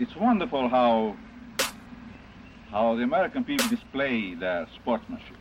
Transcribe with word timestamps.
it's 0.00 0.16
wonderful 0.16 0.66
how 0.66 1.14
how 2.70 2.94
the 2.94 3.02
American 3.02 3.44
people 3.44 3.68
display 3.68 4.34
their 4.34 4.66
sportsmanship. 4.74 5.36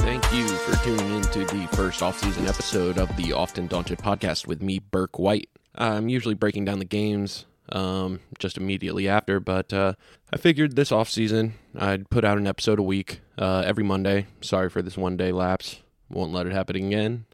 Thank 0.00 0.32
you 0.34 0.46
for 0.48 0.84
tuning 0.84 1.16
in 1.16 1.22
to 1.22 1.44
the 1.46 1.68
first 1.72 2.02
off-season 2.02 2.46
episode 2.46 2.98
of 2.98 3.16
the 3.16 3.32
Often 3.32 3.68
Daunted 3.68 3.98
podcast 3.98 4.46
with 4.46 4.60
me, 4.60 4.80
Burke 4.80 5.18
White. 5.18 5.48
I'm 5.74 6.10
usually 6.10 6.34
breaking 6.34 6.66
down 6.66 6.78
the 6.78 6.84
games 6.84 7.46
um, 7.70 8.20
just 8.38 8.56
immediately 8.56 9.08
after, 9.08 9.40
but 9.40 9.72
uh, 9.72 9.94
I 10.32 10.36
figured 10.36 10.76
this 10.76 10.92
off-season 10.92 11.54
I'd 11.76 12.10
put 12.10 12.24
out 12.24 12.38
an 12.38 12.46
episode 12.46 12.78
a 12.78 12.82
week 12.82 13.20
uh, 13.38 13.62
every 13.64 13.84
Monday. 13.84 14.26
Sorry 14.40 14.68
for 14.68 14.82
this 14.82 14.96
one-day 14.96 15.32
lapse. 15.32 15.82
Won't 16.10 16.32
let 16.32 16.46
it 16.46 16.52
happen 16.52 16.76
again. 16.76 17.26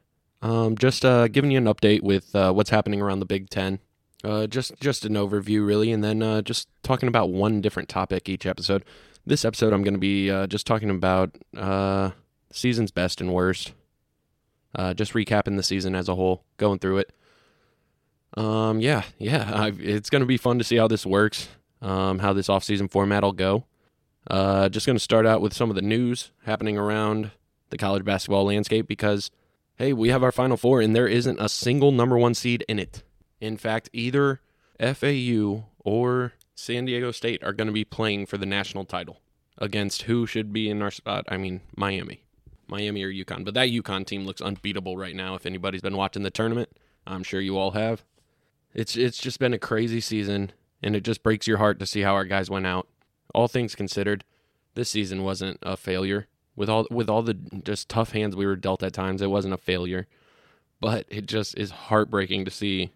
Um, 0.42 0.76
just 0.78 1.04
uh, 1.04 1.28
giving 1.28 1.50
you 1.50 1.58
an 1.58 1.64
update 1.64 2.02
with 2.02 2.34
uh, 2.34 2.52
what's 2.52 2.70
happening 2.70 3.02
around 3.02 3.20
the 3.20 3.26
Big 3.26 3.50
Ten. 3.50 3.78
Uh, 4.22 4.46
just 4.46 4.78
just 4.80 5.04
an 5.04 5.14
overview, 5.14 5.66
really, 5.66 5.92
and 5.92 6.04
then 6.04 6.22
uh, 6.22 6.42
just 6.42 6.68
talking 6.82 7.08
about 7.08 7.30
one 7.30 7.60
different 7.60 7.88
topic 7.88 8.28
each 8.28 8.46
episode. 8.46 8.84
This 9.26 9.44
episode, 9.44 9.72
I'm 9.72 9.82
going 9.82 9.94
to 9.94 10.00
be 10.00 10.28
just 10.46 10.66
talking 10.66 10.90
about 10.90 11.36
uh, 11.56 12.10
season's 12.52 12.90
best 12.90 13.20
and 13.20 13.32
worst. 13.32 13.72
Uh, 14.74 14.94
just 14.94 15.14
recapping 15.14 15.56
the 15.56 15.62
season 15.62 15.94
as 15.94 16.08
a 16.08 16.14
whole, 16.14 16.44
going 16.56 16.78
through 16.78 16.98
it. 16.98 17.12
Um, 18.36 18.80
yeah, 18.80 19.02
yeah, 19.18 19.50
i 19.52 19.72
it's 19.78 20.10
going 20.10 20.20
to 20.20 20.26
be 20.26 20.36
fun 20.36 20.58
to 20.58 20.64
see 20.64 20.76
how 20.76 20.86
this 20.86 21.04
works, 21.04 21.48
um, 21.82 22.20
how 22.20 22.32
this 22.32 22.48
off-season 22.48 22.88
format 22.88 23.22
will 23.22 23.32
go. 23.32 23.64
Uh, 24.28 24.68
just 24.68 24.86
going 24.86 24.96
to 24.96 25.02
start 25.02 25.26
out 25.26 25.40
with 25.40 25.52
some 25.52 25.70
of 25.70 25.76
the 25.76 25.82
news 25.82 26.30
happening 26.44 26.78
around 26.78 27.32
the 27.70 27.78
college 27.78 28.04
basketball 28.04 28.44
landscape 28.44 28.86
because, 28.86 29.30
hey, 29.76 29.92
we 29.92 30.10
have 30.10 30.22
our 30.22 30.32
Final 30.32 30.56
Four 30.56 30.80
and 30.80 30.94
there 30.94 31.08
isn't 31.08 31.40
a 31.40 31.48
single 31.48 31.90
number 31.90 32.18
one 32.18 32.34
seed 32.34 32.64
in 32.68 32.78
it. 32.78 33.02
In 33.40 33.56
fact, 33.56 33.88
either 33.92 34.40
FAU 34.78 35.64
or 35.78 36.34
San 36.54 36.84
Diego 36.84 37.10
State 37.10 37.42
are 37.42 37.52
going 37.52 37.66
to 37.66 37.72
be 37.72 37.84
playing 37.84 38.26
for 38.26 38.36
the 38.36 38.46
national 38.46 38.84
title 38.84 39.20
against 39.58 40.02
who 40.02 40.26
should 40.26 40.52
be 40.52 40.68
in 40.68 40.82
our 40.82 40.90
spot. 40.90 41.24
I 41.28 41.36
mean, 41.36 41.62
Miami. 41.76 42.24
Miami 42.68 43.02
or 43.02 43.10
UConn. 43.10 43.44
But 43.44 43.54
that 43.54 43.68
UConn 43.68 44.06
team 44.06 44.24
looks 44.24 44.40
unbeatable 44.40 44.96
right 44.96 45.16
now. 45.16 45.34
If 45.34 45.46
anybody's 45.46 45.80
been 45.82 45.96
watching 45.96 46.22
the 46.22 46.30
tournament, 46.30 46.70
I'm 47.06 47.22
sure 47.22 47.40
you 47.40 47.58
all 47.58 47.72
have. 47.72 48.04
It's 48.74 48.96
it's 48.96 49.18
just 49.18 49.38
been 49.38 49.54
a 49.54 49.58
crazy 49.58 50.00
season, 50.00 50.52
and 50.82 50.94
it 50.94 51.02
just 51.02 51.22
breaks 51.22 51.46
your 51.46 51.58
heart 51.58 51.78
to 51.80 51.86
see 51.86 52.02
how 52.02 52.14
our 52.14 52.24
guys 52.24 52.50
went 52.50 52.66
out. 52.66 52.88
All 53.34 53.48
things 53.48 53.74
considered, 53.74 54.24
this 54.74 54.90
season 54.90 55.22
wasn't 55.22 55.58
a 55.62 55.76
failure. 55.76 56.26
With 56.56 56.68
all 56.68 56.86
with 56.90 57.08
all 57.08 57.22
the 57.22 57.34
just 57.34 57.88
tough 57.88 58.12
hands 58.12 58.36
we 58.36 58.46
were 58.46 58.56
dealt 58.56 58.82
at 58.82 58.92
times, 58.92 59.22
it 59.22 59.30
wasn't 59.30 59.54
a 59.54 59.58
failure. 59.58 60.06
But 60.80 61.06
it 61.08 61.26
just 61.26 61.58
is 61.58 61.70
heartbreaking 61.70 62.44
to 62.44 62.50
see. 62.50 62.90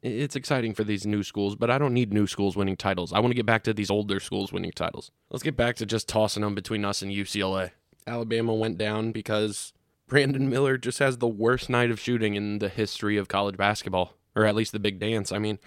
It's 0.00 0.36
exciting 0.36 0.74
for 0.74 0.84
these 0.84 1.06
new 1.06 1.24
schools, 1.24 1.56
but 1.56 1.70
I 1.70 1.78
don't 1.78 1.94
need 1.94 2.12
new 2.12 2.28
schools 2.28 2.56
winning 2.56 2.76
titles. 2.76 3.12
I 3.12 3.18
want 3.18 3.32
to 3.32 3.36
get 3.36 3.46
back 3.46 3.64
to 3.64 3.74
these 3.74 3.90
older 3.90 4.20
schools 4.20 4.52
winning 4.52 4.70
titles. 4.70 5.10
Let's 5.30 5.42
get 5.42 5.56
back 5.56 5.74
to 5.76 5.86
just 5.86 6.08
tossing 6.08 6.42
them 6.42 6.54
between 6.54 6.84
us 6.84 7.02
and 7.02 7.10
UCLA. 7.10 7.70
Alabama 8.06 8.54
went 8.54 8.78
down 8.78 9.10
because 9.10 9.72
Brandon 10.06 10.48
Miller 10.48 10.78
just 10.78 11.00
has 11.00 11.18
the 11.18 11.26
worst 11.28 11.68
night 11.68 11.90
of 11.90 11.98
shooting 11.98 12.34
in 12.34 12.60
the 12.60 12.68
history 12.68 13.16
of 13.16 13.28
college 13.28 13.56
basketball, 13.56 14.14
or 14.38 14.46
at 14.46 14.54
least 14.54 14.70
the 14.70 14.78
big 14.78 15.00
dance. 15.00 15.32
I 15.32 15.38
mean, 15.38 15.58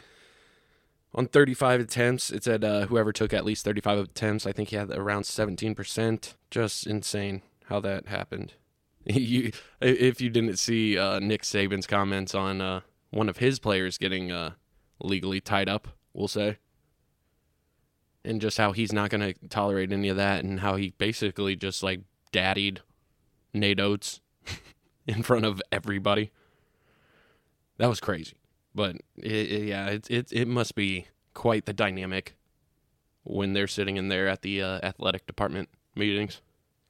on 1.14 1.28
35 1.28 1.82
attempts, 1.82 2.32
it 2.32 2.46
said 2.46 2.64
uh, 2.64 2.86
whoever 2.86 3.12
took 3.12 3.34
at 3.34 3.44
least 3.44 3.66
35 3.66 4.00
attempts, 4.00 4.48
I 4.48 4.54
think 4.54 4.70
he 4.70 4.78
had 4.78 4.90
around 4.92 5.24
17%. 5.24 6.34
Just 6.50 6.88
insane 6.88 7.42
how 7.66 7.82
that 7.82 8.08
happened. 8.08 8.54
you, 9.04 9.52
if 9.82 10.22
you 10.22 10.30
didn't 10.30 10.58
see 10.58 10.98
uh, 10.98 11.20
Nick 11.20 11.42
Saban's 11.42 11.86
comments 11.86 12.34
on 12.34 12.62
uh, 12.62 12.80
one 13.10 13.28
of 13.28 13.38
his 13.38 13.60
players 13.60 13.98
getting 13.98 14.32
uh, 14.32 14.52
legally 15.02 15.42
tied 15.42 15.68
up, 15.68 15.90
we'll 16.14 16.30
say, 16.30 16.58
and 18.24 18.40
just 18.40 18.58
how 18.58 18.72
he's 18.72 18.94
not 18.94 19.10
going 19.10 19.34
to 19.34 19.48
tolerate 19.50 19.92
any 19.92 20.08
of 20.08 20.16
that, 20.16 20.46
and 20.46 20.62
how 20.62 20.78
he 20.78 20.94
basically 20.98 21.58
just 21.58 21.84
like 21.84 22.02
daddied 22.32 22.80
Nate 23.54 23.82
Oates 23.82 24.22
in 25.08 25.24
front 25.24 25.44
of 25.44 25.62
everybody. 25.74 26.32
That 27.78 27.90
was 27.90 28.00
crazy, 28.00 28.36
but 28.74 28.98
it, 29.18 29.32
it, 29.32 29.64
yeah, 29.64 29.88
it, 29.88 30.10
it 30.10 30.32
it 30.32 30.48
must 30.48 30.76
be 30.76 31.08
quite 31.34 31.66
the 31.66 31.74
dynamic 31.74 32.36
when 33.24 33.54
they're 33.54 33.68
sitting 33.68 33.98
in 33.98 34.08
there 34.08 34.28
at 34.28 34.42
the 34.42 34.62
uh, 34.62 34.80
athletic 34.84 35.26
department 35.28 35.70
meetings. 35.96 36.42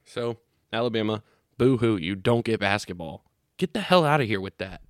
So 0.05 0.37
Alabama, 0.71 1.23
boo 1.57 1.77
hoo, 1.77 1.97
you 1.97 2.15
don't 2.15 2.45
get 2.45 2.59
basketball. 2.59 3.23
Get 3.57 3.73
the 3.73 3.81
hell 3.81 4.05
out 4.05 4.21
of 4.21 4.27
here 4.27 4.41
with 4.41 4.57
that. 4.57 4.81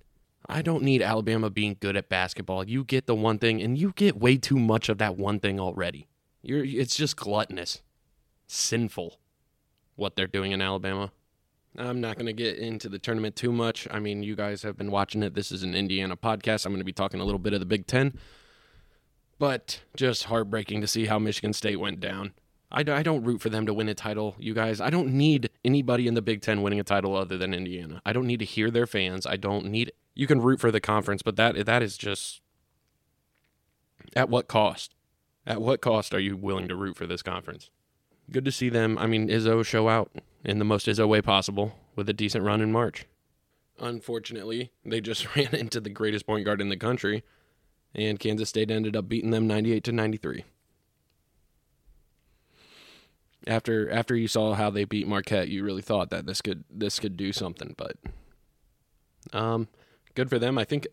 I 0.48 0.62
don't 0.62 0.82
need 0.82 1.02
Alabama 1.02 1.50
being 1.50 1.76
good 1.78 1.96
at 1.96 2.08
basketball. 2.08 2.68
You 2.68 2.84
get 2.84 3.06
the 3.06 3.14
one 3.14 3.38
thing, 3.38 3.62
and 3.62 3.78
you 3.78 3.92
get 3.94 4.18
way 4.18 4.36
too 4.36 4.58
much 4.58 4.88
of 4.88 4.98
that 4.98 5.16
one 5.16 5.38
thing 5.40 5.60
already. 5.60 6.08
You're 6.42 6.64
it's 6.64 6.96
just 6.96 7.16
gluttonous, 7.16 7.82
sinful, 8.48 9.18
what 9.94 10.16
they're 10.16 10.26
doing 10.26 10.52
in 10.52 10.60
Alabama. 10.60 11.12
I'm 11.76 12.00
not 12.00 12.16
going 12.16 12.26
to 12.26 12.32
get 12.32 12.58
into 12.58 12.88
the 12.88 12.98
tournament 12.98 13.34
too 13.34 13.52
much. 13.52 13.88
I 13.90 13.98
mean, 13.98 14.22
you 14.22 14.36
guys 14.36 14.62
have 14.62 14.76
been 14.76 14.90
watching 14.90 15.22
it. 15.22 15.34
This 15.34 15.50
is 15.50 15.62
an 15.62 15.74
Indiana 15.74 16.16
podcast. 16.16 16.66
I'm 16.66 16.72
going 16.72 16.80
to 16.80 16.84
be 16.84 16.92
talking 16.92 17.20
a 17.20 17.24
little 17.24 17.38
bit 17.38 17.54
of 17.54 17.60
the 17.60 17.66
Big 17.66 17.86
Ten, 17.86 18.18
but 19.38 19.80
just 19.96 20.24
heartbreaking 20.24 20.82
to 20.82 20.86
see 20.86 21.06
how 21.06 21.18
Michigan 21.18 21.52
State 21.52 21.80
went 21.80 22.00
down. 22.00 22.34
I, 22.70 22.80
I 22.80 23.02
don't 23.02 23.24
root 23.24 23.40
for 23.40 23.48
them 23.48 23.66
to 23.66 23.74
win 23.74 23.88
a 23.88 23.94
title, 23.94 24.34
you 24.38 24.54
guys. 24.54 24.80
I 24.80 24.90
don't 24.90 25.08
need 25.08 25.50
anybody 25.64 26.06
in 26.06 26.14
the 26.14 26.22
Big 26.22 26.42
Ten 26.42 26.62
winning 26.62 26.80
a 26.80 26.84
title 26.84 27.16
other 27.16 27.38
than 27.38 27.54
Indiana. 27.54 28.02
I 28.04 28.12
don't 28.12 28.26
need 28.26 28.40
to 28.40 28.46
hear 28.46 28.70
their 28.70 28.86
fans. 28.86 29.26
I 29.26 29.36
don't 29.36 29.66
need. 29.66 29.92
You 30.14 30.26
can 30.26 30.40
root 30.40 30.60
for 30.60 30.70
the 30.70 30.80
conference, 30.80 31.22
but 31.22 31.36
that 31.36 31.64
that 31.66 31.82
is 31.82 31.96
just 31.96 32.42
at 34.14 34.28
what 34.28 34.48
cost? 34.48 34.94
At 35.46 35.60
what 35.60 35.80
cost 35.80 36.14
are 36.14 36.20
you 36.20 36.36
willing 36.36 36.68
to 36.68 36.76
root 36.76 36.96
for 36.96 37.06
this 37.06 37.22
conference? 37.22 37.70
Good 38.30 38.44
to 38.44 38.52
see 38.52 38.68
them. 38.68 38.98
I 38.98 39.06
mean, 39.06 39.28
Izzo 39.28 39.64
show 39.64 39.88
out 39.88 40.10
in 40.44 40.58
the 40.58 40.64
most 40.64 40.86
Izzo 40.86 41.08
way 41.08 41.20
possible 41.20 41.78
with 41.96 42.08
a 42.08 42.12
decent 42.12 42.44
run 42.44 42.60
in 42.60 42.72
March. 42.72 43.06
Unfortunately, 43.78 44.70
they 44.84 45.00
just 45.00 45.34
ran 45.36 45.54
into 45.54 45.80
the 45.80 45.90
greatest 45.90 46.26
point 46.26 46.44
guard 46.44 46.60
in 46.60 46.68
the 46.68 46.76
country, 46.76 47.24
and 47.94 48.18
Kansas 48.18 48.48
State 48.48 48.70
ended 48.70 48.96
up 48.96 49.08
beating 49.08 49.30
them 49.30 49.46
98 49.46 49.84
to 49.84 49.92
93. 49.92 50.44
After 53.44 53.90
after 53.90 54.14
you 54.14 54.28
saw 54.28 54.54
how 54.54 54.70
they 54.70 54.84
beat 54.84 55.08
Marquette, 55.08 55.48
you 55.48 55.64
really 55.64 55.82
thought 55.82 56.10
that 56.10 56.26
this 56.26 56.40
could 56.40 56.62
this 56.70 57.00
could 57.00 57.16
do 57.16 57.32
something, 57.32 57.74
but 57.76 57.96
um 59.32 59.66
good 60.14 60.30
for 60.30 60.38
them. 60.38 60.58
I 60.58 60.64
think 60.64 60.86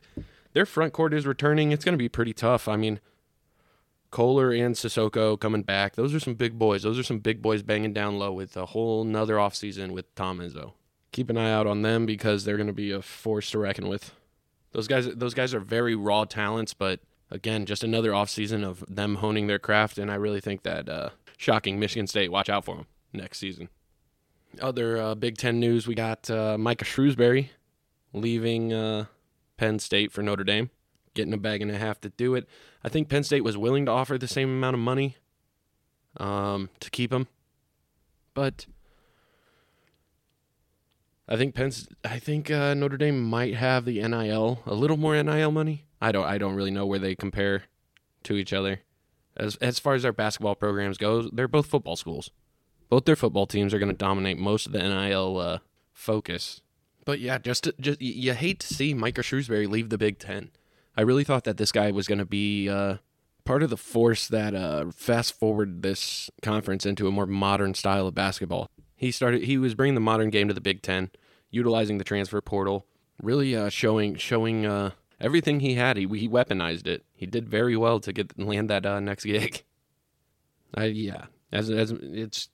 their 0.54 0.66
front 0.66 0.94
court 0.94 1.14
is 1.14 1.28
returning. 1.28 1.72
It's 1.72 1.86
going 1.86 1.94
to 1.94 1.98
be 1.98 2.10
pretty 2.10 2.34
tough. 2.34 2.68
I 2.68 2.76
mean, 2.76 3.00
Kohler 4.12 4.52
and 4.52 4.76
Sissoko 4.76 5.40
coming 5.40 5.62
back. 5.62 5.96
Those 5.96 6.14
are 6.16 6.20
some 6.20 6.34
big 6.34 6.58
boys. 6.58 6.84
Those 6.84 6.98
are 6.98 7.04
some 7.04 7.20
big 7.20 7.42
boys 7.42 7.62
banging 7.62 7.94
down 7.94 8.18
low 8.18 8.32
with 8.32 8.58
a 8.58 8.68
whole 8.68 9.04
nother 9.04 9.36
offseason 9.36 9.92
with 9.92 10.14
Tom 10.16 10.40
Izzo. 10.40 10.74
Keep 11.12 11.30
an 11.30 11.38
eye 11.38 11.52
out 11.52 11.68
on 11.68 11.82
them 11.82 12.06
because 12.06 12.44
they're 12.44 12.58
going 12.58 12.68
to 12.68 12.74
be 12.74 12.92
a 12.92 13.02
force 13.02 13.52
to 13.52 13.60
reckon 13.60 13.88
with. 13.88 14.14
Those 14.72 14.88
guys 14.88 15.08
those 15.16 15.34
guys 15.34 15.54
are 15.54 15.60
very 15.60 15.96
raw 15.96 16.26
talents, 16.26 16.74
but 16.74 17.00
again, 17.32 17.66
just 17.66 17.84
another 17.84 18.12
offseason 18.12 18.64
of 18.64 18.84
them 18.88 19.16
honing 19.16 19.48
their 19.48 19.60
craft 19.60 19.98
and 19.98 20.12
I 20.12 20.16
really 20.16 20.42
think 20.42 20.64
that 20.64 20.88
uh, 20.88 21.10
shocking 21.38 21.80
Michigan 21.80 22.08
State, 22.08 22.32
watch 22.32 22.50
out 22.50 22.66
for 22.66 22.76
them 22.76 22.86
next 23.14 23.40
season. 23.40 23.70
Other 24.62 24.98
uh, 24.98 25.16
Big 25.16 25.38
10 25.38 25.60
news, 25.60 25.88
we 25.88 25.96
got 25.96 26.30
uh, 26.30 26.58
Micah 26.58 26.86
Shrewsberry 26.86 27.50
leaving 28.14 28.74
uh, 28.74 29.06
Penn 29.58 29.80
State 29.80 30.12
for 30.12 30.24
Notre 30.24 30.44
Dame 30.44 30.72
getting 31.20 31.34
a 31.34 31.38
bag 31.38 31.62
and 31.62 31.70
a 31.70 31.78
half 31.78 32.00
to 32.02 32.10
do 32.10 32.36
it. 32.36 32.48
I 32.84 32.90
think 32.90 33.10
Penn 33.10 33.24
State 33.24 33.44
was 33.44 33.58
willing 33.58 33.86
to 33.86 33.92
offer 33.92 34.18
the 34.18 34.28
same 34.28 34.50
amount 34.50 34.76
of 34.76 34.80
money 34.80 35.18
um, 36.18 36.70
to 36.80 36.90
keep 36.90 37.12
him, 37.12 37.28
but 38.34 38.66
I 41.30 41.38
think 41.38 41.54
Penn's. 41.54 41.88
I 42.04 42.18
think 42.18 42.50
uh, 42.50 42.74
Notre 42.74 42.98
Dame 42.98 43.22
might 43.24 43.54
have 43.54 43.86
the 43.86 44.02
NIL 44.02 44.64
a 44.66 44.74
little 44.74 44.98
more 44.98 45.22
NIL 45.22 45.52
money. 45.52 45.86
I 46.02 46.12
don't. 46.12 46.26
I 46.26 46.40
don't 46.40 46.56
really 46.56 46.72
know 46.72 46.88
where 46.88 46.98
they 46.98 47.16
compare 47.16 47.66
to 48.24 48.34
each 48.34 48.52
other. 48.52 48.82
As 49.38 49.56
as 49.58 49.78
far 49.78 49.94
as 49.94 50.04
our 50.04 50.12
basketball 50.12 50.56
programs 50.56 50.98
go, 50.98 51.30
they're 51.32 51.48
both 51.48 51.68
football 51.68 51.96
schools. 51.96 52.32
Both 52.90 53.06
their 53.06 53.16
football 53.16 53.46
teams 53.46 53.76
are 53.76 53.80
going 53.80 53.92
to 53.92 53.98
dominate 53.98 54.40
most 54.40 54.66
of 54.66 54.72
the 54.72 54.80
NIL 54.80 55.38
uh, 55.38 55.60
focus. 55.94 56.62
But 57.06 57.20
yeah, 57.20 57.38
just 57.38 57.70
just 57.80 58.02
you 58.02 58.34
hate 58.34 58.60
to 58.62 58.74
see 58.74 58.96
Micah 58.96 59.22
Shrewsberry 59.22 59.70
leave 59.70 59.90
the 59.90 60.00
Big 60.00 60.18
Ten. 60.18 60.50
I 61.00 61.04
really 61.04 61.24
thought 61.24 61.46
that 61.46 61.56
this 61.56 61.72
guy 61.72 61.92
was 61.92 62.10
going 62.10 62.20
to 62.20 62.26
be 62.26 62.68
uh, 62.68 62.98
part 63.46 63.64
of 63.64 63.70
the 63.70 63.78
force 63.78 64.28
that 64.28 64.54
uh, 64.54 64.92
fast 64.92 65.32
forward 65.32 65.82
this 65.82 66.30
conference 66.42 66.86
into 66.86 67.08
a 67.08 67.12
more 67.12 67.26
modern 67.26 67.74
style 67.74 68.06
of 68.06 68.14
basketball. 68.14 68.70
He 68.98 69.10
started. 69.12 69.44
He 69.44 69.58
was 69.58 69.76
bringing 69.76 69.96
the 69.96 70.02
modern 70.02 70.30
game 70.30 70.50
to 70.50 70.54
the 70.54 70.60
Big 70.60 70.82
Ten, 70.82 71.10
utilizing 71.52 72.00
the 72.00 72.04
transfer 72.04 72.42
portal, 72.42 72.86
really 73.24 73.56
uh, 73.56 73.70
showing 73.70 74.16
showing 74.16 74.66
uh, 74.66 74.92
everything 75.22 75.62
he 75.62 75.76
had. 75.76 75.96
He 75.96 76.06
he 76.06 76.28
weaponized 76.28 76.86
it. 76.86 77.06
He 77.16 77.26
did 77.26 77.48
very 77.48 77.78
well 77.78 78.02
to 78.02 78.12
get 78.12 78.38
land 78.38 78.70
that 78.70 78.86
uh, 78.86 79.00
next 79.00 79.24
gig. 79.24 79.64
I 80.76 80.88
yeah, 80.88 81.28
as 81.50 81.70
as 81.70 81.92
it's 81.92 82.50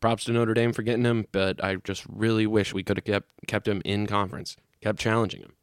props 0.00 0.26
to 0.26 0.32
Notre 0.32 0.54
Dame 0.54 0.72
for 0.72 0.82
getting 0.82 1.04
him, 1.04 1.26
but 1.32 1.62
I 1.64 1.74
just 1.74 2.06
really 2.08 2.46
wish 2.46 2.72
we 2.72 2.84
could 2.84 2.98
have 2.98 3.04
kept 3.04 3.28
kept 3.48 3.66
him 3.66 3.82
in 3.84 4.06
conference, 4.06 4.56
kept 4.80 5.00
challenging 5.00 5.40
him, 5.40 5.54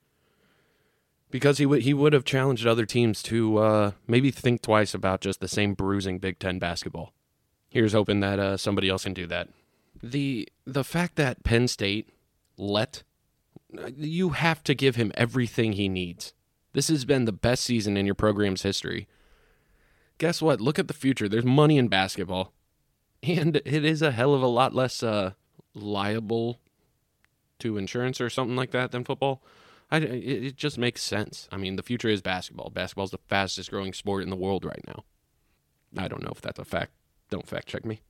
because 1.32 1.58
he 1.58 1.66
would 1.66 1.82
he 1.82 1.94
would 1.94 2.14
have 2.14 2.26
challenged 2.26 2.68
other 2.68 2.86
teams 2.86 3.24
to 3.24 3.58
uh, 3.58 3.92
maybe 4.08 4.32
think 4.32 4.62
twice 4.62 4.94
about 4.94 5.22
just 5.22 5.40
the 5.40 5.48
same 5.48 5.74
bruising 5.74 6.20
Big 6.20 6.40
Ten 6.40 6.60
basketball. 6.60 7.14
Here's 7.70 7.94
hoping 7.94 8.20
that 8.20 8.40
uh, 8.40 8.58
somebody 8.58 8.90
else 8.90 9.04
can 9.04 9.14
do 9.14 9.26
that. 9.28 9.50
The 10.04 10.48
the 10.66 10.84
fact 10.84 11.16
that 11.16 11.44
Penn 11.44 11.68
State 11.68 12.10
let 12.58 13.04
you 13.96 14.30
have 14.30 14.64
to 14.64 14.76
give 14.76 14.96
him 14.96 15.12
everything 15.16 15.74
he 15.74 15.88
needs. 15.88 16.34
This 16.74 16.90
has 16.90 17.06
been 17.06 17.26
the 17.26 17.32
best 17.32 17.64
season 17.64 17.98
in 17.98 18.06
your 18.06 18.16
program's 18.16 18.64
history. 18.64 19.08
Guess 20.18 20.42
what? 20.42 20.62
Look 20.62 20.80
at 20.80 20.88
the 20.88 20.94
future. 20.94 21.28
There's 21.28 21.46
money 21.46 21.78
in 21.78 21.88
basketball. 21.88 22.54
And 23.24 23.58
it 23.58 23.86
is 23.86 24.02
a 24.02 24.12
hell 24.12 24.34
of 24.34 24.42
a 24.42 24.48
lot 24.48 24.74
less 24.74 25.04
uh, 25.04 25.32
liable 25.74 26.60
to 27.60 27.78
insurance 27.78 28.20
or 28.20 28.30
something 28.30 28.56
like 28.56 28.72
that 28.72 28.92
than 28.92 29.04
football. 29.04 29.42
I, 29.92 29.98
it, 29.98 30.44
it 30.46 30.56
just 30.56 30.78
makes 30.78 31.04
sense. 31.04 31.50
I 31.52 31.58
mean, 31.58 31.76
the 31.76 31.84
future 31.84 32.08
is 32.08 32.22
basketball. 32.22 32.70
Basketball 32.70 33.06
is 33.06 33.12
the 33.12 33.20
fastest 33.28 33.70
growing 33.70 33.94
sport 33.94 34.24
in 34.24 34.30
the 34.30 34.36
world 34.36 34.64
right 34.64 34.84
now. 34.88 35.04
I 35.98 36.08
don't 36.08 36.24
know 36.24 36.32
if 36.32 36.42
that's 36.42 36.60
a 36.60 36.66
fact. 36.66 36.94
Don't 37.30 37.48
fact 37.48 37.68
check 37.68 37.86
me. 37.86 38.02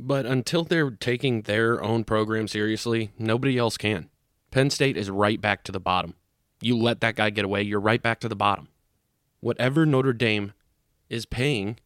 But 0.00 0.26
until 0.26 0.64
they're 0.64 0.90
taking 0.90 1.42
their 1.42 1.82
own 1.82 2.04
program 2.04 2.48
seriously, 2.48 3.10
nobody 3.18 3.58
else 3.58 3.76
can. 3.76 4.10
Penn 4.50 4.70
State 4.70 4.96
is 4.96 5.10
right 5.10 5.40
back 5.40 5.64
to 5.64 5.72
the 5.72 5.80
bottom. 5.80 6.14
You 6.60 6.76
let 6.76 7.00
that 7.00 7.16
guy 7.16 7.30
get 7.30 7.44
away, 7.44 7.62
you're 7.62 7.80
right 7.80 8.02
back 8.02 8.20
to 8.20 8.28
the 8.28 8.36
bottom. 8.36 8.68
Whatever 9.40 9.86
Notre 9.86 10.12
Dame 10.12 10.52
is 11.08 11.26
paying 11.26 11.78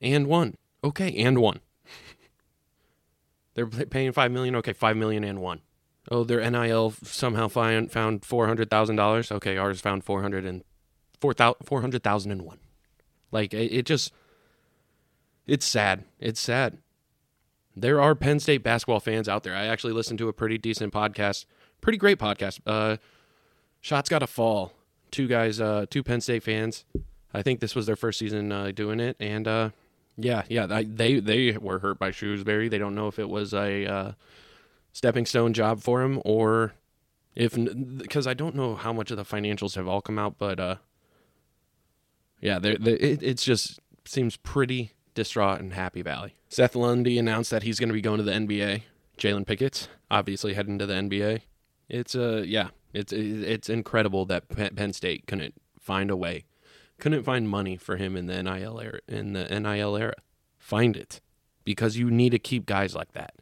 and 0.00 0.26
one. 0.26 0.56
Okay, 0.82 1.12
and 1.16 1.38
one. 1.38 1.60
They're 3.54 3.66
paying 3.66 4.12
5 4.12 4.30
million. 4.30 4.54
Okay, 4.56 4.72
5 4.72 4.96
million 4.96 5.24
and 5.24 5.40
one. 5.40 5.60
Oh, 6.10 6.24
their 6.24 6.48
NIL 6.50 6.92
somehow 7.02 7.48
find, 7.48 7.90
found 7.90 8.22
$400,000. 8.22 9.32
Okay, 9.32 9.56
ours 9.56 9.80
found 9.80 10.04
400 10.04 10.44
and 10.44 10.62
400,001. 11.20 12.58
Like 13.30 13.54
it, 13.54 13.72
it 13.72 13.86
just 13.86 14.12
it's 15.46 15.64
sad. 15.64 16.04
It's 16.20 16.40
sad. 16.40 16.78
There 17.74 18.00
are 18.00 18.14
Penn 18.14 18.38
State 18.38 18.62
basketball 18.62 19.00
fans 19.00 19.28
out 19.28 19.42
there. 19.42 19.56
I 19.56 19.66
actually 19.66 19.94
listened 19.94 20.18
to 20.18 20.28
a 20.28 20.32
pretty 20.32 20.58
decent 20.58 20.92
podcast 20.92 21.46
pretty 21.84 21.98
great 21.98 22.18
podcast. 22.18 22.60
Uh, 22.66 22.96
Shots 23.80 24.08
got 24.08 24.20
to 24.20 24.26
fall. 24.26 24.72
Two 25.10 25.28
guys, 25.28 25.60
uh, 25.60 25.84
two 25.88 26.02
Penn 26.02 26.22
State 26.22 26.42
fans. 26.42 26.86
I 27.32 27.42
think 27.42 27.60
this 27.60 27.74
was 27.74 27.86
their 27.86 27.96
first 27.96 28.18
season 28.18 28.50
uh, 28.50 28.72
doing 28.72 28.98
it, 28.98 29.16
and 29.20 29.46
uh, 29.46 29.70
yeah, 30.16 30.42
yeah, 30.48 30.82
they 30.82 31.20
they 31.20 31.52
were 31.58 31.80
hurt 31.80 31.98
by 31.98 32.10
Shrewsberry. 32.10 32.70
They 32.70 32.78
don't 32.78 32.94
know 32.94 33.08
if 33.08 33.18
it 33.18 33.28
was 33.28 33.52
a 33.52 33.86
uh, 33.86 34.12
stepping 34.94 35.26
stone 35.26 35.52
job 35.52 35.82
for 35.82 36.00
him 36.00 36.22
or 36.24 36.72
if 37.34 37.58
because 37.98 38.26
I 38.26 38.32
don't 38.32 38.54
know 38.54 38.76
how 38.76 38.92
much 38.92 39.10
of 39.10 39.16
the 39.18 39.24
financials 39.24 39.74
have 39.74 39.88
all 39.88 40.00
come 40.00 40.18
out, 40.18 40.36
but 40.38 40.58
uh, 40.58 40.76
yeah, 42.40 42.58
they 42.58 42.70
it, 42.72 43.22
it's 43.22 43.44
just 43.44 43.80
seems 44.06 44.36
pretty 44.36 44.92
distraught 45.14 45.60
in 45.60 45.72
Happy 45.72 46.00
Valley. 46.00 46.36
Seth 46.48 46.76
Lundy 46.76 47.18
announced 47.18 47.50
that 47.50 47.64
he's 47.64 47.78
going 47.80 47.88
to 47.88 47.94
be 47.94 48.00
going 48.00 48.18
to 48.18 48.22
the 48.22 48.32
NBA. 48.32 48.82
Jalen 49.18 49.46
Pickett 49.46 49.88
obviously 50.10 50.54
heading 50.54 50.78
to 50.78 50.86
the 50.86 50.94
NBA. 50.94 51.40
It's 51.88 52.14
uh 52.14 52.44
yeah, 52.46 52.68
it's 52.92 53.12
it's 53.12 53.68
incredible 53.68 54.24
that 54.26 54.48
Penn 54.48 54.92
State 54.92 55.26
couldn't 55.26 55.54
find 55.78 56.10
a 56.10 56.16
way, 56.16 56.44
couldn't 56.98 57.24
find 57.24 57.48
money 57.48 57.76
for 57.76 57.96
him 57.96 58.16
in 58.16 58.26
the 58.26 58.40
NIL 58.42 58.80
era. 58.80 59.00
In 59.08 59.32
the 59.32 59.44
NIL 59.44 59.96
era, 59.96 60.14
find 60.56 60.96
it 60.96 61.20
because 61.64 61.96
you 61.96 62.12
need 62.12 62.30
to 62.30 62.38
keep 62.38 62.64
guys 62.64 62.94
like 62.94 63.12
that. 63.12 63.34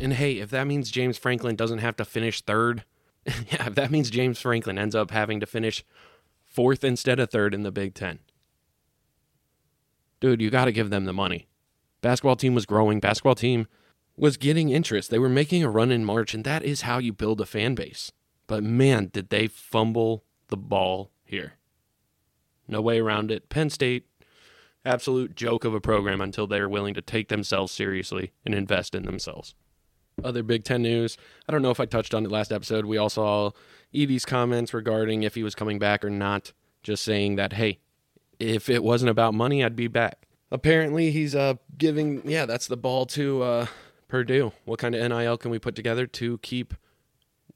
And 0.00 0.14
hey, 0.14 0.38
if 0.38 0.50
that 0.50 0.66
means 0.66 0.90
James 0.90 1.18
Franklin 1.18 1.56
doesn't 1.56 1.78
have 1.78 1.96
to 1.96 2.04
finish 2.04 2.40
third, 2.40 2.84
yeah, 3.26 3.66
if 3.66 3.74
that 3.74 3.90
means 3.90 4.10
James 4.10 4.40
Franklin 4.40 4.78
ends 4.78 4.94
up 4.94 5.10
having 5.10 5.40
to 5.40 5.46
finish 5.46 5.84
fourth 6.44 6.84
instead 6.84 7.20
of 7.20 7.30
third 7.30 7.54
in 7.54 7.62
the 7.62 7.72
Big 7.72 7.94
Ten, 7.94 8.20
dude, 10.20 10.40
you 10.40 10.50
got 10.50 10.66
to 10.66 10.72
give 10.72 10.90
them 10.90 11.04
the 11.04 11.12
money. 11.12 11.48
Basketball 12.00 12.36
team 12.36 12.54
was 12.54 12.66
growing. 12.66 13.00
Basketball 13.00 13.34
team 13.34 13.66
was 14.16 14.36
getting 14.36 14.70
interest. 14.70 15.10
They 15.10 15.18
were 15.18 15.28
making 15.28 15.64
a 15.64 15.70
run 15.70 15.90
in 15.90 16.04
March, 16.04 16.34
and 16.34 16.44
that 16.44 16.62
is 16.62 16.82
how 16.82 16.98
you 16.98 17.12
build 17.12 17.40
a 17.40 17.46
fan 17.46 17.74
base. 17.74 18.12
But 18.46 18.62
man, 18.62 19.10
did 19.12 19.30
they 19.30 19.46
fumble 19.46 20.24
the 20.48 20.56
ball 20.56 21.10
here. 21.24 21.54
No 22.66 22.80
way 22.80 22.98
around 22.98 23.30
it. 23.30 23.48
Penn 23.48 23.70
State, 23.70 24.06
absolute 24.84 25.34
joke 25.34 25.64
of 25.64 25.74
a 25.74 25.80
program 25.80 26.20
until 26.20 26.46
they're 26.46 26.68
willing 26.68 26.94
to 26.94 27.02
take 27.02 27.28
themselves 27.28 27.72
seriously 27.72 28.32
and 28.44 28.54
invest 28.54 28.94
in 28.94 29.04
themselves. 29.04 29.54
Other 30.24 30.42
Big 30.42 30.64
Ten 30.64 30.82
news. 30.82 31.16
I 31.48 31.52
don't 31.52 31.62
know 31.62 31.70
if 31.70 31.80
I 31.80 31.86
touched 31.86 32.14
on 32.14 32.24
it 32.24 32.30
last 32.30 32.52
episode. 32.52 32.84
We 32.84 32.96
all 32.96 33.08
saw 33.08 33.50
Edey's 33.94 34.24
comments 34.24 34.74
regarding 34.74 35.22
if 35.22 35.34
he 35.34 35.42
was 35.42 35.54
coming 35.54 35.78
back 35.78 36.04
or 36.04 36.10
not, 36.10 36.52
just 36.82 37.04
saying 37.04 37.36
that, 37.36 37.54
hey, 37.54 37.78
if 38.38 38.68
it 38.68 38.82
wasn't 38.82 39.10
about 39.10 39.34
money, 39.34 39.64
I'd 39.64 39.76
be 39.76 39.88
back. 39.88 40.26
Apparently, 40.50 41.10
he's 41.10 41.34
uh, 41.34 41.54
giving, 41.76 42.28
yeah, 42.28 42.46
that's 42.46 42.66
the 42.66 42.76
ball 42.76 43.06
to 43.06 43.42
uh, 43.42 43.66
Purdue. 44.08 44.52
What 44.64 44.78
kind 44.78 44.94
of 44.94 45.10
NIL 45.10 45.36
can 45.36 45.50
we 45.50 45.58
put 45.58 45.74
together 45.74 46.06
to 46.06 46.38
keep 46.38 46.74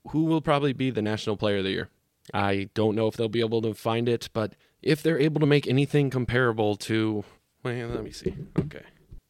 who 0.09 0.25
will 0.25 0.41
probably 0.41 0.73
be 0.73 0.91
the 0.91 1.03
National 1.03 1.37
Player 1.37 1.59
of 1.59 1.65
the 1.65 1.71
Year? 1.71 1.89
I 2.35 2.69
don't 2.75 2.95
know 2.95 3.07
if 3.07 3.17
they'll 3.17 3.29
be 3.29 3.41
able 3.41 3.63
to 3.63 3.75
find 3.75 4.09
it, 4.09 4.29
but 4.33 4.55
if 4.83 5.03
they're 5.03 5.19
able 5.19 5.41
to 5.41 5.47
make 5.47 5.67
anything 5.67 6.11
comparable 6.11 6.77
to, 6.77 7.25
well, 7.63 7.89
let 7.89 8.05
me 8.05 8.11
see. 8.11 8.35
Okay. 8.59 8.83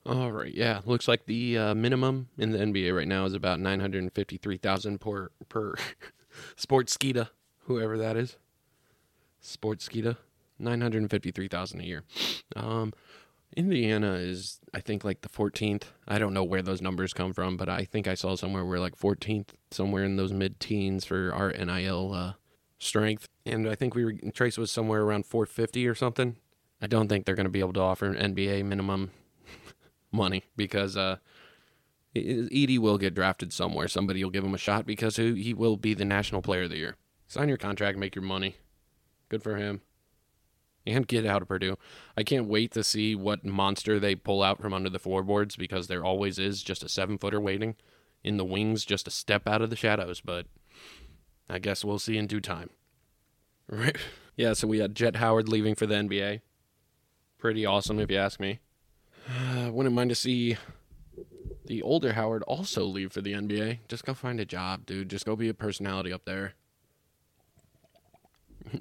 All 0.05 0.33
right. 0.33 0.53
Yeah. 0.53 0.81
Looks 0.85 1.07
like 1.07 1.27
the 1.27 1.57
uh, 1.59 1.75
minimum 1.75 2.29
in 2.37 2.51
the 2.51 2.59
NBA 2.59 2.95
right 2.97 3.07
now 3.07 3.25
is 3.25 3.35
about 3.35 3.61
953,000 3.61 5.01
per, 5.01 5.31
per 5.49 5.75
Sportskeeda, 6.57 7.29
whoever 7.67 7.97
that 7.99 8.17
is. 8.17 8.37
Sports 9.41 9.89
Sportskeeda. 9.89 10.17
953,000 10.59 11.81
a 11.81 11.85
year. 11.85 12.05
Um, 12.55 12.93
Indiana 13.57 14.15
is, 14.15 14.61
I 14.73 14.81
think, 14.81 15.05
like 15.05 15.21
the 15.23 15.29
14th. 15.29 15.85
I 16.07 16.19
don't 16.19 16.33
know 16.33 16.45
where 16.45 16.63
those 16.63 16.81
numbers 16.81 17.13
come 17.13 17.33
from, 17.33 17.57
but 17.57 17.69
I 17.69 17.85
think 17.85 18.07
I 18.07 18.15
saw 18.15 18.37
somewhere 18.37 18.65
where 18.65 18.79
like 18.79 18.97
14th, 18.97 19.49
somewhere 19.71 20.05
in 20.05 20.17
those 20.17 20.33
mid 20.33 20.61
teens 20.61 21.05
for 21.05 21.33
our 21.35 21.51
NIL 21.51 22.15
uh, 22.15 22.33
strength. 22.79 23.29
And 23.45 23.69
I 23.69 23.75
think 23.75 23.95
we 23.95 24.05
were, 24.05 24.13
Trayce 24.13 24.57
was 24.57 24.71
somewhere 24.71 25.03
around 25.03 25.27
450 25.27 25.87
or 25.87 25.95
something. 25.95 26.37
I 26.81 26.87
don't 26.87 27.09
think 27.09 27.25
they're 27.25 27.35
going 27.35 27.45
to 27.45 27.51
be 27.51 27.61
able 27.61 27.75
to 27.75 27.81
offer 27.81 28.07
an 28.07 28.35
NBA 28.35 28.65
minimum 28.65 29.11
money 30.13 30.45
because 30.57 30.97
uh, 30.97 31.17
Edey 32.15 32.79
will 32.79 32.99
get 32.99 33.15
drafted 33.15 33.53
somewhere. 33.53 33.89
Somebody 33.89 34.23
will 34.23 34.31
give 34.31 34.45
him 34.45 34.55
a 34.55 34.59
shot 34.59 34.87
because 34.87 35.17
he 35.17 35.55
will 35.55 35.77
be 35.77 35.95
the 35.95 36.05
national 36.05 36.43
player 36.43 36.65
of 36.65 36.71
the 36.71 36.79
year. 36.79 36.97
Sign 37.27 37.49
your 37.49 37.59
contract, 37.59 37.99
make 37.99 38.15
your 38.15 38.25
money. 38.25 38.57
Good 39.29 39.43
for 39.43 39.57
him 39.57 39.81
and 40.87 41.07
get 41.07 41.27
out 41.27 41.43
of 41.43 41.49
Purdue. 41.49 41.79
I 42.17 42.23
can't 42.23 42.47
wait 42.47 42.73
to 42.73 42.85
see 42.85 43.15
what 43.15 43.45
monster 43.45 43.99
they 43.99 44.15
pull 44.15 44.43
out 44.43 44.61
from 44.61 44.75
under 44.75 44.91
the 44.91 44.99
floorboards 44.99 45.57
because 45.57 45.87
there 45.87 46.05
always 46.05 46.39
is 46.39 46.63
just 46.63 46.83
a 46.83 46.89
seven 46.89 47.19
footer 47.19 47.41
waiting 47.41 47.77
in 48.25 48.37
the 48.37 48.45
wings, 48.45 48.85
just 48.85 49.09
a 49.09 49.11
step 49.11 49.47
out 49.47 49.63
of 49.63 49.71
the 49.71 49.77
shadows. 49.77 50.21
But 50.21 50.47
I 51.49 51.59
guess 51.59 51.85
we'll 51.85 51.99
see 51.99 52.17
in 52.17 52.27
due 52.27 52.41
time. 52.41 52.71
Right? 53.69 53.97
Yeah, 54.37 54.53
so 54.53 54.67
we 54.67 54.81
had 54.81 54.95
Jett 54.95 55.17
Howard 55.17 55.49
leaving 55.49 55.77
for 55.77 55.87
the 55.87 55.95
NBA. 55.95 56.41
Pretty 57.39 57.65
awesome, 57.65 58.01
if 58.01 58.11
you 58.11 58.19
ask 58.19 58.39
me. 58.39 58.59
Uh, 59.29 59.71
wouldn't 59.71 59.95
mind 59.95 60.11
to 60.11 60.17
see 60.17 60.57
the 61.67 61.83
older 61.83 62.13
Howard 62.15 62.43
also 62.45 62.85
leave 62.85 63.13
for 63.13 63.21
the 63.21 63.33
NBA. 63.33 63.79
Just 63.89 64.05
go 64.05 64.15
find 64.15 64.41
a 64.41 64.45
job, 64.45 64.87
dude. 64.87 65.09
Just 65.09 65.25
go 65.25 65.37
be 65.37 65.49
a 65.49 65.55
personality 65.55 66.13
up 66.13 66.25
there. 66.25 66.55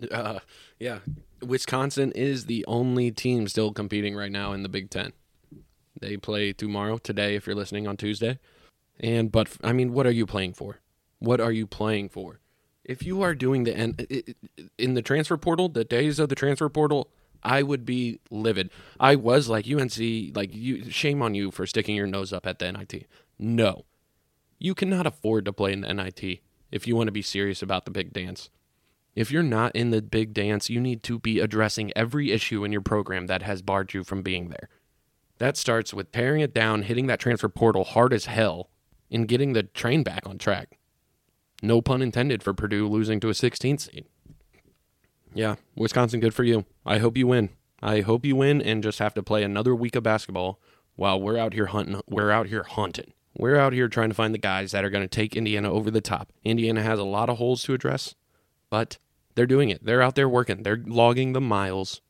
Uh, 0.09 0.39
yeah, 0.79 0.99
Wisconsin 1.41 2.13
is 2.13 2.45
the 2.45 2.63
only 2.65 3.11
team 3.11 3.47
still 3.47 3.73
competing 3.73 4.15
right 4.15 4.31
now 4.31 4.53
in 4.53 4.63
the 4.63 4.69
Big 4.69 4.89
Ten. 4.89 5.11
They 5.99 6.15
play 6.15 6.53
tomorrow, 6.53 6.97
today, 6.97 7.35
if 7.35 7.45
you're 7.45 7.55
listening 7.55 7.87
on 7.87 7.97
Tuesday. 7.97 8.39
And 8.99 9.31
but 9.31 9.57
I 9.63 9.73
mean, 9.73 9.91
what 9.91 10.05
are 10.07 10.11
you 10.11 10.25
playing 10.25 10.53
for? 10.53 10.79
What 11.19 11.41
are 11.41 11.51
you 11.51 11.67
playing 11.67 12.09
for? 12.09 12.39
If 12.85 13.03
you 13.03 13.21
are 13.21 13.35
doing 13.35 13.63
the 13.65 14.35
in 14.77 14.93
the 14.93 15.01
transfer 15.01 15.35
portal, 15.35 15.67
the 15.67 15.83
days 15.83 16.19
of 16.19 16.29
the 16.29 16.35
transfer 16.35 16.69
portal, 16.69 17.09
I 17.43 17.63
would 17.63 17.85
be 17.85 18.19
livid. 18.29 18.69
I 18.99 19.15
was 19.15 19.49
like 19.49 19.69
UNC, 19.69 20.35
like 20.35 20.53
you. 20.53 20.89
Shame 20.89 21.21
on 21.21 21.35
you 21.35 21.51
for 21.51 21.65
sticking 21.65 21.95
your 21.95 22.07
nose 22.07 22.31
up 22.33 22.45
at 22.45 22.59
the 22.59 22.71
NIT. 22.71 23.07
No, 23.39 23.85
you 24.59 24.75
cannot 24.75 25.07
afford 25.07 25.45
to 25.45 25.53
play 25.53 25.73
in 25.73 25.81
the 25.81 25.93
NIT 25.93 26.41
if 26.71 26.87
you 26.87 26.95
want 26.95 27.07
to 27.07 27.11
be 27.11 27.21
serious 27.21 27.61
about 27.61 27.85
the 27.85 27.91
big 27.91 28.13
dance. 28.13 28.49
If 29.15 29.31
you're 29.31 29.43
not 29.43 29.75
in 29.75 29.89
the 29.89 30.01
big 30.01 30.33
dance, 30.33 30.69
you 30.69 30.79
need 30.79 31.03
to 31.03 31.19
be 31.19 31.39
addressing 31.39 31.91
every 31.95 32.31
issue 32.31 32.63
in 32.63 32.71
your 32.71 32.81
program 32.81 33.27
that 33.27 33.41
has 33.41 33.61
barred 33.61 33.93
you 33.93 34.03
from 34.03 34.21
being 34.21 34.49
there. 34.49 34.69
That 35.37 35.57
starts 35.57 35.93
with 35.93 36.11
tearing 36.11 36.41
it 36.41 36.53
down, 36.53 36.83
hitting 36.83 37.07
that 37.07 37.19
transfer 37.19 37.49
portal 37.49 37.83
hard 37.83 38.13
as 38.13 38.25
hell, 38.25 38.69
and 39.09 39.27
getting 39.27 39.53
the 39.53 39.63
train 39.63 40.03
back 40.03 40.25
on 40.25 40.37
track. 40.37 40.77
No 41.61 41.81
pun 41.81 42.01
intended 42.01 42.41
for 42.41 42.53
Purdue 42.53 42.87
losing 42.87 43.19
to 43.19 43.29
a 43.29 43.33
16th 43.33 43.81
seed. 43.91 44.05
Yeah, 45.33 45.55
Wisconsin, 45.75 46.19
good 46.19 46.33
for 46.33 46.43
you. 46.43 46.65
I 46.85 46.97
hope 46.97 47.17
you 47.17 47.27
win. 47.27 47.49
I 47.81 48.01
hope 48.01 48.25
you 48.25 48.35
win 48.35 48.61
and 48.61 48.83
just 48.83 48.99
have 48.99 49.13
to 49.15 49.23
play 49.23 49.43
another 49.43 49.73
week 49.73 49.95
of 49.95 50.03
basketball 50.03 50.59
while 50.95 51.19
we're 51.19 51.37
out 51.37 51.53
here 51.53 51.67
hunting. 51.67 52.01
We're 52.07 52.31
out 52.31 52.47
here 52.47 52.63
hunting. 52.63 53.13
We're 53.35 53.57
out 53.57 53.73
here 53.73 53.87
trying 53.87 54.09
to 54.09 54.15
find 54.15 54.33
the 54.33 54.39
guys 54.39 54.71
that 54.71 54.83
are 54.83 54.89
going 54.89 55.03
to 55.03 55.07
take 55.07 55.35
Indiana 55.35 55.71
over 55.71 55.89
the 55.89 56.01
top. 56.01 56.31
Indiana 56.43 56.83
has 56.83 56.99
a 56.99 57.03
lot 57.03 57.29
of 57.29 57.37
holes 57.37 57.63
to 57.63 57.73
address, 57.73 58.13
but 58.69 58.97
they're 59.35 59.45
doing 59.45 59.69
it. 59.69 59.85
They're 59.85 60.01
out 60.01 60.15
there 60.15 60.29
working. 60.29 60.63
They're 60.63 60.83
logging 60.85 61.33
the 61.33 61.41
miles 61.41 62.01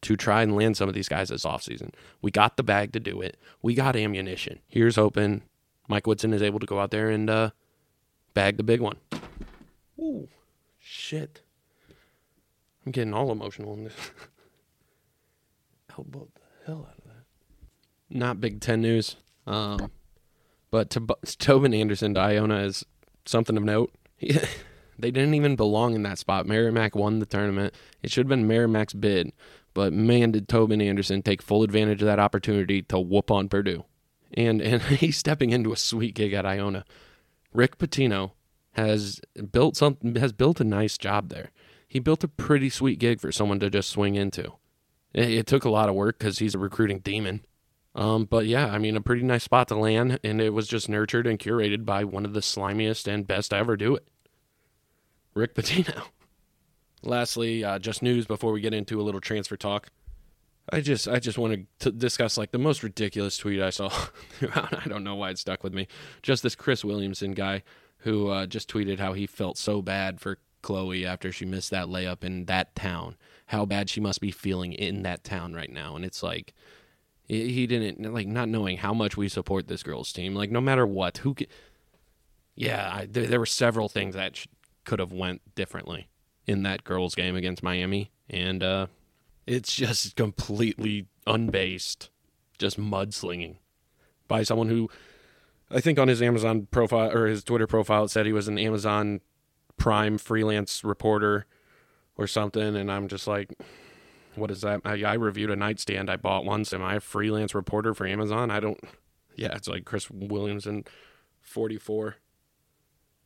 to 0.00 0.16
try 0.16 0.42
and 0.42 0.56
land 0.56 0.76
some 0.76 0.88
of 0.88 0.94
these 0.94 1.08
guys 1.08 1.28
this 1.28 1.44
offseason. 1.44 1.92
We 2.22 2.30
got 2.30 2.56
the 2.56 2.62
bag 2.62 2.92
to 2.92 3.00
do 3.00 3.20
it. 3.20 3.36
We 3.60 3.74
got 3.74 3.94
ammunition. 3.94 4.60
Here's 4.66 4.96
hoping 4.96 5.42
Mike 5.86 6.06
Woodson 6.06 6.32
is 6.32 6.42
able 6.42 6.58
to 6.60 6.66
go 6.66 6.80
out 6.80 6.90
there 6.90 7.08
and 7.10 7.28
uh, 7.30 7.50
bag 8.34 8.56
the 8.56 8.62
big 8.62 8.80
one. 8.80 8.96
Ooh, 9.98 10.28
shit. 10.80 11.42
I'm 12.84 12.92
getting 12.92 13.14
all 13.14 13.30
emotional 13.30 13.74
in 13.74 13.84
this. 13.84 13.94
Elbowed 15.98 16.28
the 16.34 16.40
hell 16.66 16.88
out 16.88 16.98
of 16.98 17.04
that. 17.04 17.24
Not 18.10 18.40
Big 18.40 18.60
Ten 18.60 18.80
news. 18.80 19.16
Um, 19.46 19.90
but 20.70 20.90
to, 20.90 21.06
Tobin 21.38 21.74
Anderson 21.74 22.14
to 22.14 22.20
Iona 22.20 22.64
is 22.64 22.84
something 23.26 23.56
of 23.56 23.62
note. 23.62 23.92
they 24.20 25.10
didn't 25.10 25.34
even 25.34 25.56
belong 25.56 25.94
in 25.94 26.02
that 26.04 26.18
spot. 26.18 26.46
Merrimack 26.46 26.94
won 26.94 27.18
the 27.18 27.26
tournament. 27.26 27.74
It 28.02 28.10
should 28.10 28.26
have 28.26 28.30
been 28.30 28.46
Merrimack's 28.46 28.94
bid, 28.94 29.32
but 29.74 29.92
man, 29.92 30.32
did 30.32 30.48
Tobin 30.48 30.80
Anderson 30.80 31.22
take 31.22 31.42
full 31.42 31.62
advantage 31.62 32.02
of 32.02 32.06
that 32.06 32.18
opportunity 32.18 32.82
to 32.82 32.98
whoop 32.98 33.30
on 33.30 33.48
Purdue. 33.48 33.84
And 34.34 34.60
and 34.60 34.82
he's 34.84 35.16
stepping 35.16 35.50
into 35.50 35.72
a 35.72 35.76
sweet 35.76 36.14
gig 36.14 36.32
at 36.32 36.46
Iona. 36.46 36.84
Rick 37.52 37.78
Pitino 37.78 38.32
has 38.72 39.20
built 39.50 39.76
something 39.76 40.14
has 40.16 40.32
built 40.32 40.60
a 40.60 40.64
nice 40.64 40.96
job 40.96 41.28
there. 41.28 41.50
He 41.92 41.98
built 41.98 42.24
a 42.24 42.28
pretty 42.28 42.70
sweet 42.70 42.98
gig 42.98 43.20
for 43.20 43.30
someone 43.30 43.60
to 43.60 43.68
just 43.68 43.90
swing 43.90 44.14
into. 44.14 44.54
It, 45.12 45.30
it 45.30 45.46
took 45.46 45.66
a 45.66 45.68
lot 45.68 45.90
of 45.90 45.94
work 45.94 46.18
because 46.18 46.38
he's 46.38 46.54
a 46.54 46.58
recruiting 46.58 47.00
demon. 47.00 47.44
Um, 47.94 48.24
but 48.24 48.46
yeah, 48.46 48.68
I 48.68 48.78
mean, 48.78 48.96
a 48.96 49.02
pretty 49.02 49.24
nice 49.24 49.42
spot 49.42 49.68
to 49.68 49.74
land, 49.74 50.18
and 50.24 50.40
it 50.40 50.54
was 50.54 50.66
just 50.66 50.88
nurtured 50.88 51.26
and 51.26 51.38
curated 51.38 51.84
by 51.84 52.04
one 52.04 52.24
of 52.24 52.32
the 52.32 52.40
slimiest 52.40 53.06
and 53.06 53.26
best 53.26 53.50
to 53.50 53.56
ever 53.56 53.76
do 53.76 53.94
it, 53.94 54.08
Rick 55.34 55.54
Pitino. 55.54 56.04
Lastly, 57.02 57.62
uh, 57.62 57.78
just 57.78 58.02
news 58.02 58.24
before 58.24 58.52
we 58.52 58.62
get 58.62 58.72
into 58.72 58.98
a 58.98 59.02
little 59.02 59.20
transfer 59.20 59.58
talk. 59.58 59.90
I 60.72 60.80
just 60.80 61.06
I 61.06 61.18
just 61.18 61.36
want 61.36 61.66
to 61.80 61.92
discuss 61.92 62.38
like 62.38 62.52
the 62.52 62.58
most 62.58 62.82
ridiculous 62.82 63.36
tweet 63.36 63.60
I 63.60 63.68
saw. 63.68 63.92
I 64.54 64.84
don't 64.88 65.04
know 65.04 65.16
why 65.16 65.28
it 65.28 65.36
stuck 65.36 65.62
with 65.62 65.74
me. 65.74 65.88
Just 66.22 66.42
this 66.42 66.54
Chris 66.54 66.86
Williamson 66.86 67.32
guy 67.32 67.64
who 67.98 68.28
uh, 68.28 68.46
just 68.46 68.72
tweeted 68.72 68.98
how 68.98 69.12
he 69.12 69.26
felt 69.26 69.58
so 69.58 69.82
bad 69.82 70.22
for 70.22 70.38
Chloe 70.62 71.04
after 71.04 71.32
she 71.32 71.44
missed 71.44 71.70
that 71.70 71.86
layup 71.86 72.24
in 72.24 72.46
that 72.46 72.74
town. 72.74 73.16
How 73.46 73.66
bad 73.66 73.90
she 73.90 74.00
must 74.00 74.20
be 74.20 74.30
feeling 74.30 74.72
in 74.72 75.02
that 75.02 75.24
town 75.24 75.54
right 75.54 75.70
now. 75.70 75.96
And 75.96 76.04
it's 76.04 76.22
like 76.22 76.54
he 77.26 77.66
didn't 77.66 78.12
like 78.12 78.26
not 78.26 78.48
knowing 78.48 78.78
how 78.78 78.94
much 78.94 79.16
we 79.16 79.28
support 79.28 79.68
this 79.68 79.82
girls 79.82 80.12
team. 80.12 80.34
Like 80.34 80.50
no 80.50 80.60
matter 80.60 80.86
what, 80.86 81.18
who? 81.18 81.34
yeah, 82.54 82.90
I, 82.92 83.06
there, 83.06 83.26
there, 83.26 83.40
were 83.40 83.46
several 83.46 83.88
things 83.88 84.14
that 84.14 84.36
sh- 84.36 84.46
could 84.84 84.98
have 84.98 85.12
went 85.12 85.54
differently 85.54 86.08
in 86.46 86.62
that 86.64 86.84
girls 86.84 87.14
game 87.14 87.36
against 87.36 87.62
Miami, 87.62 88.10
and 88.28 88.62
uh, 88.62 88.86
it's 89.46 89.74
just 89.74 90.16
completely 90.16 91.06
unbased, 91.26 92.10
just 92.58 92.78
mudslinging 92.78 93.56
by 94.28 94.42
someone 94.42 94.68
who 94.68 94.90
I 95.70 95.80
think 95.80 95.98
on 95.98 96.08
his 96.08 96.20
Amazon 96.20 96.68
profile 96.70 97.10
or 97.10 97.26
his 97.26 97.42
Twitter 97.42 97.66
profile 97.66 98.04
it 98.04 98.10
said 98.10 98.26
he 98.26 98.32
was 98.32 98.48
an 98.48 98.58
Amazon 98.58 99.20
Prime 99.82 100.16
freelance 100.16 100.84
reporter 100.84 101.44
or 102.16 102.28
something, 102.28 102.76
and 102.76 102.90
I'm 102.90 103.08
just 103.08 103.26
like, 103.26 103.52
what 104.36 104.52
is 104.52 104.60
that? 104.60 104.80
I, 104.84 105.02
I 105.02 105.14
reviewed 105.14 105.50
a 105.50 105.56
nightstand 105.56 106.08
I 106.08 106.16
bought 106.16 106.44
once. 106.44 106.72
Am 106.72 106.82
I 106.82 106.94
a 106.94 107.00
freelance 107.00 107.52
reporter 107.52 107.92
for 107.92 108.06
Amazon? 108.06 108.48
I 108.48 108.60
don't. 108.60 108.78
Yeah, 109.34 109.56
it's 109.56 109.66
like 109.66 109.84
Chris 109.84 110.08
Williamson, 110.08 110.84
44. 111.40 112.14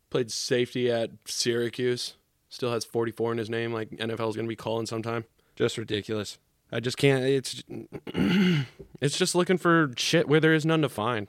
Played 0.09 0.31
safety 0.31 0.91
at 0.91 1.11
Syracuse. 1.27 2.15
Still 2.49 2.73
has 2.73 2.87
44 2.87 3.33
in 3.33 3.39
his 3.39 3.51
name. 3.51 3.75
Like 3.75 3.91
NFL 3.91 4.31
is 4.31 4.37
going 4.37 4.47
to 4.47 4.49
be 4.49 4.57
calling 4.57 4.87
sometime. 4.87 5.27
Just 5.57 5.77
ridiculous. 5.77 6.39
I 6.73 6.81
just 6.81 6.97
can't. 6.97 7.23
It's 7.23 7.63
it's 9.01 9.19
just 9.19 9.35
looking 9.35 9.59
for 9.59 9.93
shit 9.99 10.27
where 10.27 10.41
there 10.41 10.55
is 10.55 10.65
none 10.65 10.81
to 10.81 10.89
find. 10.89 11.29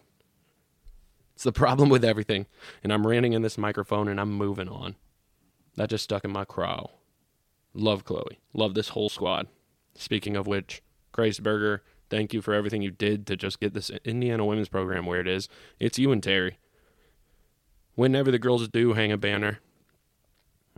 It's 1.36 1.43
the 1.43 1.51
problem 1.51 1.89
with 1.89 2.05
everything. 2.05 2.46
And 2.81 2.93
I'm 2.93 3.05
ranting 3.05 3.34
in 3.34 3.41
this 3.41 3.57
microphone 3.57 4.07
and 4.07 4.22
I'm 4.22 4.31
moving 4.31 4.69
on. 4.69 4.96
That 5.77 5.89
just 5.89 6.03
stuck 6.03 6.25
in 6.25 6.31
my 6.31 6.43
craw. 6.43 6.88
Love 7.74 8.03
Chloe. 8.03 8.39
Love 8.53 8.74
this 8.74 8.89
whole 8.89 9.10
squad. 9.10 9.48
Speaking 9.96 10.36
of 10.36 10.48
which, 10.48 10.81
Grace 11.12 11.39
Berger, 11.39 11.84
thank 12.10 12.34
you 12.34 12.41
for 12.41 12.53
everything 12.53 12.81
you 12.81 12.91
did 12.91 13.25
to 13.27 13.36
just 13.36 13.60
get 13.60 13.74
this 13.74 13.91
Indiana 14.03 14.43
women's 14.43 14.69
program 14.69 15.05
where 15.05 15.22
it 15.22 15.27
is. 15.27 15.48
It's 15.79 16.00
you 16.00 16.12
and 16.12 16.22
Teri. 16.22 16.55
Whenever 17.93 18.31
the 18.31 18.39
girls 18.39 18.67
do 18.67 18.93
hang 18.93 19.12
a 19.12 19.17
banner, 19.17 19.60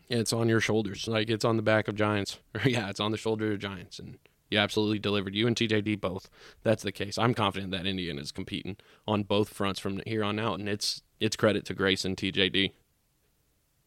it's 0.09 0.33
on 0.33 0.49
your 0.49 0.59
shoulders. 0.59 1.07
Like 1.07 1.29
it's 1.29 1.45
on 1.45 1.55
the 1.55 1.63
back 1.63 1.87
of 1.87 1.95
Giants. 1.95 2.39
Yeah, 2.65 2.89
it's 2.89 2.99
on 2.99 3.11
the 3.11 3.17
shoulder 3.17 3.53
of 3.53 3.59
Giants. 3.59 3.99
And 3.99 4.17
you 4.49 4.57
absolutely 4.57 4.99
delivered. 4.99 5.33
You 5.33 5.47
and 5.47 5.55
TJD 5.55 6.01
both. 6.01 6.29
That's 6.63 6.83
the 6.83 6.91
case. 6.91 7.17
I'm 7.17 7.33
confident 7.33 7.71
that 7.71 7.85
Indiana 7.85 8.21
is 8.21 8.33
competing 8.33 8.75
on 9.07 9.23
both 9.23 9.53
fronts 9.53 9.79
from 9.79 10.01
here 10.05 10.25
on 10.25 10.39
out. 10.39 10.59
And 10.59 10.67
it's 10.67 11.03
it's 11.21 11.37
credit 11.37 11.63
to 11.65 11.73
Grace 11.73 12.03
and 12.03 12.17
TJD 12.17 12.73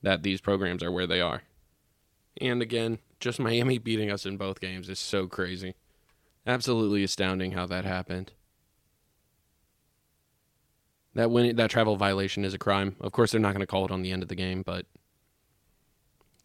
that 0.02 0.22
these 0.22 0.40
programs 0.40 0.82
are 0.82 0.92
where 0.92 1.06
they 1.06 1.20
are. 1.20 1.42
And 2.40 2.62
again, 2.62 2.98
just 3.20 3.38
Miami 3.38 3.78
beating 3.78 4.10
us 4.10 4.26
in 4.26 4.36
both 4.36 4.60
games 4.60 4.88
is 4.88 4.98
so 4.98 5.26
crazy. 5.26 5.74
Absolutely 6.46 7.04
astounding 7.04 7.52
how 7.52 7.66
that 7.66 7.84
happened. 7.84 8.32
That 11.14 11.30
win, 11.30 11.56
that 11.56 11.70
travel 11.70 11.96
violation 11.96 12.44
is 12.44 12.54
a 12.54 12.58
crime. 12.58 12.96
Of 13.00 13.12
course, 13.12 13.32
they're 13.32 13.40
not 13.40 13.52
going 13.52 13.60
to 13.60 13.66
call 13.66 13.84
it 13.84 13.90
on 13.90 14.02
the 14.02 14.10
end 14.10 14.22
of 14.22 14.28
the 14.28 14.34
game, 14.34 14.62
but 14.62 14.86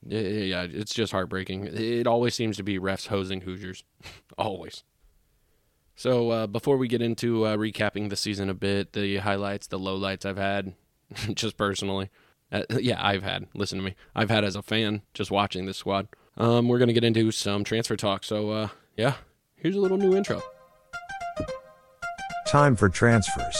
yeah, 0.05 0.67
it's 0.69 0.93
just 0.93 1.11
heartbreaking. 1.11 1.67
It 1.67 2.05
always 2.05 2.35
seems 2.35 2.57
to 2.57 2.63
be 2.63 2.77
refs 2.77 3.07
hosing 3.07 3.41
Hoosiers, 3.41 3.83
always. 4.37 4.83
So 5.95 6.29
uh, 6.29 6.47
before 6.47 6.77
we 6.77 6.87
get 6.87 7.01
into 7.01 7.45
uh, 7.45 7.57
recapping 7.57 8.09
the 8.09 8.15
season 8.15 8.49
a 8.49 8.53
bit, 8.53 8.93
the 8.93 9.17
highlights, 9.17 9.67
the 9.67 9.79
lowlights 9.79 10.25
I've 10.25 10.37
had, 10.37 10.75
just 11.33 11.57
personally, 11.57 12.09
uh, 12.51 12.63
yeah, 12.79 13.05
I've 13.05 13.23
had. 13.23 13.47
Listen 13.53 13.79
to 13.79 13.83
me, 13.83 13.95
I've 14.15 14.29
had 14.29 14.43
as 14.43 14.55
a 14.55 14.61
fan 14.61 15.01
just 15.13 15.31
watching 15.31 15.65
this 15.65 15.77
squad 15.77 16.07
um, 16.37 16.67
we're 16.67 16.77
going 16.77 16.87
to 16.87 16.93
get 16.93 17.03
into 17.03 17.31
some 17.31 17.63
transfer 17.63 17.95
talk. 17.95 18.23
So, 18.23 18.51
uh, 18.51 18.67
yeah, 18.95 19.15
here's 19.55 19.75
a 19.75 19.79
little 19.79 19.97
new 19.97 20.15
intro. 20.15 20.41
Time 22.45 22.75
for 22.75 22.89
transfers. 22.89 23.57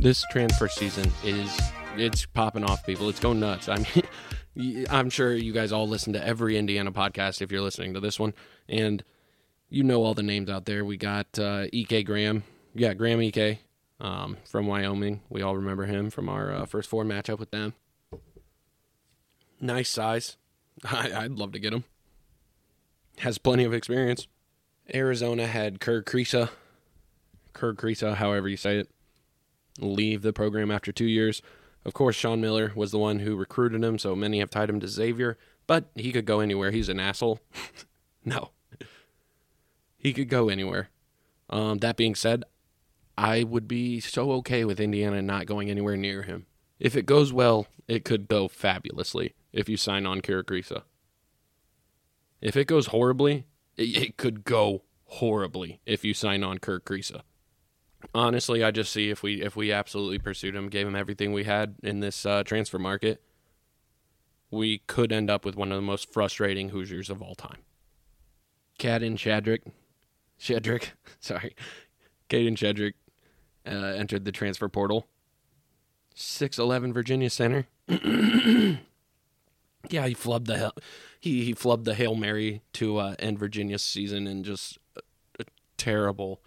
This 0.00 0.24
transfer 0.30 0.68
season 0.68 1.10
is 1.24 1.58
it's 1.96 2.24
popping 2.26 2.62
off 2.62 2.86
people. 2.86 3.08
It's 3.08 3.18
going 3.18 3.40
nuts. 3.40 3.68
I 3.68 3.78
mean, 3.78 3.86
I'm 4.90 5.10
sure 5.10 5.34
you 5.34 5.52
guys 5.52 5.70
all 5.70 5.88
listen 5.88 6.12
to 6.14 6.26
every 6.26 6.56
Indiana 6.56 6.90
podcast 6.90 7.40
if 7.40 7.52
you're 7.52 7.62
listening 7.62 7.94
to 7.94 8.00
this 8.00 8.18
one 8.18 8.34
and 8.68 9.04
you 9.68 9.84
know 9.84 10.02
all 10.02 10.14
the 10.14 10.22
names 10.22 10.50
out 10.50 10.64
there. 10.64 10.84
We 10.84 10.96
got 10.96 11.38
uh, 11.38 11.66
Ike 11.72 12.04
Graham. 12.04 12.42
Yeah, 12.74 12.94
Graham 12.94 13.20
Ike 13.20 13.60
um, 14.00 14.36
from 14.44 14.66
Wyoming. 14.66 15.22
We 15.28 15.42
all 15.42 15.56
remember 15.56 15.84
him 15.84 16.10
from 16.10 16.28
our 16.28 16.52
uh, 16.52 16.64
first 16.66 16.88
four 16.88 17.04
matchup 17.04 17.38
with 17.38 17.50
them. 17.50 17.74
Nice 19.60 19.90
size. 19.90 20.36
I, 20.84 21.22
would 21.22 21.38
love 21.38 21.52
to 21.52 21.58
get 21.58 21.72
him. 21.72 21.84
Has 23.18 23.38
plenty 23.38 23.64
of 23.64 23.74
experience. 23.74 24.26
Arizona 24.92 25.46
had 25.46 25.80
Kerr 25.80 26.02
Kriisa. 26.02 26.50
Kerr 27.52 27.74
Kriisa, 27.74 28.14
however 28.14 28.48
you 28.48 28.56
say 28.56 28.78
it, 28.78 28.90
leave 29.78 30.22
the 30.22 30.32
program 30.32 30.70
after 30.70 30.92
two 30.92 31.06
years. 31.06 31.42
Of 31.84 31.94
course, 31.94 32.16
Sean 32.16 32.40
Miller 32.40 32.72
was 32.74 32.90
the 32.90 32.98
one 32.98 33.20
who 33.20 33.36
recruited 33.36 33.82
him, 33.82 33.98
so 33.98 34.14
many 34.14 34.40
have 34.40 34.50
tied 34.50 34.68
him 34.68 34.80
to 34.80 34.88
Xavier, 34.88 35.38
but 35.66 35.90
he 35.94 36.12
could 36.12 36.26
go 36.26 36.40
anywhere. 36.40 36.70
He's 36.70 36.88
an 36.88 37.00
asshole. 37.00 37.40
no, 38.24 38.50
he 39.96 40.12
could 40.12 40.28
go 40.28 40.48
anywhere. 40.48 40.90
Um, 41.50 41.78
that 41.78 41.96
being 41.96 42.14
said, 42.14 42.44
I 43.16 43.42
would 43.42 43.66
be 43.66 44.00
so 44.00 44.32
okay 44.32 44.64
with 44.64 44.80
Indiana 44.80 45.22
not 45.22 45.46
going 45.46 45.70
anywhere 45.70 45.96
near 45.96 46.22
him. 46.22 46.46
If 46.78 46.94
it 46.94 47.06
goes 47.06 47.32
well, 47.32 47.66
it 47.88 48.04
could 48.04 48.28
go 48.28 48.48
fabulously 48.48 49.34
if 49.52 49.68
you 49.68 49.76
sign 49.76 50.06
on 50.06 50.20
Kerr 50.20 50.44
Kriisa. 50.44 50.82
If 52.40 52.56
it 52.56 52.66
goes 52.66 52.88
horribly, 52.88 53.46
it, 53.76 54.16
could 54.16 54.44
go 54.44 54.82
horribly 55.06 55.80
if 55.86 56.04
you 56.04 56.14
sign 56.14 56.44
on 56.44 56.58
Kerr 56.58 56.78
Kriisa. 56.78 57.22
Honestly, 58.14 58.64
I 58.64 58.70
just 58.70 58.92
see 58.92 59.10
if 59.10 59.22
we 59.22 59.42
if 59.42 59.54
we 59.54 59.70
absolutely 59.70 60.18
pursued 60.18 60.54
him, 60.54 60.68
gave 60.68 60.86
him 60.86 60.96
everything 60.96 61.32
we 61.32 61.44
had 61.44 61.76
in 61.82 62.00
this 62.00 62.24
uh, 62.24 62.42
transfer 62.42 62.78
market, 62.78 63.22
we 64.50 64.78
could 64.86 65.12
end 65.12 65.30
up 65.30 65.44
with 65.44 65.56
one 65.56 65.70
of 65.70 65.76
the 65.76 65.82
most 65.82 66.12
frustrating 66.12 66.70
Hoosiers 66.70 67.10
of 67.10 67.20
all 67.20 67.34
time. 67.34 67.58
Kadin 68.78 69.16
Shadrick 69.16 69.70
Shedrick, 70.40 70.90
sorry, 71.20 71.54
Kadin 72.28 72.56
Shedrick 72.56 72.94
uh, 73.66 73.94
entered 73.94 74.24
the 74.24 74.32
transfer 74.32 74.68
portal. 74.68 75.06
6'11 76.16 76.92
Virginia 76.92 77.30
center. 77.30 77.66
Yeah, 79.90 80.06
he 80.06 80.14
flubbed 80.14 80.46
the 80.46 80.58
hell. 80.58 80.74
He 81.20 81.44
he 81.44 81.54
flubbed 81.54 81.84
the 81.84 81.94
hail 81.94 82.14
mary 82.14 82.62
to 82.74 82.98
uh, 82.98 83.14
end 83.18 83.38
Virginia's 83.38 83.82
season 83.82 84.26
in 84.26 84.44
just 84.44 84.78
a, 84.96 85.00
a 85.40 85.44
terrible, 85.76 86.42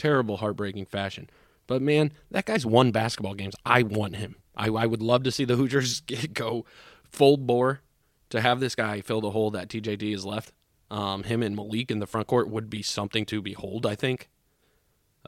terrible, 0.00 0.38
heartbreaking 0.38 0.86
fashion. 0.86 1.28
But 1.66 1.82
man, 1.82 2.12
that 2.30 2.46
guy's 2.46 2.64
won 2.64 2.90
basketball 2.90 3.34
games. 3.34 3.54
I 3.66 3.82
want 3.82 4.16
him. 4.16 4.36
I, 4.56 4.68
I 4.68 4.86
would 4.86 5.02
love 5.02 5.24
to 5.24 5.30
see 5.30 5.44
the 5.44 5.56
Hoosiers 5.60 6.00
go 6.32 6.64
full 7.04 7.36
bore 7.36 7.82
to 8.30 8.40
have 8.40 8.60
this 8.60 8.74
guy 8.74 9.02
fill 9.02 9.20
the 9.20 9.32
hole 9.32 9.50
that 9.50 9.68
TJD 9.68 10.10
has 10.12 10.24
left. 10.24 10.52
Um, 10.90 11.24
him 11.24 11.42
and 11.42 11.54
Malik 11.54 11.90
in 11.90 11.98
the 11.98 12.06
front 12.06 12.26
court 12.26 12.48
would 12.48 12.70
be 12.70 12.82
something 12.82 13.26
to 13.26 13.42
behold. 13.42 13.86
I 13.86 13.94
think. 13.94 14.28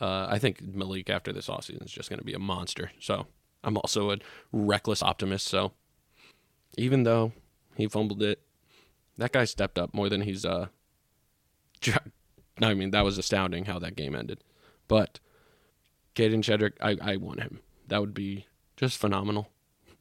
Uh, 0.01 0.27
I 0.31 0.39
think 0.39 0.63
Malik 0.63 1.11
after 1.11 1.35
this 1.35 1.49
offseason 1.49 1.85
is 1.85 1.93
just 1.93 2.09
going 2.09 2.19
to 2.19 2.25
be 2.25 2.33
a 2.33 2.39
monster. 2.39 2.93
So 2.99 3.27
I'm 3.63 3.77
also 3.77 4.11
a 4.11 4.17
reckless 4.51 5.03
optimist. 5.03 5.47
So 5.47 5.73
even 6.79 7.03
though 7.03 7.33
he 7.77 7.87
fumbled 7.89 8.23
it, 8.23 8.41
that 9.19 9.33
guy 9.33 9.45
stepped 9.45 9.79
up 9.79 9.93
more 9.93 10.09
than 10.09 10.23
he's. 10.23 10.47
Uh, 10.47 10.69
I 12.63 12.75
mean, 12.75 12.91
that 12.93 13.05
was 13.05 13.19
astounding 13.19 13.67
how 13.67 13.79
that 13.81 13.97
game 13.97 14.15
ended. 14.15 14.43
But 14.93 15.21
Kadin 16.15 16.43
Shedrick, 16.43 16.73
I, 16.79 16.99
I 17.01 17.17
want 17.17 17.41
him. 17.41 17.61
That 17.89 18.03
would 18.03 18.13
be 18.13 18.45
just 18.77 18.99
phenomenal. 18.99 19.49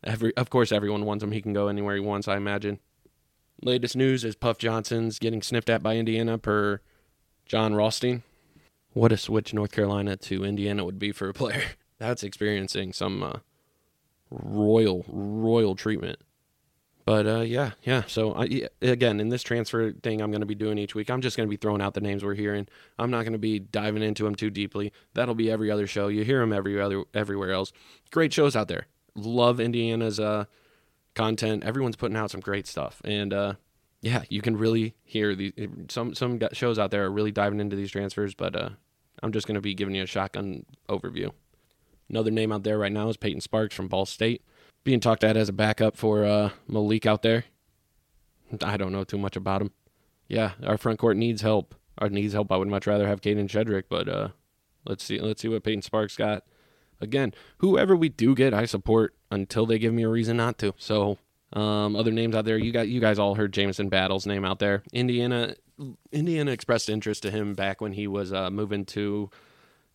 Every, 0.04 0.36
of 0.36 0.50
course, 0.50 0.74
everyone 0.74 1.06
wants 1.06 1.24
him. 1.24 1.32
He 1.32 1.42
can 1.42 1.54
go 1.54 1.70
anywhere 1.70 1.96
he 1.96 2.02
wants, 2.02 2.28
I 2.28 2.36
imagine. 2.36 2.80
Latest 3.62 3.96
news 3.96 4.26
is 4.26 4.36
Puff 4.36 4.58
Johnson's 4.58 5.18
getting 5.18 5.42
sniffed 5.42 5.70
at 5.70 5.82
by 5.82 5.96
Indiana 5.96 6.38
per 6.38 6.82
Jon 7.46 7.74
Rothstein. 7.74 8.24
What 8.92 9.14
a 9.14 9.18
switch 9.18 9.54
North 9.54 9.72
Carolina 9.72 10.18
to 10.18 10.44
Indiana 10.44 10.84
would 10.84 11.00
be 11.00 11.14
for 11.14 11.30
a 11.30 11.34
player. 11.34 11.64
That's 11.98 12.22
experiencing 12.22 12.92
some 12.92 13.24
uh, 13.24 13.40
royal, 14.30 15.06
royal 15.08 15.76
treatment. 15.76 16.20
But 17.06 17.26
uh, 17.26 17.42
yeah, 17.42 17.72
yeah. 17.84 18.04
So 18.08 18.34
I, 18.36 18.68
again, 18.82 19.20
in 19.20 19.30
this 19.30 19.44
transfer 19.44 19.92
thing, 19.92 20.22
I'm 20.22 20.32
going 20.32 20.42
to 20.42 20.48
be 20.48 20.56
doing 20.56 20.78
each 20.78 20.94
week. 20.94 21.10
I'm 21.10 21.22
just 21.22 21.36
going 21.36 21.48
to 21.48 21.50
be 21.50 21.58
throwing 21.58 21.82
out 21.82 21.94
the 21.94 22.02
names 22.02 22.24
we're 22.24 22.36
hearing. 22.36 22.68
I'm 23.00 23.10
not 23.10 23.24
going 23.24 23.34
to 23.34 23.40
be 23.40 23.60
diving 23.60 24.04
into 24.04 24.24
them 24.24 24.36
too 24.36 24.50
deeply. 24.50 24.94
That'll 25.14 25.36
be 25.36 25.50
every 25.50 25.72
other 25.72 25.88
show. 25.88 26.08
You 26.10 26.24
hear 26.24 26.40
them 26.40 26.54
every 26.54 26.80
other 26.80 27.04
everywhere 27.14 27.52
else. 27.52 27.74
Great 28.12 28.34
shows 28.34 28.56
out 28.56 28.68
there. 28.68 28.88
Love 29.16 29.60
Indiana's 29.60 30.20
uh, 30.20 30.46
content. 31.16 31.64
Everyone's 31.64 31.96
putting 31.96 32.18
out 32.18 32.32
some 32.32 32.42
great 32.42 32.68
stuff, 32.68 33.02
and 33.04 33.34
uh, 33.34 33.54
yeah, 34.02 34.24
you 34.30 34.42
can 34.42 34.56
really 34.56 34.96
hear 35.04 35.36
these. 35.36 35.54
Some 35.90 36.14
some 36.14 36.40
shows 36.54 36.78
out 36.78 36.92
there 36.92 37.06
are 37.06 37.12
really 37.12 37.32
diving 37.32 37.60
into 37.60 37.76
these 37.76 37.92
transfers. 37.92 38.36
But 38.36 38.56
uh, 38.56 38.70
I'm 39.24 39.32
just 39.32 39.48
going 39.48 39.56
to 39.56 39.62
be 39.62 39.74
giving 39.74 39.96
you 39.96 40.04
a 40.04 40.08
shotgun 40.08 40.66
overview. 40.88 41.32
Another 42.10 42.32
name 42.32 42.52
out 42.52 42.64
there 42.64 42.78
right 42.78 42.92
now 42.92 43.10
is 43.10 43.18
Peyton 43.18 43.42
Sparks 43.42 43.76
from 43.76 43.88
Ball 43.88 44.06
State 44.06 44.44
being 44.84 45.00
talked 45.00 45.24
at 45.24 45.38
as 45.38 45.50
a 45.50 45.54
backup 45.54 45.96
for 45.96 46.26
uh, 46.26 46.50
Malik 46.68 47.06
out 47.06 47.22
there. 47.22 47.46
I 48.64 48.78
don't 48.78 48.92
know 48.92 49.04
too 49.04 49.18
much 49.18 49.36
about 49.36 49.62
him. 49.62 49.72
Yeah, 50.28 50.52
our 50.66 50.78
front 50.78 51.00
court 51.00 51.18
needs 51.18 51.42
help. 51.42 51.76
Our 51.98 52.10
needs 52.10 52.34
help. 52.34 52.52
I 52.52 52.58
would 52.58 52.68
much 52.68 52.88
rather 52.88 53.08
have 53.08 53.22
Kadin 53.22 53.48
Shedrick, 53.48 53.84
but 53.90 54.10
uh, 54.10 54.30
let's 54.86 55.04
see. 55.04 55.20
Let's 55.20 55.42
see 55.42 55.48
what 55.48 55.64
Peyton 55.64 55.82
Sparks 55.82 56.16
got. 56.16 56.44
Again, 57.00 57.34
whoever 57.58 57.96
we 57.96 58.10
do 58.10 58.36
get, 58.36 58.54
I 58.54 58.66
support 58.66 59.16
until 59.30 59.66
they 59.66 59.80
give 59.80 59.94
me 59.94 60.04
a 60.04 60.10
reason 60.10 60.38
not 60.38 60.58
to. 60.60 60.74
So, 60.78 61.18
um, 61.54 61.96
other 61.96 62.12
names 62.12 62.36
out 62.36 62.46
there, 62.46 62.58
you 62.58 62.72
got 62.72 62.88
you 62.88 63.00
guys 63.02 63.20
all 63.20 63.36
heard 63.36 63.54
Jameson 63.54 63.90
Battle's 63.90 64.26
name 64.26 64.46
out 64.46 64.60
there. 64.60 64.84
Indiana, 64.94 65.56
Indiana 66.12 66.52
expressed 66.52 66.90
interest 66.90 67.24
to 67.24 67.32
him 67.32 67.54
back 67.54 67.82
when 67.82 67.94
he 67.94 68.08
was 68.08 68.32
uh, 68.32 68.50
moving 68.50 68.86
to 68.86 69.30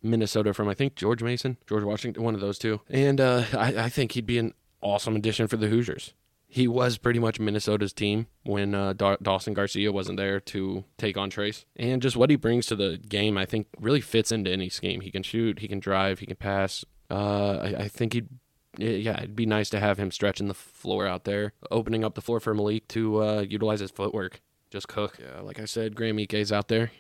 Minnesota 0.03 0.53
from 0.53 0.69
I 0.69 0.75
think 0.75 0.97
George 0.97 1.23
Mason, 1.23 1.57
George 1.67 1.85
Washington, 1.85 2.23
one 2.23 2.35
of 2.35 2.41
those 2.41 2.59
two. 2.59 2.81
And 2.91 3.21
uh, 3.21 3.45
I, 3.53 3.85
I 3.85 3.89
think 3.89 4.13
he'd 4.13 4.27
be 4.27 4.39
an 4.39 4.55
awesome 4.87 5.17
addition 5.17 5.49
for 5.49 5.57
the 5.57 5.69
Hoosiers. 5.69 6.15
He 6.49 6.69
was 6.69 6.97
pretty 6.97 7.19
much 7.19 7.41
Minnesota's 7.41 7.93
team 7.93 8.29
when 8.45 8.75
uh, 8.75 8.93
Da- 8.93 9.17
Dawson 9.21 9.53
Garcia 9.53 9.91
wasn't 9.91 10.17
there 10.17 10.39
to 10.41 10.85
take 10.97 11.17
on 11.17 11.29
Trayce. 11.29 11.65
And 11.75 12.01
just 12.01 12.17
what 12.17 12.31
he 12.31 12.37
brings 12.37 12.67
to 12.67 12.77
the 12.77 12.97
game, 12.97 13.37
I 13.37 13.45
think, 13.45 13.67
really 13.81 14.01
fits 14.01 14.31
into 14.31 14.51
any 14.51 14.69
scheme. 14.69 15.01
He 15.01 15.11
can 15.11 15.25
shoot, 15.25 15.59
he 15.59 15.69
can 15.69 15.81
drive, 15.81 16.21
he 16.21 16.27
can 16.27 16.37
pass. 16.37 16.85
Uh, 17.11 17.57
I, 17.57 17.75
I 17.85 17.89
think 17.89 18.13
he'd 18.13 18.29
yeah, 18.79 19.17
it'd 19.17 19.37
be 19.37 19.47
nice 19.47 19.71
to 19.71 19.81
have 19.81 19.99
him 19.99 20.11
stretching 20.11 20.49
the 20.49 20.55
floor 20.55 21.07
out 21.07 21.25
there, 21.25 21.53
opening 21.71 22.05
up 22.05 22.15
the 22.15 22.21
floor 22.21 22.41
for 22.41 22.55
Malik 22.55 22.87
to 22.89 23.23
uh, 23.23 23.41
utilize 23.41 23.81
his 23.81 23.91
footwork. 23.91 24.41
Just 24.71 24.89
cook. 24.89 25.19
Yeah, 25.19 25.41
like 25.41 25.59
I 25.59 25.65
said, 25.65 25.97
Graham 25.97 26.19
Ike's 26.19 26.53
out 26.53 26.69
there. 26.69 26.91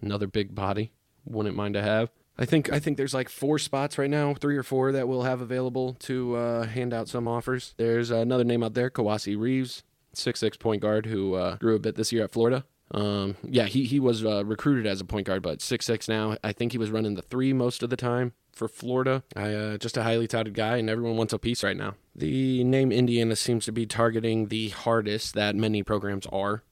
Another 0.00 0.26
big 0.26 0.54
body. 0.54 0.92
Wouldn't 1.24 1.56
mind 1.56 1.74
to 1.74 1.82
have. 1.82 2.10
I 2.40 2.46
think 2.46 2.72
I 2.72 2.78
think 2.78 2.96
there's 2.96 3.12
like 3.12 3.28
four 3.28 3.58
spots 3.58 3.98
right 3.98 4.08
now, 4.08 4.32
three 4.32 4.56
or 4.56 4.62
four 4.62 4.92
that 4.92 5.06
we'll 5.06 5.24
have 5.24 5.42
available 5.42 5.94
to 6.00 6.36
uh, 6.36 6.66
hand 6.66 6.94
out 6.94 7.06
some 7.06 7.28
offers. 7.28 7.74
There's 7.76 8.10
another 8.10 8.44
name 8.44 8.62
out 8.62 8.72
there, 8.72 8.90
Kowacie 8.90 9.38
Reeves, 9.38 9.82
six 10.14 10.40
six 10.40 10.56
point 10.56 10.80
guard 10.80 11.04
who 11.06 11.34
uh, 11.34 11.56
grew 11.56 11.76
a 11.76 11.78
bit 11.78 11.96
this 11.96 12.12
year 12.12 12.24
at 12.24 12.30
Florida. 12.30 12.64
Um, 12.92 13.36
yeah, 13.44 13.66
he 13.66 13.84
he 13.84 14.00
was 14.00 14.24
uh, 14.24 14.42
recruited 14.46 14.86
as 14.86 15.02
a 15.02 15.04
point 15.04 15.26
guard, 15.26 15.42
but 15.42 15.60
six 15.60 15.84
six 15.84 16.08
now. 16.08 16.38
I 16.42 16.52
think 16.52 16.72
he 16.72 16.78
was 16.78 16.90
running 16.90 17.14
the 17.14 17.22
three 17.22 17.52
most 17.52 17.82
of 17.82 17.90
the 17.90 17.96
time 17.96 18.32
for 18.52 18.68
Florida. 18.68 19.22
I, 19.36 19.52
uh, 19.52 19.76
just 19.76 19.98
a 19.98 20.02
highly 20.02 20.26
touted 20.26 20.54
guy, 20.54 20.78
and 20.78 20.88
everyone 20.88 21.18
wants 21.18 21.34
a 21.34 21.38
piece 21.38 21.62
right 21.62 21.76
now. 21.76 21.94
The 22.16 22.64
name 22.64 22.90
Indiana 22.90 23.36
seems 23.36 23.66
to 23.66 23.72
be 23.72 23.84
targeting 23.84 24.48
the 24.48 24.70
hardest 24.70 25.34
that 25.34 25.56
many 25.56 25.82
programs 25.82 26.26
are. 26.26 26.62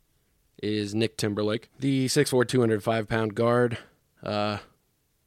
Is 0.61 0.93
Nick 0.93 1.17
Timberlake, 1.17 1.71
the 1.79 2.07
6'4", 2.07 2.49
205 2.49 3.07
pound 3.07 3.37
guard. 3.37 3.79
Uh, 4.25 4.59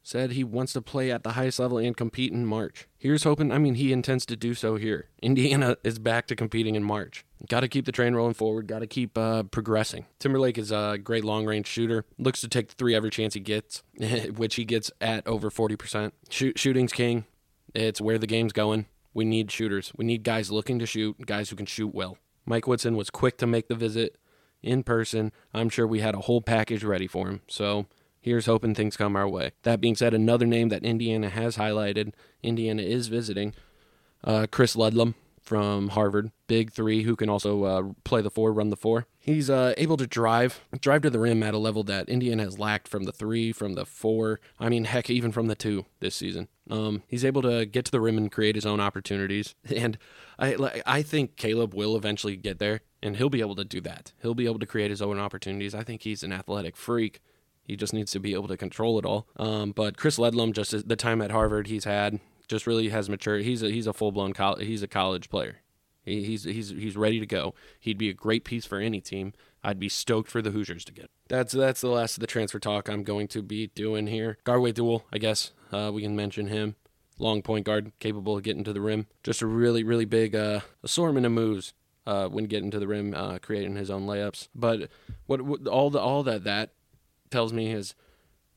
said 0.03 0.31
he 0.31 0.43
wants 0.43 0.73
to 0.73 0.81
play 0.81 1.11
at 1.11 1.23
the 1.23 1.33
highest 1.33 1.59
level 1.59 1.77
and 1.77 1.95
compete 1.95 2.31
in 2.31 2.45
March. 2.45 2.87
Here's 2.97 3.23
hoping, 3.23 3.51
I 3.51 3.57
mean, 3.57 3.75
he 3.75 3.93
intends 3.93 4.25
to 4.27 4.35
do 4.35 4.53
so 4.53 4.75
here. 4.75 5.09
Indiana 5.21 5.77
is 5.83 5.99
back 5.99 6.27
to 6.27 6.35
competing 6.35 6.75
in 6.75 6.83
March. 6.83 7.25
Got 7.47 7.61
to 7.61 7.67
keep 7.67 7.85
the 7.85 7.91
train 7.91 8.13
rolling 8.13 8.33
forward, 8.33 8.67
got 8.67 8.79
to 8.79 8.87
keep 8.87 9.17
uh, 9.17 9.43
progressing. 9.43 10.05
Timberlake 10.19 10.57
is 10.57 10.71
a 10.71 10.97
great 11.03 11.23
long 11.23 11.45
range 11.45 11.67
shooter, 11.67 12.05
looks 12.17 12.41
to 12.41 12.47
take 12.47 12.69
the 12.69 12.75
three 12.75 12.95
every 12.95 13.09
chance 13.09 13.33
he 13.33 13.39
gets, 13.39 13.83
which 14.35 14.55
he 14.55 14.65
gets 14.65 14.91
at 14.99 15.25
over 15.27 15.49
40%. 15.49 16.11
Shoot, 16.29 16.59
shooting's 16.59 16.93
king. 16.93 17.25
It's 17.73 18.01
where 18.01 18.17
the 18.17 18.27
game's 18.27 18.53
going. 18.53 18.85
We 19.13 19.25
need 19.25 19.51
shooters. 19.51 19.91
We 19.95 20.05
need 20.05 20.23
guys 20.23 20.51
looking 20.51 20.79
to 20.79 20.85
shoot, 20.85 21.25
guys 21.25 21.49
who 21.49 21.55
can 21.55 21.65
shoot 21.65 21.93
well. 21.93 22.17
Mike 22.45 22.67
Woodson 22.67 22.95
was 22.95 23.09
quick 23.09 23.37
to 23.37 23.47
make 23.47 23.67
the 23.67 23.75
visit 23.75 24.17
in 24.63 24.83
person. 24.83 25.31
I'm 25.53 25.69
sure 25.69 25.87
we 25.87 25.99
had 25.99 26.15
a 26.15 26.21
whole 26.21 26.41
package 26.41 26.83
ready 26.83 27.07
for 27.07 27.27
him. 27.27 27.41
So, 27.47 27.87
Here's 28.21 28.45
hoping 28.45 28.75
things 28.75 28.95
come 28.95 29.15
our 29.15 29.27
way. 29.27 29.51
That 29.63 29.81
being 29.81 29.95
said, 29.95 30.13
another 30.13 30.45
name 30.45 30.69
that 30.69 30.83
Indiana 30.83 31.29
has 31.29 31.57
highlighted, 31.57 32.13
Indiana 32.43 32.83
is 32.83 33.07
visiting, 33.07 33.55
uh, 34.23 34.45
Chris 34.51 34.75
Ledlum 34.75 35.15
from 35.41 35.89
Harvard, 35.89 36.31
big 36.47 36.71
three 36.71 37.03
who 37.03 37.15
can 37.15 37.27
also 37.27 37.63
uh, 37.63 37.83
play 38.03 38.21
the 38.21 38.29
four, 38.29 38.53
run 38.53 38.69
the 38.69 38.77
four. 38.77 39.07
He's 39.19 39.49
uh, 39.49 39.73
able 39.75 39.97
to 39.97 40.05
drive, 40.05 40.61
drive 40.79 41.01
to 41.01 41.09
the 41.09 41.19
rim 41.19 41.41
at 41.41 41.53
a 41.53 41.57
level 41.57 41.83
that 41.83 42.09
Indiana 42.09 42.43
has 42.43 42.59
lacked 42.59 42.87
from 42.87 43.03
the 43.03 43.11
three, 43.11 43.51
from 43.51 43.73
the 43.73 43.85
four. 43.85 44.39
I 44.59 44.69
mean, 44.69 44.85
heck, 44.85 45.09
even 45.09 45.31
from 45.31 45.47
the 45.47 45.55
two 45.55 45.85
this 45.99 46.15
season. 46.15 46.47
Um, 46.69 47.03
he's 47.07 47.25
able 47.25 47.41
to 47.41 47.65
get 47.65 47.85
to 47.85 47.91
the 47.91 47.99
rim 47.99 48.17
and 48.17 48.31
create 48.31 48.55
his 48.55 48.65
own 48.65 48.79
opportunities, 48.79 49.55
and 49.75 49.97
I 50.39 50.81
I 50.85 51.01
think 51.01 51.35
Caleb 51.35 51.73
will 51.73 51.97
eventually 51.97 52.37
get 52.37 52.59
there, 52.59 52.81
and 53.01 53.17
he'll 53.17 53.29
be 53.29 53.41
able 53.41 53.55
to 53.55 53.65
do 53.65 53.81
that. 53.81 54.13
He'll 54.21 54.35
be 54.35 54.45
able 54.45 54.59
to 54.59 54.65
create 54.65 54.91
his 54.91 55.01
own 55.01 55.19
opportunities. 55.19 55.75
I 55.75 55.83
think 55.83 56.03
he's 56.03 56.23
an 56.23 56.31
athletic 56.31 56.77
freak. 56.77 57.19
He 57.71 57.77
just 57.77 57.93
needs 57.93 58.11
to 58.11 58.19
be 58.19 58.33
able 58.33 58.49
to 58.49 58.57
control 58.57 58.99
it 58.99 59.05
all. 59.05 59.27
Um, 59.37 59.71
but 59.71 59.95
Chris 59.95 60.17
Ledlum, 60.19 60.51
just 60.51 60.89
the 60.89 60.95
time 60.97 61.21
at 61.21 61.31
Harvard 61.31 61.67
he's 61.67 61.85
had, 61.85 62.19
just 62.49 62.67
really 62.67 62.89
has 62.89 63.07
matured. 63.07 63.43
He's 63.43 63.63
a 63.63 63.71
he's 63.71 63.87
a 63.87 63.93
full 63.93 64.11
blown 64.11 64.33
college. 64.33 64.67
He's 64.67 64.83
a 64.83 64.89
college 64.89 65.29
player. 65.29 65.61
He, 66.03 66.21
he's 66.25 66.43
he's 66.43 66.71
he's 66.71 66.97
ready 66.97 67.21
to 67.21 67.25
go. 67.25 67.55
He'd 67.79 67.97
be 67.97 68.09
a 68.09 68.13
great 68.13 68.43
piece 68.43 68.65
for 68.65 68.79
any 68.79 68.99
team. 68.99 69.31
I'd 69.63 69.79
be 69.79 69.87
stoked 69.87 70.29
for 70.29 70.41
the 70.41 70.51
Hoosiers 70.51 70.83
to 70.83 70.91
get. 70.91 71.11
That's 71.29 71.53
that's 71.53 71.79
the 71.79 71.87
last 71.87 72.17
of 72.17 72.19
the 72.19 72.27
transfer 72.27 72.59
talk 72.59 72.89
I'm 72.89 73.03
going 73.03 73.29
to 73.29 73.41
be 73.41 73.67
doing 73.67 74.07
here. 74.07 74.37
Garwey 74.45 74.73
Dual, 74.73 75.05
I 75.13 75.17
guess 75.17 75.53
uh, 75.71 75.91
we 75.93 76.01
can 76.01 76.13
mention 76.13 76.47
him. 76.47 76.75
Long 77.19 77.41
point 77.41 77.65
guard, 77.65 77.93
capable 77.99 78.35
of 78.35 78.43
getting 78.43 78.65
to 78.65 78.73
the 78.73 78.81
rim. 78.81 79.07
Just 79.23 79.41
a 79.41 79.47
really 79.47 79.85
really 79.85 80.03
big 80.03 80.35
uh, 80.35 80.59
assortment 80.83 81.25
of 81.25 81.31
moves 81.31 81.73
uh, 82.05 82.27
when 82.27 82.47
getting 82.47 82.69
to 82.71 82.79
the 82.79 82.87
rim, 82.87 83.13
uh, 83.15 83.39
creating 83.39 83.77
his 83.77 83.89
own 83.89 84.05
layups. 84.05 84.49
But 84.53 84.89
what, 85.25 85.41
what 85.43 85.65
all 85.69 85.89
the 85.89 86.01
all 86.01 86.23
that 86.23 86.43
that 86.43 86.71
tells 87.31 87.53
me 87.53 87.71
is 87.71 87.95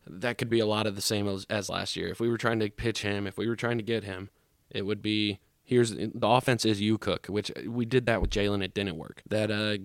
that 0.07 0.39
could 0.39 0.51
be 0.51 0.61
a 0.61 0.67
lot 0.67 0.87
of 0.87 0.97
the 0.97 1.03
same 1.03 1.27
as, 1.29 1.47
as 1.49 1.69
last 1.69 1.97
year. 1.97 2.09
If 2.09 2.21
we 2.21 2.29
were 2.29 2.37
trying 2.37 2.61
to 2.61 2.71
pitch 2.71 3.03
him, 3.03 3.27
if 3.27 3.39
we 3.39 3.49
were 3.49 3.57
trying 3.57 3.79
to 3.79 3.85
get 3.85 4.05
him, 4.05 4.29
it 4.71 4.83
would 4.83 5.01
be 5.01 5.41
here's 5.63 5.93
the 5.93 6.11
offense 6.23 6.65
is 6.65 6.81
you 6.81 6.99
cook, 6.99 7.27
which 7.27 7.51
we 7.67 7.85
did 7.85 8.07
that 8.07 8.21
with 8.21 8.31
Jalen. 8.31 8.63
It 8.63 8.75
didn't 8.75 8.97
work. 8.97 9.23
That 9.29 9.51
uh, 9.51 9.79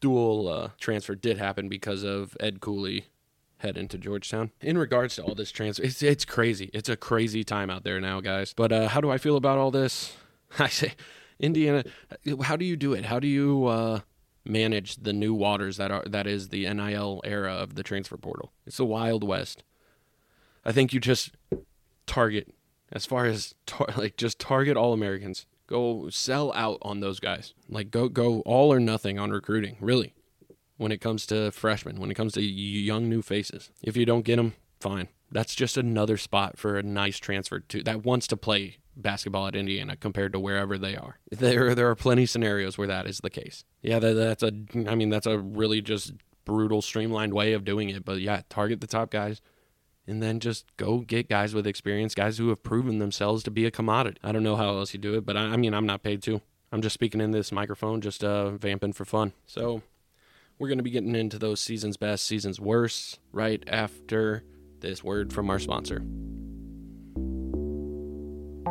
dual 0.00 0.48
uh, 0.48 0.70
transfer 0.80 1.14
did 1.14 1.38
happen 1.38 1.68
because 1.68 2.02
of 2.02 2.36
Ed 2.40 2.60
Cooley 2.60 3.06
heading 3.58 3.88
to 3.88 3.98
Georgetown. 3.98 4.50
In 4.60 4.76
regards 4.78 5.16
to 5.16 5.22
all 5.22 5.34
this 5.34 5.50
transfer, 5.50 5.82
it's 5.82 6.02
it's 6.02 6.24
crazy. 6.24 6.70
It's 6.72 6.88
a 6.88 6.96
crazy 6.96 7.44
time 7.44 7.70
out 7.70 7.84
there 7.84 8.00
now, 8.00 8.20
guys. 8.20 8.54
But 8.54 8.72
uh, 8.72 8.88
how 8.88 9.00
do 9.00 9.10
I 9.10 9.18
feel 9.18 9.36
about 9.36 9.58
all 9.58 9.70
this? 9.70 10.16
I 10.58 10.68
say, 10.68 10.94
Indiana. 11.38 11.84
How 12.42 12.56
do 12.56 12.64
you 12.64 12.76
do 12.76 12.94
it? 12.94 13.04
How 13.04 13.18
do 13.18 13.26
you 13.26 13.66
uh, 13.66 14.00
manage 14.46 14.96
the 14.96 15.12
new 15.12 15.34
waters 15.34 15.76
that 15.76 15.90
are 15.90 16.04
that 16.06 16.26
is 16.26 16.48
the 16.48 16.72
NIL 16.72 17.20
era 17.24 17.52
of 17.52 17.74
the 17.74 17.82
transfer 17.82 18.16
portal. 18.16 18.52
It's 18.66 18.76
the 18.76 18.84
Wild 18.84 19.24
West. 19.24 19.62
I 20.64 20.72
think 20.72 20.92
you 20.92 21.00
just 21.00 21.32
target 22.06 22.54
as 22.92 23.06
far 23.06 23.26
as 23.26 23.54
tar- 23.66 23.88
like 23.96 24.16
just 24.16 24.38
target 24.38 24.76
all 24.76 24.92
Americans. 24.92 25.46
Go 25.66 26.08
sell 26.10 26.52
out 26.54 26.78
on 26.82 27.00
those 27.00 27.18
guys. 27.18 27.54
Like 27.68 27.90
go 27.90 28.08
go 28.08 28.40
all 28.40 28.72
or 28.72 28.80
nothing 28.80 29.18
on 29.18 29.30
recruiting. 29.30 29.76
Really, 29.80 30.14
when 30.76 30.92
it 30.92 31.00
comes 31.00 31.26
to 31.26 31.50
freshmen, 31.50 32.00
when 32.00 32.10
it 32.10 32.14
comes 32.14 32.34
to 32.34 32.42
young 32.42 33.08
new 33.08 33.22
faces. 33.22 33.70
If 33.82 33.96
you 33.96 34.06
don't 34.06 34.24
get 34.24 34.36
them, 34.36 34.54
fine. 34.80 35.08
That's 35.30 35.56
just 35.56 35.76
another 35.76 36.16
spot 36.16 36.56
for 36.56 36.78
a 36.78 36.82
nice 36.82 37.18
transfer 37.18 37.60
to 37.60 37.82
that 37.82 38.04
wants 38.04 38.28
to 38.28 38.36
play 38.36 38.78
basketball 38.96 39.46
at 39.46 39.54
Indiana 39.54 39.96
compared 39.96 40.32
to 40.32 40.40
wherever 40.40 40.78
they 40.78 40.96
are. 40.96 41.18
There 41.30 41.74
there 41.74 41.90
are 41.90 41.94
plenty 41.94 42.26
scenarios 42.26 42.78
where 42.78 42.88
that 42.88 43.06
is 43.06 43.18
the 43.18 43.30
case. 43.30 43.64
Yeah, 43.82 43.98
that, 43.98 44.14
that's 44.14 44.42
a 44.42 44.52
I 44.88 44.94
mean 44.94 45.10
that's 45.10 45.26
a 45.26 45.38
really 45.38 45.82
just 45.82 46.12
brutal 46.44 46.80
streamlined 46.80 47.34
way 47.34 47.52
of 47.52 47.64
doing 47.64 47.90
it, 47.90 48.04
but 48.04 48.20
yeah, 48.20 48.42
target 48.48 48.80
the 48.80 48.86
top 48.86 49.10
guys 49.10 49.40
and 50.06 50.22
then 50.22 50.40
just 50.40 50.64
go 50.76 50.98
get 50.98 51.28
guys 51.28 51.54
with 51.54 51.66
experience, 51.66 52.14
guys 52.14 52.38
who 52.38 52.48
have 52.48 52.62
proven 52.62 52.98
themselves 52.98 53.42
to 53.42 53.50
be 53.50 53.66
a 53.66 53.70
commodity. 53.70 54.18
I 54.22 54.32
don't 54.32 54.42
know 54.42 54.56
how 54.56 54.70
else 54.78 54.94
you 54.94 55.00
do 55.00 55.14
it, 55.14 55.26
but 55.26 55.36
I, 55.36 55.40
I 55.40 55.56
mean, 55.56 55.74
I'm 55.74 55.86
not 55.86 56.02
paid 56.02 56.22
to. 56.24 56.40
I'm 56.72 56.82
just 56.82 56.94
speaking 56.94 57.20
in 57.20 57.30
this 57.30 57.52
microphone, 57.52 58.00
just 58.00 58.22
uh, 58.22 58.50
vamping 58.50 58.92
for 58.92 59.04
fun. 59.04 59.32
So 59.46 59.82
we're 60.58 60.68
going 60.68 60.78
to 60.78 60.84
be 60.84 60.90
getting 60.90 61.14
into 61.14 61.38
those 61.38 61.60
seasons 61.60 61.96
best, 61.96 62.24
seasons 62.24 62.60
worst 62.60 63.18
right 63.32 63.62
after 63.66 64.44
this 64.80 65.02
word 65.02 65.32
from 65.32 65.50
our 65.50 65.58
sponsor. 65.58 66.02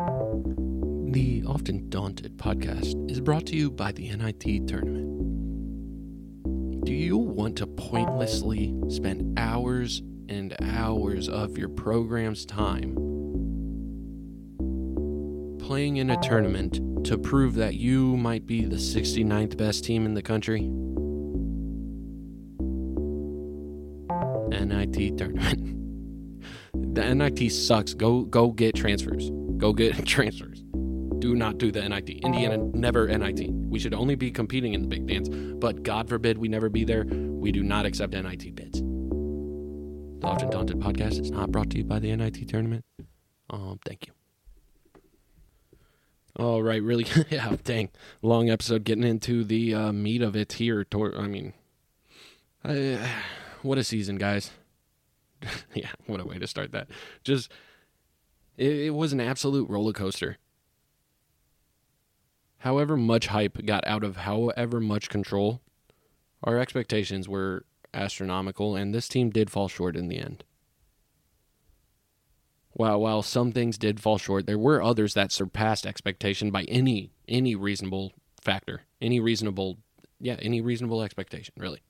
The 0.05 1.43
Often 1.47 1.89
Daunted 1.89 2.37
podcast 2.37 3.09
is 3.09 3.19
brought 3.19 3.47
to 3.47 3.55
you 3.55 3.71
by 3.71 3.91
the 3.91 4.15
NIT 4.15 4.67
tournament. 4.67 5.15
Do 6.85 6.93
you 6.93 7.17
want 7.17 7.55
to 7.57 7.65
pointlessly 7.65 8.75
spend 8.89 9.39
hours 9.39 10.03
and 10.29 10.55
hours 10.61 11.27
of 11.27 11.57
your 11.57 11.69
program's 11.69 12.45
time 12.45 12.93
playing 15.59 15.97
in 15.97 16.11
a 16.11 16.21
tournament 16.21 17.05
to 17.05 17.17
prove 17.17 17.55
that 17.55 17.73
you 17.73 18.15
might 18.17 18.45
be 18.45 18.65
the 18.65 18.75
69th 18.75 19.57
best 19.57 19.83
team 19.83 20.05
in 20.05 20.13
the 20.13 20.21
country? 20.21 20.69
NIT 24.49 25.17
tournament. 25.17 25.75
the 26.95 27.15
NIT 27.15 27.51
sucks. 27.51 27.95
Go 27.95 28.23
go 28.23 28.51
get 28.51 28.75
transfers. 28.75 29.31
Go 29.57 29.73
get 29.73 30.05
transfers. 30.07 30.63
Do 31.19 31.35
not 31.35 31.57
do 31.57 31.71
the 31.71 31.87
NIT. 31.87 32.09
Indiana 32.09 32.57
never 32.57 33.07
NIT. 33.07 33.49
We 33.51 33.79
should 33.79 33.93
only 33.93 34.15
be 34.15 34.31
competing 34.31 34.73
in 34.73 34.81
the 34.81 34.87
big 34.87 35.07
dance, 35.07 35.29
but 35.29 35.83
God 35.83 36.09
forbid 36.09 36.37
we 36.37 36.47
never 36.47 36.69
be 36.69 36.83
there. 36.83 37.05
We 37.05 37.51
do 37.51 37.63
not 37.63 37.85
accept 37.85 38.13
NIT 38.13 38.55
bids. 38.55 38.81
The 38.81 40.27
Often 40.27 40.49
Daunted 40.49 40.79
podcast 40.79 41.19
is 41.21 41.31
not 41.31 41.51
brought 41.51 41.69
to 41.71 41.77
you 41.77 41.83
by 41.83 41.99
the 41.99 42.15
NIT 42.15 42.47
tournament. 42.47 42.85
Um, 43.49 43.79
thank 43.85 44.07
you. 44.07 44.13
All 46.37 46.61
right, 46.61 46.81
really, 46.83 47.05
yeah, 47.29 47.55
dang, 47.63 47.89
long 48.21 48.49
episode. 48.49 48.83
Getting 48.83 49.05
into 49.05 49.45
the 49.45 49.73
uh, 49.73 49.91
meat 49.93 50.21
of 50.21 50.35
it 50.35 50.53
here. 50.53 50.85
I 50.93 51.27
mean, 51.27 51.53
I, 52.63 53.09
what 53.61 53.77
a 53.77 53.83
season, 53.83 54.17
guys. 54.17 54.51
yeah, 55.73 55.91
what 56.07 56.19
a 56.19 56.25
way 56.25 56.37
to 56.37 56.47
start 56.47 56.71
that. 56.73 56.89
Just, 57.23 57.51
it, 58.57 58.71
it 58.71 58.89
was 58.95 59.13
an 59.13 59.21
absolute 59.21 59.69
roller 59.69 59.93
coaster. 59.93 60.37
However 62.59 62.97
much 62.97 63.27
hype 63.27 63.63
got 63.65 63.85
out 63.85 64.03
of 64.03 64.17
however 64.17 64.79
much 64.79 65.09
control, 65.09 65.61
our 66.43 66.57
expectations 66.57 67.29
were 67.29 67.65
astronomical, 67.93 68.75
and 68.75 68.93
this 68.93 69.07
team 69.07 69.29
did 69.29 69.49
fall 69.49 69.67
short 69.67 69.95
in 69.95 70.07
the 70.07 70.17
end. 70.17 70.43
While 72.71 72.99
while 72.99 73.21
some 73.21 73.51
things 73.51 73.77
did 73.77 73.99
fall 73.99 74.17
short, 74.17 74.47
there 74.47 74.57
were 74.57 74.81
others 74.81 75.13
that 75.13 75.31
surpassed 75.31 75.85
expectation 75.85 76.51
by 76.51 76.63
any 76.63 77.11
any 77.27 77.55
reasonable 77.55 78.11
factor, 78.41 78.81
any 78.99 79.19
reasonable 79.19 79.77
yeah, 80.19 80.37
any 80.39 80.59
reasonable 80.59 81.01
expectation, 81.01 81.53
really. 81.57 81.81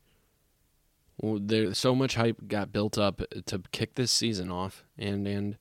Well, 1.17 1.39
there 1.41 1.73
so 1.73 1.95
much 1.95 2.15
hype 2.15 2.47
got 2.47 2.73
built 2.73 2.97
up 2.97 3.21
to 3.45 3.61
kick 3.71 3.95
this 3.95 4.11
season 4.11 4.51
off, 4.51 4.83
and 4.97 5.27
and 5.27 5.57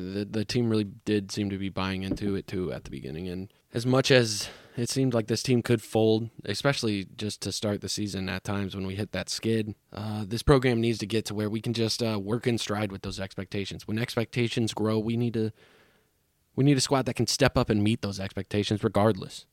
the 0.00 0.26
the 0.28 0.44
team 0.44 0.70
really 0.70 0.88
did 1.04 1.30
seem 1.30 1.50
to 1.50 1.58
be 1.58 1.68
buying 1.68 2.02
into 2.02 2.34
it 2.34 2.46
too 2.46 2.72
at 2.72 2.84
the 2.84 2.90
beginning. 2.90 3.28
And 3.28 3.52
as 3.74 3.86
much 3.86 4.10
as 4.10 4.48
it 4.76 4.88
seemed 4.88 5.12
like 5.12 5.26
this 5.26 5.42
team 5.42 5.62
could 5.62 5.82
fold, 5.82 6.30
especially 6.44 7.06
just 7.16 7.42
to 7.42 7.52
start 7.52 7.82
the 7.82 7.88
season 7.88 8.28
at 8.28 8.44
times 8.44 8.74
when 8.74 8.86
we 8.86 8.94
hit 8.94 9.12
that 9.12 9.28
skid. 9.28 9.74
Uh, 9.92 10.24
this 10.26 10.42
program 10.42 10.80
needs 10.80 10.98
to 10.98 11.06
get 11.06 11.26
to 11.26 11.34
where 11.34 11.50
we 11.50 11.60
can 11.60 11.74
just 11.74 12.02
uh, 12.02 12.18
work 12.18 12.46
in 12.46 12.56
stride 12.56 12.90
with 12.90 13.02
those 13.02 13.20
expectations. 13.20 13.86
When 13.86 13.98
expectations 13.98 14.72
grow, 14.72 14.98
we 14.98 15.16
need 15.16 15.34
to 15.34 15.52
we 16.54 16.64
need 16.64 16.76
a 16.76 16.82
squad 16.82 17.06
that 17.06 17.14
can 17.14 17.26
step 17.26 17.56
up 17.56 17.70
and 17.70 17.82
meet 17.82 18.02
those 18.02 18.20
expectations 18.20 18.84
regardless. 18.84 19.46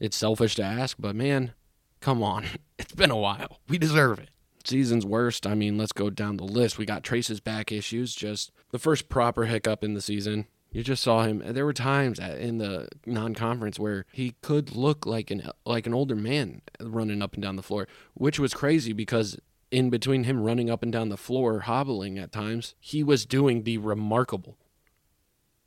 It's 0.00 0.16
selfish 0.16 0.54
to 0.56 0.62
ask, 0.62 0.96
but 0.98 1.16
man, 1.16 1.52
come 2.00 2.22
on. 2.22 2.44
It's 2.80 2.92
been 2.92 3.10
a 3.10 3.16
while. 3.16 3.58
We 3.68 3.76
deserve 3.76 4.20
it. 4.20 4.30
Season's 4.68 5.06
worst. 5.06 5.46
I 5.46 5.54
mean, 5.54 5.78
let's 5.78 5.92
go 5.92 6.10
down 6.10 6.36
the 6.36 6.44
list. 6.44 6.78
We 6.78 6.86
got 6.86 7.02
Trayce's 7.02 7.40
back 7.40 7.72
issues, 7.72 8.14
just 8.14 8.52
the 8.70 8.78
first 8.78 9.08
proper 9.08 9.46
hiccup 9.46 9.82
in 9.82 9.94
the 9.94 10.02
season. 10.02 10.46
You 10.70 10.82
just 10.82 11.02
saw 11.02 11.22
him. 11.22 11.42
There 11.44 11.64
were 11.64 11.72
times 11.72 12.18
in 12.18 12.58
the 12.58 12.88
non-conference 13.06 13.78
where 13.78 14.04
he 14.12 14.34
could 14.42 14.76
look 14.76 15.06
like 15.06 15.30
an 15.30 15.50
like 15.64 15.86
an 15.86 15.94
older 15.94 16.14
man 16.14 16.60
running 16.78 17.22
up 17.22 17.34
and 17.34 17.42
down 17.42 17.56
the 17.56 17.62
floor, 17.62 17.88
which 18.12 18.38
was 18.38 18.52
crazy 18.52 18.92
because 18.92 19.38
in 19.70 19.88
between 19.88 20.24
him 20.24 20.42
running 20.42 20.68
up 20.68 20.82
and 20.82 20.92
down 20.92 21.08
the 21.08 21.16
floor, 21.16 21.60
hobbling 21.60 22.18
at 22.18 22.32
times, 22.32 22.74
he 22.80 23.02
was 23.02 23.24
doing 23.24 23.62
the 23.62 23.78
remarkable. 23.78 24.56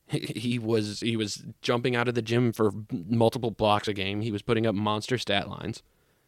He 0.07 0.59
was 0.59 0.99
he 0.99 1.15
was 1.15 1.45
jumping 1.61 1.95
out 1.95 2.07
of 2.07 2.15
the 2.15 2.21
gym 2.21 2.51
for 2.51 2.71
multiple 2.91 3.51
blocks 3.51 3.87
a 3.87 3.93
game. 3.93 4.21
He 4.21 4.31
was 4.31 4.41
putting 4.41 4.67
up 4.67 4.75
monster 4.75 5.17
stat 5.17 5.49
lines. 5.49 5.81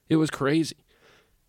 It 0.10 0.16
was 0.16 0.32
crazy. 0.32 0.78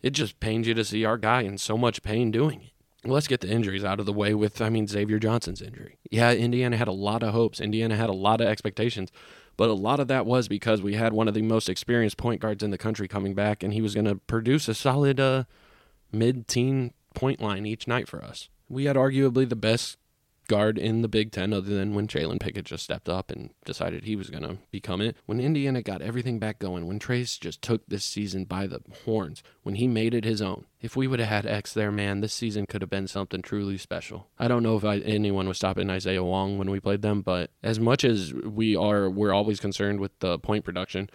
It 0.05 0.11
just 0.11 0.39
pains 0.39 0.69
you 0.69 0.75
to 0.75 0.85
see 0.85 1.05
our 1.05 1.19
guy 1.19 1.43
in 1.43 1.59
so 1.59 1.77
much 1.79 2.03
pain 2.03 2.31
doing 2.31 2.61
it 2.61 2.75
let's 3.05 3.27
get 3.27 3.41
the 3.41 3.51
injuries 3.51 3.85
out 3.85 4.01
of 4.01 4.07
the 4.07 4.13
way 4.13 4.35
with, 4.35 4.61
I 4.61 4.69
mean, 4.69 4.87
Xavier 4.87 5.19
Johnson's 5.19 5.63
injury. 5.63 5.99
Yeah, 6.11 6.33
Indiana 6.33 6.77
had 6.77 6.89
a 6.89 6.93
lot 6.93 7.23
of 7.23 7.33
hopes. 7.33 7.61
Indiana 7.61 7.97
had 7.97 8.09
a 8.09 8.15
lot 8.15 8.41
of 8.41 8.49
expectations, 8.49 9.11
but 9.57 9.69
a 9.69 9.75
lot 9.75 10.01
of 10.01 10.09
that 10.09 10.27
was 10.27 10.49
because 10.49 10.83
we 10.83 10.95
had 10.95 11.13
one 11.13 11.29
of 11.29 11.35
the 11.35 11.43
most 11.43 11.69
experienced 11.69 12.17
point 12.17 12.41
guards 12.41 12.63
in 12.63 12.71
the 12.71 12.79
country 12.79 13.09
coming 13.09 13.35
back, 13.35 13.63
and 13.63 13.73
he 13.73 13.83
was 13.83 13.95
going 13.95 14.07
to 14.07 14.17
produce 14.17 14.69
a 14.69 14.75
solid 14.75 15.21
uh, 15.21 15.45
mid 16.13 16.49
teen 16.49 16.93
point 17.15 17.41
line 17.41 17.67
each 17.67 17.87
night 17.87 18.09
for 18.09 18.23
us. 18.23 18.49
We 18.69 18.87
had 18.87 18.97
arguably 18.97 19.49
the 19.49 19.57
best 19.57 19.99
guard 20.49 20.79
in 20.79 21.03
the 21.03 21.09
Big 21.09 21.33
Ten, 21.33 21.53
other 21.53 21.75
than 21.75 21.95
when 21.95 22.07
Jalen 22.07 22.41
Pickett 22.41 22.65
just 22.65 22.85
stepped 22.85 23.09
up 23.09 23.31
and 23.31 23.51
decided 23.65 24.05
he 24.05 24.17
was 24.17 24.31
going 24.31 24.43
to 24.43 24.59
become 24.71 25.01
it. 25.01 25.17
When 25.27 25.41
Indiana 25.41 25.83
got 25.83 26.03
everything 26.03 26.39
back 26.39 26.59
going, 26.59 26.87
when 26.87 26.99
Trayce 26.99 27.39
just 27.39 27.63
took 27.63 27.87
this 27.87 28.05
season 28.05 28.45
by 28.45 28.67
the 28.67 28.81
horns, 29.05 29.43
when 29.63 29.77
he 29.77 29.87
made 29.87 30.15
it 30.15 30.25
his 30.25 30.43
own. 30.43 30.67
If 30.81 30.97
we 30.97 31.07
would 31.07 31.19
have 31.19 31.29
had 31.29 31.47
X 31.47 31.73
there, 31.73 31.91
man, 31.91 32.21
this 32.21 32.35
season 32.35 32.67
could 32.67 32.83
have 32.83 32.91
been 32.91 33.09
something 33.09 33.41
truly 33.41 33.79
special. 33.79 34.29
I 34.39 34.49
don't 34.49 34.63
know 34.63 34.77
if 34.77 34.85
I, 34.85 34.99
anyone 34.99 35.49
was 35.49 35.57
stopping 35.57 35.89
Isaiah 35.89 36.23
Wong 36.23 36.59
when 36.59 36.71
we 36.71 36.81
played 36.81 37.03
them, 37.03 37.23
but 37.23 37.51
as 37.63 37.81
much 37.81 38.05
as 38.05 38.35
we 38.35 38.77
are, 38.77 39.09
we're 39.09 39.33
always 39.33 39.61
concerned 39.61 40.01
with 40.01 40.19
the 40.19 40.39
point 40.39 40.65
production. 40.65 41.09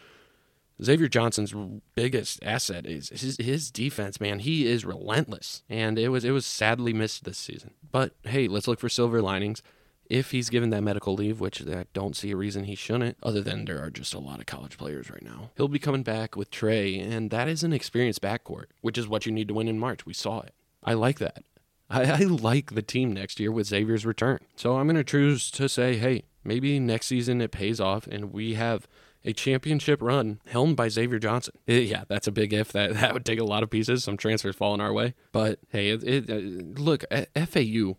Xavier 0.82 1.08
Johnson's 1.08 1.54
biggest 1.96 2.40
asset 2.44 2.86
is 2.86 3.10
his, 3.10 3.38
his 3.38 3.72
defense, 3.72 4.22
man. 4.22 4.40
He 4.40 4.66
is 4.66 4.86
relentless, 4.86 5.64
and 5.70 6.00
it 6.00 6.10
was 6.10 6.24
it 6.24 6.32
was 6.32 6.46
sadly 6.46 6.94
missed 6.94 7.26
this 7.26 7.38
season. 7.38 7.72
But 7.92 8.14
hey, 8.24 8.48
let's 8.48 8.68
look 8.68 8.80
for 8.80 8.90
silver 8.90 9.22
linings. 9.22 9.62
If 10.10 10.32
he's 10.32 10.50
given 10.50 10.72
that 10.72 10.82
medical 10.82 11.14
leave, 11.14 11.40
which 11.40 11.62
I 11.68 11.86
don't 11.94 12.16
see 12.16 12.32
a 12.32 12.36
reason 12.36 12.64
he 12.64 12.74
shouldn't, 12.74 13.18
other 13.22 13.42
than 13.42 13.66
there 13.66 13.80
are 13.84 13.92
just 13.92 14.16
a 14.16 14.20
lot 14.20 14.40
of 14.40 14.48
college 14.48 14.76
players 14.76 15.12
right 15.12 15.22
now, 15.22 15.52
he'll 15.56 15.68
be 15.68 15.78
coming 15.78 16.02
back 16.02 16.36
with 16.36 16.50
Trey, 16.50 16.98
and 16.98 17.30
that 17.30 17.48
is 17.48 17.64
an 17.64 17.74
experienced 17.74 18.22
backcourt, 18.22 18.66
which 18.82 18.98
is 18.98 19.08
what 19.08 19.28
you 19.28 19.32
need 19.32 19.48
to 19.50 19.54
win 19.54 19.68
in 19.68 19.78
March. 19.78 20.08
We 20.08 20.14
saw 20.14 20.42
it. 20.42 20.56
I 20.84 20.94
like 20.94 21.20
that. 21.20 21.44
I, 21.92 22.04
I 22.04 22.18
like 22.20 22.74
the 22.74 22.82
team 22.82 23.14
next 23.14 23.40
year 23.40 23.52
with 23.52 23.68
Xavier's 23.68 24.06
return. 24.06 24.40
So 24.56 24.78
I'm 24.78 24.88
going 24.88 24.96
to 24.96 25.04
choose 25.04 25.52
to 25.52 25.70
say, 25.70 25.98
hey, 25.98 26.24
maybe 26.44 26.80
next 26.80 27.08
season 27.08 27.40
it 27.42 27.52
pays 27.52 27.80
off, 27.80 28.08
and 28.08 28.34
we 28.34 28.56
have 28.56 28.88
a 29.26 29.34
championship 29.34 30.02
run 30.02 30.40
helmed 30.48 30.76
by 30.76 30.88
Xavier 30.88 31.20
Johnson. 31.20 31.56
Yeah, 31.68 32.04
that's 32.08 32.28
a 32.28 32.32
big 32.32 32.54
if. 32.54 32.72
That 32.72 32.94
that 32.96 33.14
would 33.14 33.26
take 33.26 33.40
a 33.40 33.44
lot 33.46 33.64
of 33.64 33.70
pieces. 33.70 34.04
Some 34.04 34.18
transfers 34.18 34.56
falling 34.56 34.82
our 34.82 34.94
way, 34.94 35.14
but 35.32 35.60
hey, 35.70 35.90
it, 35.90 36.04
it, 36.04 36.30
uh, 36.30 36.82
look, 36.82 37.04
FAU 37.36 37.98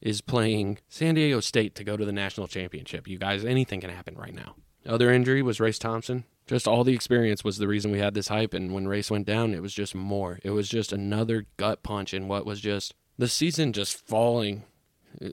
is 0.00 0.20
playing 0.20 0.78
San 0.88 1.14
Diego 1.14 1.40
State 1.40 1.74
to 1.76 1.84
go 1.84 1.96
to 1.96 2.04
the 2.04 2.12
national 2.12 2.48
championship. 2.48 3.06
You 3.06 3.18
guys, 3.18 3.44
anything 3.44 3.80
can 3.80 3.90
happen 3.90 4.16
right 4.16 4.34
now. 4.34 4.56
Other 4.84 5.12
injury 5.12 5.42
was 5.42 5.60
Race 5.60 5.78
Thompson. 5.78 6.24
Just 6.46 6.66
all 6.66 6.82
the 6.82 6.94
experience 6.94 7.44
was 7.44 7.58
the 7.58 7.68
reason 7.68 7.92
we 7.92 8.00
had 8.00 8.14
this 8.14 8.28
hype, 8.28 8.52
and 8.52 8.74
when 8.74 8.88
Race 8.88 9.10
went 9.10 9.26
down, 9.26 9.54
it 9.54 9.62
was 9.62 9.72
just 9.72 9.94
more. 9.94 10.40
It 10.42 10.50
was 10.50 10.68
just 10.68 10.92
another 10.92 11.46
gut 11.56 11.84
punch 11.84 12.12
in 12.12 12.26
what 12.26 12.44
was 12.44 12.60
just 12.60 12.94
the 13.16 13.28
season 13.28 13.72
just 13.72 13.96
falling 14.06 14.64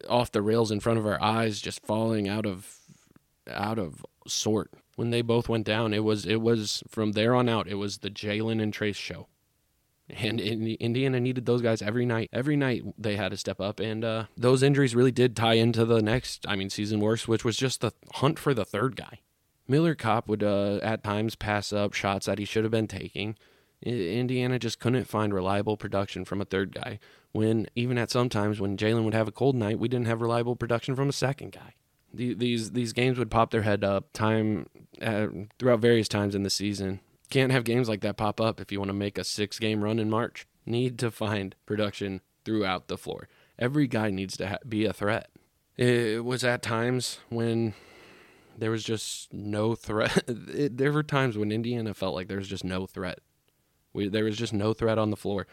off 0.08 0.32
the 0.32 0.42
rails 0.42 0.70
in 0.70 0.80
front 0.80 1.00
of 1.00 1.08
our 1.08 1.22
eyes, 1.22 1.62
just 1.62 1.84
falling 1.86 2.28
out 2.30 2.46
of 2.46 2.76
out 3.50 3.80
of 3.80 4.06
sort 4.28 4.72
when 5.00 5.12
they 5.12 5.22
both 5.22 5.48
went 5.48 5.66
down, 5.66 5.94
it 5.94 6.04
was 6.04 6.26
it 6.26 6.42
was 6.42 6.84
from 6.90 7.14
there 7.14 7.34
on 7.34 7.48
out, 7.48 7.70
it 7.70 7.76
was 7.76 8.00
the 8.00 8.10
Jalen 8.10 8.62
and 8.62 8.74
Trayce 8.74 8.98
show. 8.98 9.28
And 10.10 10.42
Indiana 10.42 11.22
needed 11.22 11.46
those 11.46 11.62
guys 11.62 11.82
every 11.82 12.06
night. 12.06 12.30
Every 12.34 12.58
night 12.58 12.84
they 12.98 13.16
had 13.16 13.30
to 13.30 13.38
step 13.38 13.62
up, 13.62 13.80
and 13.80 14.04
uh, 14.04 14.26
those 14.36 14.62
injuries 14.62 14.96
really 14.96 15.14
did 15.14 15.38
tie 15.38 15.54
into 15.54 15.86
the 15.86 16.02
next, 16.02 16.46
I 16.50 16.58
mean, 16.58 16.70
season 16.70 17.00
worse, 17.00 17.30
which 17.30 17.46
was 17.46 17.56
just 17.56 17.80
the 17.80 17.94
hunt 18.16 18.40
for 18.40 18.54
the 18.54 18.66
third 18.66 18.98
guy. 18.98 19.22
Miller 19.70 19.96
Kopp 19.96 20.28
would 20.28 20.44
uh, 20.44 20.80
at 20.84 21.02
times 21.02 21.36
pass 21.36 21.72
up 21.72 21.94
shots 21.94 22.26
that 22.26 22.38
he 22.38 22.44
should 22.44 22.66
have 22.66 22.72
been 22.72 22.88
taking. 22.88 23.38
Indiana 23.82 24.60
just 24.60 24.82
couldn't 24.82 25.06
find 25.06 25.34
reliable 25.34 25.78
production 25.78 26.26
from 26.26 26.42
a 26.42 26.46
third 26.46 26.76
guy. 26.76 27.00
When 27.32 27.68
even 27.74 27.98
at 27.98 28.12
some 28.12 28.28
times 28.28 28.60
when 28.60 28.76
Jalen 28.76 29.06
would 29.06 29.14
have 29.14 29.30
a 29.30 29.32
cold 29.32 29.56
night, 29.56 29.80
we 29.80 29.88
didn't 29.88 30.08
have 30.08 30.20
reliable 30.20 30.58
production 30.58 30.94
from 30.94 31.08
a 31.08 31.14
second 31.14 31.54
guy. 31.54 31.76
These 32.14 32.72
these 32.72 32.94
games 32.94 33.18
would 33.20 33.30
pop 33.30 33.52
their 33.52 33.62
head 33.62 33.84
up 33.84 34.12
time 34.14 34.68
uh, 35.02 35.28
throughout 35.58 35.80
various 35.80 36.08
times 36.08 36.36
in 36.36 36.44
the 36.44 36.50
season. 36.50 37.02
Can't 37.30 37.52
have 37.52 37.64
games 37.64 37.88
like 37.88 38.02
that 38.02 38.18
pop 38.18 38.42
up 38.42 38.60
if 38.60 38.72
you 38.72 38.80
want 38.80 38.90
to 38.90 38.94
make 38.94 39.18
a 39.18 39.24
six 39.24 39.60
game 39.60 39.84
run 39.84 40.00
in 40.00 40.10
March. 40.10 40.48
Need 40.66 40.98
to 41.00 41.12
find 41.12 41.56
production 41.66 42.22
throughout 42.44 42.88
the 42.88 42.98
floor. 42.98 43.28
Every 43.60 43.88
guy 43.88 44.10
needs 44.10 44.36
to 44.38 44.48
ha- 44.48 44.58
be 44.68 44.86
a 44.86 44.94
threat. 44.94 45.30
It 45.78 46.26
was 46.26 46.44
at 46.44 46.62
times 46.62 47.20
when 47.30 47.74
there 48.58 48.72
was 48.72 48.84
just 48.84 49.32
no 49.34 49.76
threat. 49.76 50.24
It, 50.50 50.78
there 50.78 50.92
were 50.92 51.04
times 51.04 51.38
when 51.38 51.52
Indiana 51.52 51.94
felt 51.94 52.16
like 52.16 52.28
there 52.28 52.38
was 52.38 52.48
just 52.48 52.64
no 52.64 52.86
threat. 52.86 53.20
We, 53.94 54.08
there 54.08 54.24
was 54.24 54.38
just 54.38 54.54
no 54.54 54.74
threat 54.74 54.98
on 54.98 55.10
the 55.10 55.16
floor. 55.16 55.48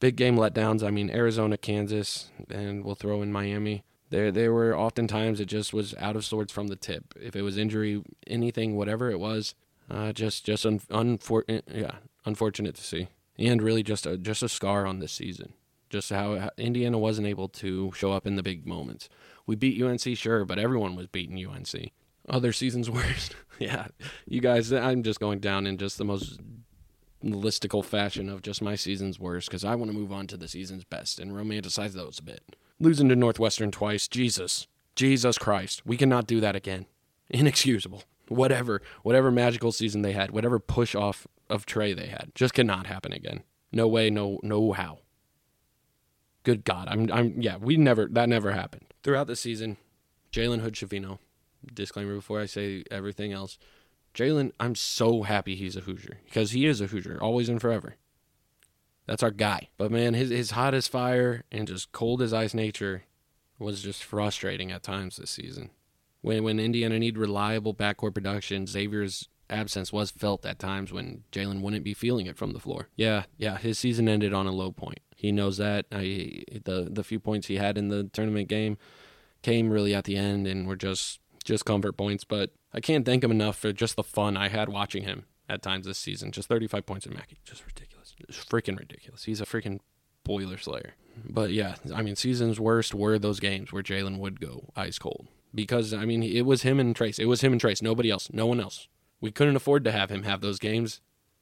Big 0.00 0.16
game 0.16 0.36
letdowns. 0.36 0.82
I 0.82 0.90
mean, 0.90 1.10
Arizona, 1.10 1.56
Kansas, 1.56 2.30
and 2.50 2.84
we'll 2.84 2.94
throw 2.94 3.22
in 3.22 3.32
Miami. 3.32 3.84
There, 4.10 4.32
there 4.32 4.52
were 4.52 4.76
oftentimes 4.76 5.40
it 5.40 5.46
just 5.46 5.72
was 5.72 5.94
out 5.98 6.16
of 6.16 6.24
sorts 6.24 6.52
from 6.52 6.68
the 6.68 6.76
tip. 6.76 7.14
If 7.20 7.36
it 7.36 7.42
was 7.42 7.58
injury, 7.58 8.02
anything, 8.26 8.76
whatever 8.76 9.10
it 9.10 9.20
was, 9.20 9.54
uh, 9.90 10.12
just, 10.12 10.44
just 10.44 10.64
un, 10.64 10.80
unfor- 10.90 11.44
eh, 11.48 11.60
yeah, 11.72 11.96
unfortunate 12.24 12.74
to 12.76 12.82
see, 12.82 13.08
and 13.38 13.62
really 13.62 13.82
just 13.82 14.06
a, 14.06 14.16
just 14.16 14.42
a 14.42 14.48
scar 14.48 14.86
on 14.86 14.98
this 14.98 15.12
season. 15.12 15.52
Just 15.90 16.10
how, 16.10 16.50
Indiana 16.58 16.98
wasn't 16.98 17.26
able 17.26 17.48
to 17.48 17.92
show 17.94 18.12
up 18.12 18.26
in 18.26 18.36
the 18.36 18.42
big 18.42 18.66
moments. 18.66 19.08
We 19.46 19.56
beat 19.56 19.82
UNC, 19.82 20.16
sure, 20.16 20.44
but 20.44 20.58
everyone 20.58 20.96
was 20.96 21.06
beating 21.06 21.44
UNC. 21.44 21.92
Other 22.28 22.52
seasons 22.52 22.90
worst. 22.90 23.36
yeah, 23.58 23.88
you 24.26 24.40
guys, 24.40 24.72
I'm 24.72 25.02
just 25.02 25.20
going 25.20 25.38
down 25.38 25.66
in 25.66 25.78
just 25.78 25.96
the 25.98 26.04
most 26.04 26.40
listicle 27.24 27.84
fashion 27.84 28.28
of 28.28 28.42
just 28.42 28.62
my 28.62 28.74
season's 28.74 29.18
worst 29.18 29.48
because 29.48 29.64
I 29.64 29.74
want 29.74 29.90
to 29.90 29.96
move 29.96 30.12
on 30.12 30.26
to 30.28 30.36
the 30.36 30.48
season's 30.48 30.84
best 30.84 31.18
and 31.18 31.32
romanticize 31.32 31.92
those 31.92 32.18
a 32.18 32.22
bit. 32.22 32.56
Losing 32.80 33.08
to 33.08 33.16
Northwestern 33.16 33.72
twice, 33.72 34.06
Jesus, 34.06 34.68
Jesus 34.94 35.36
Christ, 35.36 35.84
we 35.84 35.96
cannot 35.96 36.28
do 36.28 36.40
that 36.40 36.54
again. 36.54 36.86
Inexcusable. 37.28 38.04
Whatever, 38.28 38.82
whatever 39.02 39.32
magical 39.32 39.72
season 39.72 40.02
they 40.02 40.12
had, 40.12 40.30
whatever 40.30 40.60
push 40.60 40.94
off 40.94 41.26
of 41.50 41.66
Trey 41.66 41.92
they 41.92 42.06
had, 42.06 42.30
just 42.36 42.54
cannot 42.54 42.86
happen 42.86 43.12
again. 43.12 43.42
No 43.72 43.88
way, 43.88 44.10
no, 44.10 44.38
no 44.44 44.72
how. 44.72 45.00
Good 46.44 46.64
God, 46.64 46.86
I'm, 46.88 47.10
I'm, 47.12 47.42
yeah, 47.42 47.56
we 47.56 47.76
never, 47.76 48.06
that 48.06 48.28
never 48.28 48.52
happened. 48.52 48.94
Throughout 49.02 49.26
the 49.26 49.34
season, 49.34 49.76
Jalen 50.32 50.60
Hood 50.60 50.74
Schifino, 50.74 51.18
disclaimer 51.74 52.14
before 52.14 52.40
I 52.40 52.46
say 52.46 52.84
everything 52.92 53.32
else, 53.32 53.58
Jalen, 54.14 54.52
I'm 54.60 54.76
so 54.76 55.22
happy 55.22 55.56
he's 55.56 55.76
a 55.76 55.80
Hoosier 55.80 56.18
because 56.26 56.52
he 56.52 56.64
is 56.64 56.80
a 56.80 56.86
Hoosier, 56.86 57.18
always 57.20 57.48
and 57.48 57.60
forever. 57.60 57.96
That's 59.08 59.22
our 59.22 59.30
guy. 59.30 59.70
But 59.78 59.90
man, 59.90 60.14
his 60.14 60.28
his 60.30 60.50
hot 60.52 60.74
as 60.74 60.86
fire 60.86 61.42
and 61.50 61.66
just 61.66 61.90
cold 61.92 62.20
as 62.20 62.34
ice 62.34 62.52
nature 62.52 63.04
was 63.58 63.82
just 63.82 64.04
frustrating 64.04 64.70
at 64.70 64.82
times 64.82 65.16
this 65.16 65.30
season. 65.30 65.70
When 66.20 66.44
when 66.44 66.60
Indiana 66.60 66.98
needed 66.98 67.18
reliable 67.18 67.74
backcourt 67.74 68.14
production, 68.14 68.66
Xavier's 68.66 69.28
absence 69.48 69.92
was 69.94 70.10
felt 70.10 70.44
at 70.44 70.58
times 70.58 70.92
when 70.92 71.24
Jalen 71.32 71.62
wouldn't 71.62 71.84
be 71.84 71.94
feeling 71.94 72.26
it 72.26 72.36
from 72.36 72.52
the 72.52 72.60
floor. 72.60 72.88
Yeah, 72.96 73.24
yeah, 73.38 73.56
his 73.56 73.78
season 73.78 74.10
ended 74.10 74.34
on 74.34 74.46
a 74.46 74.52
low 74.52 74.70
point. 74.72 75.00
He 75.16 75.32
knows 75.32 75.56
that. 75.56 75.86
I, 75.90 76.42
the 76.64 76.88
the 76.90 77.02
few 77.02 77.18
points 77.18 77.46
he 77.46 77.56
had 77.56 77.78
in 77.78 77.88
the 77.88 78.04
tournament 78.04 78.48
game 78.48 78.76
came 79.40 79.70
really 79.70 79.94
at 79.94 80.04
the 80.04 80.16
end 80.16 80.46
and 80.46 80.66
were 80.66 80.76
just 80.76 81.20
just 81.44 81.64
comfort 81.64 81.96
points. 81.96 82.24
But 82.24 82.50
I 82.74 82.80
can't 82.80 83.06
thank 83.06 83.24
him 83.24 83.30
enough 83.30 83.56
for 83.56 83.72
just 83.72 83.96
the 83.96 84.02
fun 84.02 84.36
I 84.36 84.48
had 84.48 84.68
watching 84.68 85.04
him 85.04 85.24
at 85.48 85.62
times 85.62 85.86
this 85.86 85.96
season. 85.96 86.30
Just 86.30 86.48
35 86.48 86.84
points 86.84 87.06
in 87.06 87.14
Mackey, 87.14 87.38
just 87.42 87.64
ridiculous. 87.64 87.87
It's 88.28 88.44
freaking 88.44 88.78
ridiculous. 88.78 89.24
He's 89.24 89.40
a 89.40 89.46
freaking 89.46 89.80
boiler 90.24 90.58
slayer. 90.58 90.94
But 91.24 91.50
yeah, 91.50 91.76
I 91.94 92.02
mean, 92.02 92.16
season's 92.16 92.60
worst 92.60 92.94
were 92.94 93.18
those 93.18 93.40
games 93.40 93.72
where 93.72 93.82
Jalen 93.82 94.18
would 94.18 94.40
go 94.40 94.70
ice 94.76 94.98
cold 94.98 95.26
because 95.54 95.92
I 95.92 96.04
mean, 96.04 96.22
it 96.22 96.42
was 96.42 96.62
him 96.62 96.78
and 96.78 96.94
Trayce. 96.94 97.18
It 97.18 97.26
was 97.26 97.40
him 97.40 97.52
and 97.52 97.60
Trayce. 97.60 97.82
Nobody 97.82 98.10
else. 98.10 98.30
No 98.32 98.46
one 98.46 98.60
else. 98.60 98.88
We 99.20 99.30
couldn't 99.30 99.56
afford 99.56 99.84
to 99.84 99.92
have 99.92 100.10
him 100.10 100.22
have 100.22 100.40
those 100.40 100.58
games, 100.58 101.00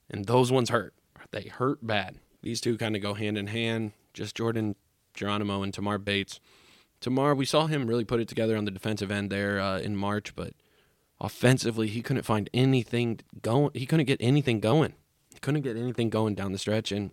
and 0.09 0.25
those 0.25 0.51
ones 0.51 0.71
hurt. 0.71 0.95
They 1.31 1.49
hurt 1.49 1.87
bad. 1.87 2.17
These 2.43 2.61
two 2.61 2.79
kind 2.79 2.97
of 2.97 3.03
go 3.03 3.15
hand 3.15 3.37
in 3.37 3.49
hand. 3.49 3.93
Just 4.15 4.37
Jordan 4.37 4.77
Geronimo 5.15 5.63
and 5.63 5.75
Tamar 5.75 5.99
Bates. 5.99 6.41
Tamar, 7.01 7.35
we 7.35 7.45
saw 7.45 7.67
him 7.67 7.87
really 7.87 8.05
put 8.05 8.21
it 8.21 8.29
together 8.29 8.57
on 8.57 8.65
the 8.65 8.71
defensive 8.71 9.11
end 9.11 9.31
there 9.31 9.61
uh, 9.61 9.79
in 9.79 9.97
March, 9.97 10.35
but 10.35 10.55
offensively, 11.21 11.89
he 11.89 12.01
couldn't 12.01 12.23
find 12.23 12.49
anything 12.55 13.21
going. 13.43 13.71
He 13.75 13.85
couldn't 13.85 14.07
get 14.07 14.21
anything 14.21 14.61
going. 14.61 14.95
Couldn't 15.41 15.63
get 15.63 15.77
anything 15.77 16.11
going 16.11 16.35
down 16.35 16.53
the 16.53 16.59
stretch, 16.59 16.93
and 16.93 17.11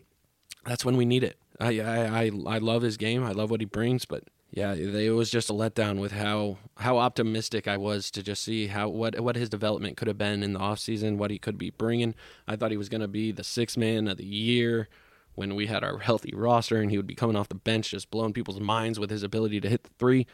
that's 0.66 0.86
when 0.86 0.98
we 0.98 1.06
need 1.06 1.24
it. 1.24 1.38
I 1.60 1.80
I 1.80 2.24
I, 2.24 2.32
I 2.48 2.58
love 2.58 2.82
his 2.82 2.98
game. 2.98 3.24
I 3.24 3.32
love 3.32 3.52
what 3.52 3.62
he 3.62 3.66
brings, 3.66 4.06
but 4.06 4.24
yeah, 4.56 4.74
it 4.74 5.10
was 5.10 5.32
just 5.32 5.50
a 5.50 5.54
letdown 5.54 6.00
with 6.00 6.12
how 6.12 6.58
how 6.78 7.00
optimistic 7.00 7.68
I 7.68 7.78
was 7.78 8.12
to 8.12 8.22
just 8.22 8.44
see 8.44 8.68
how 8.68 8.88
what 8.88 9.20
what 9.20 9.36
his 9.36 9.50
development 9.50 9.98
could 9.98 10.08
have 10.08 10.18
been 10.18 10.44
in 10.44 10.54
the 10.54 10.60
offseason, 10.60 11.18
what 11.18 11.32
he 11.32 11.40
could 11.40 11.58
be 11.58 11.72
bringing. 11.72 12.14
I 12.48 12.56
thought 12.56 12.70
he 12.70 12.78
was 12.78 12.90
going 12.90 13.02
to 13.02 13.08
be 13.08 13.32
the 13.32 13.44
sixth 13.44 13.78
man 13.78 14.08
of 14.08 14.18
the 14.18 14.26
year 14.26 14.90
when 15.34 15.56
we 15.56 15.66
had 15.66 15.84
our 15.84 15.98
healthy 15.98 16.32
roster, 16.36 16.80
and 16.80 16.92
he 16.92 16.98
would 16.98 17.08
be 17.08 17.16
coming 17.16 17.36
off 17.36 17.50
the 17.50 17.56
bench, 17.56 17.90
just 17.90 18.12
blowing 18.12 18.32
people's 18.32 18.60
minds 18.60 19.00
with 19.00 19.10
his 19.10 19.24
ability 19.24 19.60
to 19.62 19.70
hit 19.70 19.84
the 19.84 19.90
three. 19.98 20.28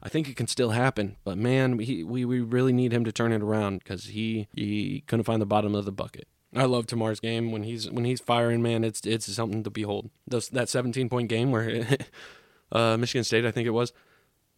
I 0.00 0.08
think 0.08 0.28
it 0.28 0.36
can 0.36 0.46
still 0.46 0.70
happen, 0.70 1.16
but 1.24 1.36
man, 1.36 1.76
we 1.76 2.04
we 2.04 2.40
really 2.40 2.72
need 2.72 2.92
him 2.92 3.04
to 3.04 3.10
turn 3.10 3.32
it 3.32 3.42
around 3.42 3.80
because 3.80 4.04
he 4.06 4.46
he 4.54 5.02
couldn't 5.08 5.24
find 5.24 5.42
the 5.42 5.46
bottom 5.46 5.74
of 5.74 5.84
the 5.84 5.90
bucket. 5.90 6.28
I 6.54 6.64
love 6.64 6.86
Tamar's 6.86 7.20
game 7.20 7.52
when 7.52 7.62
he's 7.62 7.90
when 7.90 8.04
he's 8.04 8.20
firing, 8.20 8.62
man. 8.62 8.84
It's 8.84 9.06
it's 9.06 9.26
something 9.32 9.62
to 9.64 9.70
behold. 9.70 10.10
Those, 10.26 10.48
that 10.50 10.68
17 10.68 11.08
point 11.08 11.28
game 11.28 11.50
where 11.50 11.86
uh, 12.72 12.96
Michigan 12.96 13.24
State, 13.24 13.44
I 13.44 13.50
think 13.50 13.66
it 13.66 13.72
was, 13.72 13.92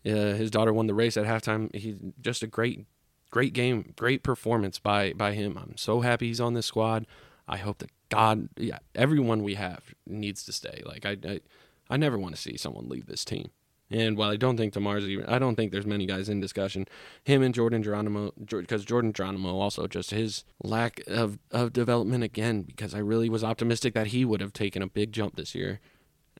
uh, 0.06 0.10
his 0.10 0.50
daughter 0.50 0.72
won 0.72 0.86
the 0.86 0.94
race 0.94 1.16
at 1.16 1.26
halftime. 1.26 1.74
He 1.74 1.96
just 2.20 2.42
a 2.42 2.46
great 2.46 2.86
great 3.30 3.52
game, 3.52 3.92
great 3.96 4.22
performance 4.22 4.78
by 4.78 5.12
by 5.12 5.32
him. 5.32 5.58
I'm 5.58 5.76
so 5.76 6.00
happy 6.00 6.28
he's 6.28 6.40
on 6.40 6.54
this 6.54 6.66
squad. 6.66 7.06
I 7.48 7.56
hope 7.56 7.78
that 7.78 7.90
God, 8.08 8.48
yeah, 8.56 8.78
everyone 8.94 9.42
we 9.42 9.54
have 9.54 9.94
needs 10.06 10.44
to 10.44 10.52
stay. 10.52 10.82
Like 10.86 11.04
I 11.04 11.16
I, 11.24 11.40
I 11.88 11.96
never 11.96 12.18
want 12.18 12.36
to 12.36 12.40
see 12.40 12.56
someone 12.56 12.88
leave 12.88 13.06
this 13.06 13.24
team. 13.24 13.50
And 13.90 14.16
while 14.16 14.30
I 14.30 14.36
don't 14.36 14.56
think 14.56 14.72
Tamar's 14.72 15.04
even, 15.08 15.26
I 15.26 15.38
don't 15.40 15.56
think 15.56 15.72
there's 15.72 15.86
many 15.86 16.06
guys 16.06 16.28
in 16.28 16.40
discussion. 16.40 16.86
Him 17.24 17.42
and 17.42 17.54
Jordan 17.54 17.82
Geronimo, 17.82 18.32
because 18.38 18.84
Jordan 18.84 19.12
Geronimo 19.12 19.58
also 19.58 19.88
just 19.88 20.12
his 20.12 20.44
lack 20.62 21.00
of, 21.08 21.38
of 21.50 21.72
development 21.72 22.22
again, 22.22 22.62
because 22.62 22.94
I 22.94 22.98
really 22.98 23.28
was 23.28 23.42
optimistic 23.42 23.94
that 23.94 24.08
he 24.08 24.24
would 24.24 24.40
have 24.40 24.52
taken 24.52 24.80
a 24.80 24.86
big 24.86 25.12
jump 25.12 25.34
this 25.34 25.54
year 25.54 25.80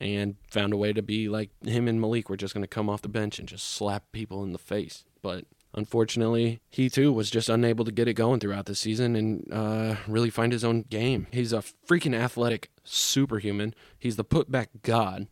and 0.01 0.37
found 0.49 0.73
a 0.73 0.77
way 0.77 0.93
to 0.93 1.03
be 1.03 1.29
like 1.29 1.51
him 1.65 1.89
and 1.89 2.01
Malik 2.01 2.31
were 2.31 2.37
just 2.37 2.55
going 2.55 2.63
to 2.63 2.69
come 2.69 2.89
off 2.89 3.03
the 3.03 3.09
bench 3.09 3.39
and 3.39 3.49
just 3.49 3.69
slap 3.69 4.05
people 4.13 4.45
in 4.45 4.53
the 4.53 4.59
face. 4.59 5.05
But 5.21 5.45
unfortunately, 5.75 6.61
he 6.71 6.89
too 6.89 7.13
was 7.13 7.31
just 7.31 7.49
unable 7.49 7.85
to 7.85 7.93
get 7.93 8.09
it 8.09 8.15
going 8.15 8.41
throughout 8.41 8.67
the 8.67 8.75
season 8.75 9.17
and 9.17 9.53
uh, 9.53 9.97
really 10.07 10.31
find 10.31 10.53
his 10.53 10.65
own 10.65 10.83
game. 10.83 11.27
He's 11.33 11.53
a 11.53 11.63
freaking 11.87 12.15
athletic 12.15 12.71
superhuman. 12.85 13.75
He's 13.99 14.17
the 14.17 14.25
putback 14.25 14.69
god 14.83 15.27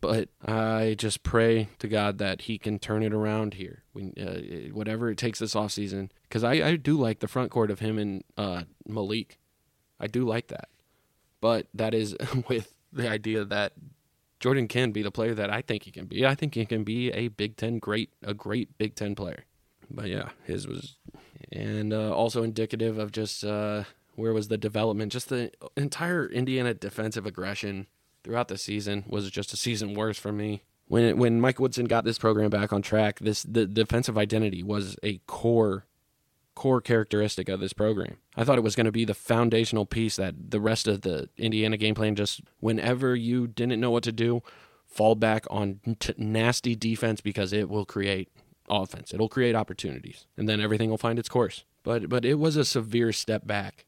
but 0.00 0.28
I 0.44 0.94
just 0.98 1.22
pray 1.22 1.68
to 1.78 1.88
God 1.88 2.18
that 2.18 2.42
He 2.42 2.58
can 2.58 2.78
turn 2.78 3.02
it 3.02 3.12
around 3.12 3.54
here. 3.54 3.82
We, 3.92 4.12
uh, 4.20 4.72
whatever 4.74 5.10
it 5.10 5.18
takes 5.18 5.38
this 5.38 5.56
off 5.56 5.72
season, 5.72 6.12
because 6.22 6.44
I, 6.44 6.52
I 6.54 6.76
do 6.76 6.96
like 6.96 7.20
the 7.20 7.28
front 7.28 7.50
court 7.50 7.70
of 7.70 7.80
him 7.80 7.98
and 7.98 8.24
uh, 8.36 8.62
Malik. 8.86 9.38
I 10.00 10.06
do 10.06 10.24
like 10.24 10.48
that, 10.48 10.68
but 11.40 11.66
that 11.74 11.94
is 11.94 12.16
with 12.48 12.74
the 12.92 13.08
idea 13.08 13.44
that 13.44 13.72
Jordan 14.40 14.68
can 14.68 14.92
be 14.92 15.02
the 15.02 15.10
player 15.10 15.34
that 15.34 15.50
I 15.50 15.62
think 15.62 15.82
he 15.82 15.90
can 15.90 16.06
be. 16.06 16.24
I 16.24 16.34
think 16.34 16.54
he 16.54 16.64
can 16.64 16.84
be 16.84 17.10
a 17.10 17.28
Big 17.28 17.56
Ten 17.56 17.78
great, 17.78 18.10
a 18.22 18.34
great 18.34 18.78
Big 18.78 18.94
Ten 18.94 19.14
player. 19.14 19.44
But 19.90 20.06
yeah, 20.06 20.30
his 20.44 20.68
was, 20.68 20.96
and 21.50 21.92
uh, 21.92 22.14
also 22.14 22.42
indicative 22.42 22.98
of 22.98 23.10
just 23.10 23.42
uh, 23.42 23.84
where 24.14 24.32
was 24.32 24.48
the 24.48 24.58
development, 24.58 25.12
just 25.12 25.28
the 25.28 25.50
entire 25.76 26.26
Indiana 26.26 26.74
defensive 26.74 27.26
aggression 27.26 27.86
throughout 28.24 28.48
the 28.48 28.58
season 28.58 29.04
was 29.06 29.30
just 29.30 29.52
a 29.52 29.56
season 29.56 29.94
worse 29.94 30.18
for 30.18 30.32
me. 30.32 30.62
When 30.86 31.18
when 31.18 31.40
Mike 31.40 31.60
Woodson 31.60 31.84
got 31.84 32.04
this 32.04 32.18
program 32.18 32.50
back 32.50 32.72
on 32.72 32.82
track, 32.82 33.18
this 33.20 33.42
the 33.42 33.66
defensive 33.66 34.16
identity 34.16 34.62
was 34.62 34.96
a 35.02 35.20
core 35.26 35.86
core 36.54 36.80
characteristic 36.80 37.48
of 37.48 37.60
this 37.60 37.72
program. 37.72 38.16
I 38.36 38.42
thought 38.42 38.58
it 38.58 38.64
was 38.64 38.74
going 38.74 38.86
to 38.86 38.92
be 38.92 39.04
the 39.04 39.14
foundational 39.14 39.86
piece 39.86 40.16
that 40.16 40.50
the 40.50 40.60
rest 40.60 40.88
of 40.88 41.02
the 41.02 41.28
Indiana 41.36 41.76
game 41.76 41.94
plan 41.94 42.16
just 42.16 42.40
whenever 42.58 43.14
you 43.14 43.46
didn't 43.46 43.80
know 43.80 43.92
what 43.92 44.02
to 44.04 44.12
do, 44.12 44.42
fall 44.84 45.14
back 45.14 45.46
on 45.50 45.78
t- 46.00 46.14
nasty 46.16 46.74
defense 46.74 47.20
because 47.20 47.52
it 47.52 47.68
will 47.68 47.84
create 47.84 48.28
offense. 48.68 49.14
It'll 49.14 49.28
create 49.28 49.54
opportunities 49.54 50.26
and 50.36 50.48
then 50.48 50.60
everything 50.60 50.90
will 50.90 50.98
find 50.98 51.18
its 51.18 51.28
course. 51.28 51.64
But 51.84 52.08
but 52.08 52.24
it 52.24 52.40
was 52.40 52.56
a 52.56 52.64
severe 52.64 53.12
step 53.12 53.46
back 53.46 53.84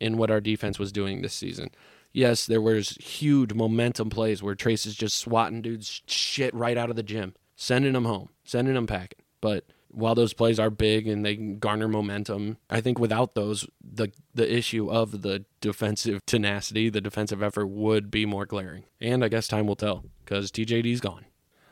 in 0.00 0.16
what 0.16 0.30
our 0.30 0.40
defense 0.40 0.78
was 0.78 0.92
doing 0.92 1.22
this 1.22 1.34
season 1.34 1.70
Yes, 2.12 2.46
there 2.46 2.60
was 2.60 2.90
huge 3.00 3.52
momentum 3.52 4.10
plays 4.10 4.42
where 4.42 4.54
Trayce 4.54 4.86
is 4.86 4.96
just 4.96 5.18
swatting 5.18 5.62
dudes 5.62 6.02
shit 6.06 6.54
right 6.54 6.76
out 6.76 6.90
of 6.90 6.96
the 6.96 7.02
gym, 7.02 7.34
sending 7.54 7.92
them 7.92 8.06
home, 8.06 8.30
sending 8.44 8.74
them 8.74 8.86
packing. 8.86 9.20
But 9.40 9.64
while 9.90 10.14
those 10.14 10.32
plays 10.32 10.58
are 10.58 10.70
big 10.70 11.06
and 11.06 11.24
they 11.24 11.36
garner 11.36 11.88
momentum, 11.88 12.58
I 12.68 12.80
think 12.80 12.98
without 12.98 13.34
those, 13.34 13.66
the 13.82 14.10
the 14.34 14.52
issue 14.52 14.90
of 14.90 15.22
the 15.22 15.44
defensive 15.60 16.24
tenacity, 16.26 16.88
the 16.88 17.00
defensive 17.00 17.42
effort 17.42 17.66
would 17.66 18.10
be 18.10 18.26
more 18.26 18.46
glaring. 18.46 18.84
And 19.00 19.24
I 19.24 19.28
guess 19.28 19.48
time 19.48 19.66
will 19.66 19.76
tell 19.76 20.04
because 20.24 20.50
TJD's 20.50 21.00
gone. 21.00 21.26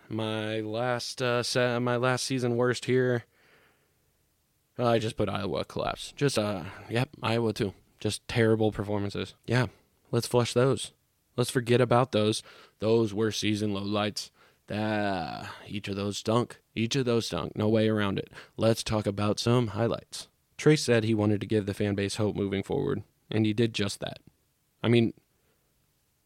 My 0.08 0.60
last 0.60 1.20
uh, 1.20 1.42
se- 1.42 1.78
my 1.80 1.96
last 1.96 2.24
season 2.24 2.56
worst 2.56 2.84
here. 2.84 3.24
I 4.78 4.98
just 4.98 5.16
put 5.16 5.28
Iowa 5.30 5.64
collapse. 5.64 6.12
Just 6.16 6.38
uh, 6.38 6.64
yep, 6.90 7.08
Iowa 7.22 7.52
too. 7.52 7.72
Just 7.98 8.26
terrible 8.28 8.72
performances. 8.72 9.34
Yeah, 9.46 9.66
let's 10.10 10.26
flush 10.26 10.52
those. 10.52 10.92
Let's 11.36 11.50
forget 11.50 11.80
about 11.80 12.12
those. 12.12 12.42
Those 12.78 13.12
were 13.12 13.30
season 13.30 13.72
lowlights. 13.72 14.30
That 14.68 15.48
each 15.68 15.86
of 15.88 15.96
those 15.96 16.18
stunk. 16.18 16.60
Each 16.74 16.96
of 16.96 17.04
those 17.04 17.26
stunk. 17.26 17.54
No 17.54 17.68
way 17.68 17.88
around 17.88 18.18
it. 18.18 18.30
Let's 18.56 18.82
talk 18.82 19.06
about 19.06 19.38
some 19.38 19.68
highlights. 19.68 20.28
Trayce 20.58 20.80
said 20.80 21.04
he 21.04 21.14
wanted 21.14 21.40
to 21.40 21.46
give 21.46 21.66
the 21.66 21.74
fan 21.74 21.94
base 21.94 22.16
hope 22.16 22.34
moving 22.34 22.62
forward, 22.62 23.02
and 23.30 23.46
he 23.46 23.52
did 23.52 23.74
just 23.74 24.00
that. 24.00 24.18
I 24.82 24.88
mean, 24.88 25.12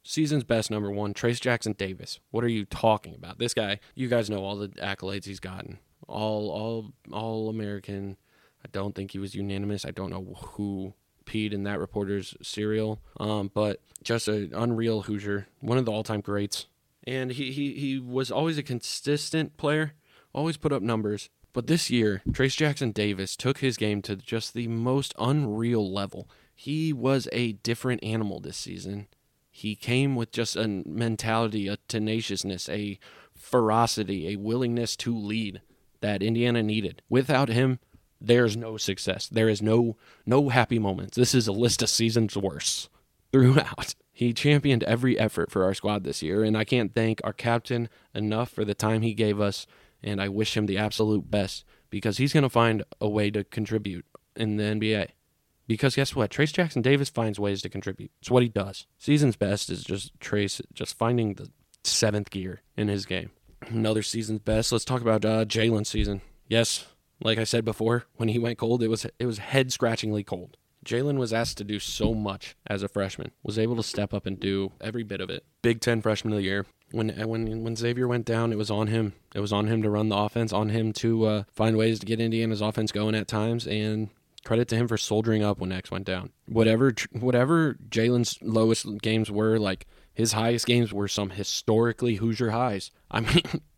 season's 0.02 0.44
best 0.44 0.70
number 0.70 0.90
one, 0.90 1.14
Trayce 1.14 1.40
Jackson 1.40 1.72
Davis. 1.72 2.20
What 2.30 2.44
are 2.44 2.48
you 2.48 2.64
talking 2.64 3.14
about? 3.14 3.38
This 3.38 3.54
guy, 3.54 3.80
you 3.94 4.08
guys 4.08 4.30
know 4.30 4.44
all 4.44 4.56
the 4.56 4.68
accolades 4.68 5.24
he's 5.24 5.40
gotten. 5.40 5.78
All 6.06 6.50
all 6.50 6.92
all 7.12 7.48
American. 7.48 8.16
I 8.64 8.68
don't 8.72 8.94
think 8.94 9.12
he 9.12 9.18
was 9.18 9.34
unanimous. 9.34 9.84
I 9.84 9.90
don't 9.90 10.10
know 10.10 10.36
who 10.52 10.94
in 11.34 11.64
that 11.64 11.78
reporter's 11.78 12.34
cereal. 12.42 13.00
Um, 13.18 13.50
but 13.52 13.80
just 14.02 14.28
an 14.28 14.52
unreal 14.54 15.02
Hoosier, 15.02 15.46
one 15.60 15.78
of 15.78 15.84
the 15.84 15.92
all 15.92 16.02
time 16.02 16.20
greats 16.20 16.66
and 17.04 17.32
he, 17.32 17.52
he, 17.52 17.74
he 17.74 17.98
was 17.98 18.30
always 18.30 18.58
a 18.58 18.62
consistent 18.62 19.56
player, 19.56 19.94
always 20.32 20.56
put 20.56 20.72
up 20.72 20.82
numbers. 20.82 21.30
But 21.52 21.66
this 21.66 21.90
year, 21.90 22.22
Trayce 22.30 22.56
Jackson 22.56 22.92
Davis 22.92 23.34
took 23.36 23.58
his 23.58 23.76
game 23.76 24.02
to 24.02 24.16
just 24.16 24.54
the 24.54 24.68
most 24.68 25.14
unreal 25.18 25.92
level. 25.92 26.28
He 26.54 26.92
was 26.92 27.28
a 27.32 27.52
different 27.52 28.04
animal 28.04 28.38
this 28.38 28.56
season. 28.56 29.08
He 29.50 29.74
came 29.74 30.14
with 30.14 30.30
just 30.30 30.54
a 30.54 30.68
mentality, 30.68 31.66
a 31.66 31.76
tenaciousness, 31.88 32.68
a 32.68 32.98
ferocity, 33.34 34.28
a 34.28 34.36
willingness 34.36 34.94
to 34.96 35.16
lead 35.16 35.62
that 36.00 36.22
Indiana 36.22 36.62
needed. 36.62 37.02
Without 37.08 37.48
him, 37.48 37.80
there's 38.20 38.56
no 38.56 38.76
success. 38.76 39.26
There 39.28 39.48
is 39.48 39.62
no 39.62 39.96
no 40.26 40.48
happy 40.48 40.78
moments. 40.78 41.16
This 41.16 41.34
is 41.34 41.46
a 41.46 41.52
list 41.52 41.82
of 41.82 41.88
seasons 41.88 42.36
worse 42.36 42.88
throughout. 43.32 43.94
He 44.12 44.34
championed 44.34 44.84
every 44.84 45.18
effort 45.18 45.50
for 45.50 45.64
our 45.64 45.72
squad 45.72 46.04
this 46.04 46.22
year, 46.22 46.44
and 46.44 46.54
I 46.54 46.64
can't 46.64 46.94
thank 46.94 47.22
our 47.24 47.32
captain 47.32 47.88
enough 48.14 48.50
for 48.50 48.66
the 48.66 48.74
time 48.74 49.00
he 49.00 49.14
gave 49.14 49.40
us, 49.40 49.66
and 50.02 50.20
I 50.20 50.28
wish 50.28 50.58
him 50.58 50.66
the 50.66 50.76
absolute 50.76 51.30
best 51.30 51.64
because 51.88 52.18
he's 52.18 52.34
going 52.34 52.42
to 52.42 52.50
find 52.50 52.84
a 53.00 53.08
way 53.08 53.30
to 53.30 53.44
contribute 53.44 54.04
in 54.36 54.58
the 54.58 54.64
NBA. 54.64 55.12
Because 55.66 55.96
guess 55.96 56.14
what? 56.14 56.30
Trayce 56.30 56.52
Jackson 56.52 56.82
Davis 56.82 57.08
finds 57.08 57.40
ways 57.40 57.62
to 57.62 57.70
contribute. 57.70 58.10
It's 58.20 58.30
what 58.30 58.42
he 58.42 58.50
does. 58.50 58.86
Season's 58.98 59.36
best 59.36 59.70
is 59.70 59.84
just 59.84 60.18
Trayce 60.20 60.60
just 60.74 60.98
finding 60.98 61.32
the 61.32 61.48
seventh 61.82 62.28
gear 62.28 62.60
in 62.76 62.88
his 62.88 63.06
game. 63.06 63.30
Another 63.68 64.02
season's 64.02 64.40
best. 64.40 64.70
Let's 64.70 64.84
talk 64.84 65.00
about 65.00 65.24
uh, 65.24 65.46
Jalen's 65.46 65.88
season. 65.88 66.20
Yes, 66.46 66.84
like 67.22 67.38
I 67.38 67.44
said 67.44 67.64
before, 67.64 68.04
when 68.16 68.28
he 68.28 68.38
went 68.38 68.58
cold, 68.58 68.82
it 68.82 68.88
was 68.88 69.06
it 69.18 69.26
was 69.26 69.38
head 69.38 69.72
scratchingly 69.72 70.24
cold. 70.24 70.56
Jalen 70.84 71.18
was 71.18 71.32
asked 71.32 71.58
to 71.58 71.64
do 71.64 71.78
so 71.78 72.14
much 72.14 72.56
as 72.66 72.82
a 72.82 72.88
freshman, 72.88 73.32
was 73.42 73.58
able 73.58 73.76
to 73.76 73.82
step 73.82 74.14
up 74.14 74.24
and 74.24 74.40
do 74.40 74.72
every 74.80 75.02
bit 75.02 75.20
of 75.20 75.28
it. 75.28 75.44
Big 75.60 75.80
Ten 75.80 76.00
freshman 76.00 76.32
of 76.32 76.38
the 76.38 76.44
year. 76.44 76.66
When 76.90 77.10
when 77.28 77.62
when 77.62 77.76
Xavier 77.76 78.08
went 78.08 78.24
down, 78.24 78.52
it 78.52 78.58
was 78.58 78.70
on 78.70 78.86
him. 78.86 79.12
It 79.34 79.40
was 79.40 79.52
on 79.52 79.66
him 79.66 79.82
to 79.82 79.90
run 79.90 80.08
the 80.08 80.16
offense, 80.16 80.52
on 80.52 80.70
him 80.70 80.92
to 80.94 81.24
uh, 81.26 81.42
find 81.52 81.76
ways 81.76 81.98
to 82.00 82.06
get 82.06 82.20
Indiana's 82.20 82.62
offense 82.62 82.92
going 82.92 83.14
at 83.14 83.28
times, 83.28 83.66
and 83.66 84.08
credit 84.44 84.68
to 84.68 84.76
him 84.76 84.88
for 84.88 84.96
soldiering 84.96 85.44
up 85.44 85.58
when 85.58 85.70
X 85.70 85.90
went 85.90 86.06
down. 86.06 86.30
Whatever 86.46 86.94
whatever 87.12 87.74
Jalen's 87.88 88.38
lowest 88.42 88.86
games 89.02 89.30
were, 89.30 89.58
like 89.58 89.86
his 90.14 90.32
highest 90.32 90.66
games 90.66 90.92
were 90.92 91.08
some 91.08 91.30
historically 91.30 92.16
Hoosier 92.16 92.50
highs. 92.50 92.90
I 93.10 93.20
mean, 93.20 93.42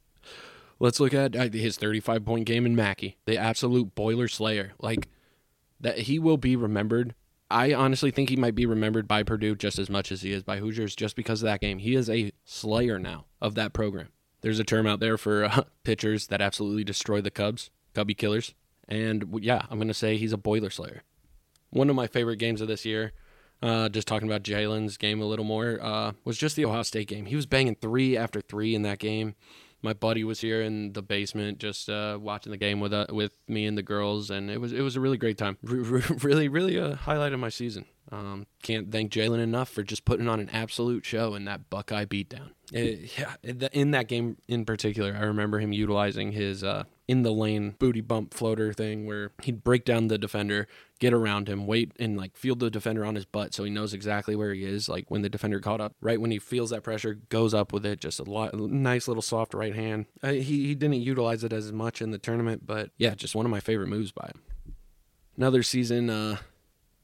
let's 0.83 0.99
look 0.99 1.15
at 1.15 1.35
his 1.55 1.77
35 1.77 2.25
point 2.25 2.45
game 2.45 2.67
in 2.67 2.75
Mackey, 2.77 3.17
the 3.25 3.39
absolute 3.39 3.95
boiler 3.95 4.29
slayer. 4.29 4.73
Like 4.81 5.09
that 5.81 6.01
he 6.01 6.19
will 6.19 6.37
be 6.37 6.57
remembered. 6.57 7.15
I 7.49 7.73
honestly 7.73 8.11
think 8.11 8.29
he 8.29 8.37
might 8.37 8.55
be 8.55 8.67
remembered 8.67 9.07
by 9.07 9.23
Purdue 9.23 9.55
just 9.55 9.79
as 9.79 9.89
much 9.89 10.11
as 10.11 10.23
he 10.23 10.33
is 10.33 10.43
by 10.43 10.59
Hoosiers 10.59 10.97
just 10.97 11.17
because 11.17 11.43
of 11.43 11.47
that 11.47 11.61
game. 11.61 11.79
He 11.79 11.95
is 11.95 12.11
a 12.11 12.33
slayer 12.45 12.99
now 12.99 13.27
of 13.41 13.55
that 13.55 13.73
program. 13.73 14.09
There's 14.41 14.59
a 14.59 14.65
term 14.65 14.87
out 14.87 15.01
there 15.01 15.17
for 15.17 15.45
uh, 15.45 15.63
pitchers 15.85 16.27
that 16.27 16.41
absolutely 16.43 16.85
destroy 16.85 17.21
the 17.21 17.31
Cubs, 17.31 17.71
Cubby 17.95 18.15
killers. 18.15 18.55
And 18.89 19.39
yeah, 19.41 19.67
I'm 19.71 19.81
to 19.87 19.95
say 19.95 20.17
he's 20.17 20.33
a 20.33 20.39
boiler 20.39 20.71
slayer. 20.71 21.05
One 21.71 21.91
of 21.91 21.97
my 21.97 22.09
favorite 22.09 22.39
games 22.39 22.61
of 22.61 22.69
this 22.69 22.85
year, 22.85 23.13
uh, 23.63 23.89
just 23.89 24.09
talking 24.09 24.29
about 24.29 24.43
Jalen's 24.43 24.97
game 24.97 25.21
a 25.21 25.27
little 25.27 25.45
more, 25.45 25.79
uh, 25.81 26.13
was 26.25 26.39
just 26.39 26.57
the 26.57 26.65
Ohio 26.65 26.83
State 26.83 27.07
game. 27.07 27.27
He 27.27 27.37
was 27.37 27.47
banging 27.47 27.77
three 27.77 28.17
after 28.17 28.41
three 28.41 28.75
in 28.75 28.83
that 28.83 28.99
game 28.99 29.37
my 29.83 29.93
buddy 29.93 30.25
was 30.25 30.41
here 30.41 30.63
in 30.63 30.93
the 30.93 31.03
basement 31.03 31.59
just 31.59 31.89
uh, 31.89 32.19
watching 32.21 32.53
the 32.53 32.57
game 32.57 32.81
with 32.81 32.93
uh, 32.93 33.07
with 33.11 33.33
me 33.49 33.67
and 33.67 33.77
the 33.77 33.83
girls, 33.83 34.31
and 34.31 34.51
it 34.51 34.61
was 34.61 34.73
it 34.73 34.81
was 34.81 34.97
a 34.97 35.01
really 35.01 35.19
great 35.19 35.39
time. 35.39 35.59
really, 35.63 36.49
really 36.49 36.77
a 36.77 36.95
highlight 36.95 37.33
of 37.33 37.41
my 37.41 37.49
season. 37.49 37.85
Um, 38.11 38.47
can't 38.63 38.93
thank 38.93 39.13
Jalen 39.13 39.41
enough 39.41 39.69
for 39.69 39.83
just 39.83 40.05
putting 40.05 40.29
on 40.29 40.39
an 40.39 40.51
absolute 40.51 41.05
show 41.05 41.35
in 41.35 41.47
that 41.47 41.71
Buckeye 41.71 42.05
beatdown. 42.05 42.51
It, 42.73 43.19
yeah, 43.19 43.35
in 43.73 43.93
that 43.93 44.09
game 44.09 44.37
in 44.49 44.65
particular, 44.65 45.17
I 45.19 45.25
remember 45.25 45.59
him 45.59 45.73
utilizing 45.73 46.33
his 46.33 46.63
uh, 46.63 46.85
in 47.13 47.25
the 47.25 47.31
lane 47.31 47.75
booty 47.79 48.01
bump 48.01 48.33
floater 48.33 48.73
thing 48.73 49.05
where 49.05 49.33
he'd 49.43 49.63
break 49.63 49.85
down 49.85 50.09
the 50.09 50.17
defender, 50.17 50.67
get 50.99 51.13
around 51.13 51.47
him, 51.47 51.67
wait 51.67 51.93
and 52.01 52.17
like 52.17 52.35
field 52.35 52.59
the 52.59 52.71
defender 52.71 53.05
on 53.05 53.17
his 53.17 53.27
butt 53.27 53.53
so 53.53 53.65
he 53.65 53.71
knows 53.71 53.93
exactly 53.93 54.35
where 54.35 54.55
he 54.55 54.65
is. 54.65 54.89
Like 54.89 55.11
when 55.11 55.21
the 55.21 55.29
defender 55.29 55.61
caught 55.61 55.83
up, 55.83 55.95
right 56.01 56.19
when 56.19 56.31
he 56.31 56.39
feels 56.39 56.71
that 56.71 56.83
pressure, 56.83 57.19
goes 57.29 57.53
up 57.53 57.71
with 57.71 57.85
it. 57.85 58.01
Just 58.01 58.19
a 58.19 58.23
lot, 58.23 58.55
nice 58.55 59.09
little 59.09 59.23
soft 59.23 59.53
right 59.53 59.75
hand. 59.75 60.07
Uh, 60.23 60.31
he 60.33 60.69
he 60.69 60.75
didn't 60.75 61.03
utilize 61.03 61.45
it 61.45 61.53
as 61.53 61.71
much 61.71 62.01
in 62.01 62.13
the 62.13 62.19
tournament, 62.19 62.63
but 62.65 62.89
yeah, 62.97 63.15
just 63.15 63.35
one 63.35 63.45
of 63.45 63.51
my 63.51 63.61
favorite 63.61 63.89
moves 63.89 64.11
by 64.11 64.29
him. 64.29 64.75
Another 65.37 65.63
season 65.63 66.09
uh, 66.09 66.39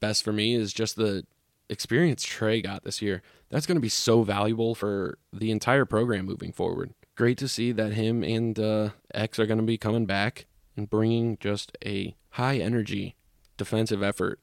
best 0.00 0.24
for 0.24 0.32
me 0.32 0.54
is 0.54 0.72
just 0.72 0.96
the 0.96 1.26
experience 1.68 2.22
Trey 2.22 2.62
got 2.62 2.82
this 2.82 3.02
year. 3.02 3.20
That's 3.50 3.66
going 3.66 3.76
to 3.76 3.82
be 3.82 3.90
so 3.90 4.22
valuable 4.22 4.74
for 4.74 5.18
the 5.34 5.50
entire 5.50 5.84
program 5.84 6.24
moving 6.24 6.52
forward. 6.52 6.94
Great 7.18 7.36
to 7.38 7.48
see 7.48 7.72
that 7.72 7.94
him 7.94 8.22
and 8.22 8.56
uh, 8.60 8.90
X 9.12 9.40
are 9.40 9.46
going 9.46 9.58
to 9.58 9.64
be 9.64 9.76
coming 9.76 10.06
back 10.06 10.46
and 10.76 10.88
bringing 10.88 11.36
just 11.40 11.76
a 11.84 12.14
high 12.30 12.58
energy 12.58 13.16
defensive 13.56 14.04
effort 14.04 14.38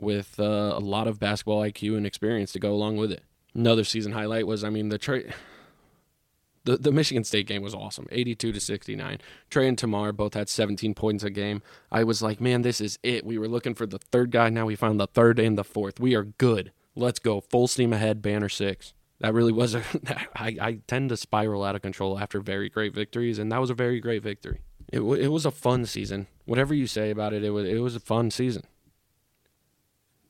with 0.00 0.40
uh, 0.40 0.72
a 0.74 0.80
lot 0.80 1.06
of 1.06 1.20
basketball 1.20 1.62
IQ 1.62 1.96
and 1.96 2.04
experience 2.04 2.50
to 2.50 2.58
go 2.58 2.72
along 2.72 2.96
with 2.96 3.12
it. 3.12 3.22
Another 3.54 3.84
season 3.84 4.10
highlight 4.10 4.44
was, 4.44 4.64
I 4.64 4.70
mean, 4.70 4.88
the 4.88 4.98
Trey 4.98 5.32
the, 6.64 6.76
the 6.76 6.90
Michigan 6.90 7.22
State 7.22 7.46
game 7.46 7.62
was 7.62 7.76
awesome, 7.76 8.08
82 8.10 8.50
to 8.50 8.58
69. 8.58 9.18
Trey 9.48 9.68
and 9.68 9.78
Tamar 9.78 10.12
both 10.12 10.34
had 10.34 10.48
17 10.48 10.94
points 10.94 11.22
a 11.22 11.30
game. 11.30 11.62
I 11.92 12.02
was 12.02 12.22
like, 12.22 12.40
man, 12.40 12.62
this 12.62 12.80
is 12.80 12.98
it. 13.04 13.24
We 13.24 13.38
were 13.38 13.46
looking 13.46 13.74
for 13.74 13.86
the 13.86 14.00
third 14.00 14.32
guy. 14.32 14.50
Now 14.50 14.66
we 14.66 14.74
found 14.74 14.98
the 14.98 15.06
third 15.06 15.38
and 15.38 15.56
the 15.56 15.62
fourth. 15.62 16.00
We 16.00 16.16
are 16.16 16.24
good. 16.24 16.72
Let's 16.96 17.20
go. 17.20 17.40
Full 17.40 17.68
steam 17.68 17.92
ahead, 17.92 18.20
banner 18.20 18.48
six. 18.48 18.94
That 19.20 19.34
really 19.34 19.52
was 19.52 19.74
a. 19.74 19.82
I, 20.36 20.56
I 20.60 20.78
tend 20.86 21.10
to 21.10 21.16
spiral 21.16 21.64
out 21.64 21.76
of 21.76 21.82
control 21.82 22.18
after 22.18 22.40
very 22.40 22.68
great 22.68 22.94
victories, 22.94 23.38
and 23.38 23.50
that 23.52 23.60
was 23.60 23.70
a 23.70 23.74
very 23.74 24.00
great 24.00 24.22
victory. 24.22 24.60
It, 24.92 25.00
it 25.00 25.28
was 25.28 25.46
a 25.46 25.50
fun 25.50 25.86
season. 25.86 26.26
Whatever 26.44 26.74
you 26.74 26.86
say 26.86 27.10
about 27.10 27.32
it, 27.32 27.42
it 27.42 27.50
was 27.50 27.66
it 27.66 27.78
was 27.78 27.96
a 27.96 28.00
fun 28.00 28.30
season. 28.30 28.64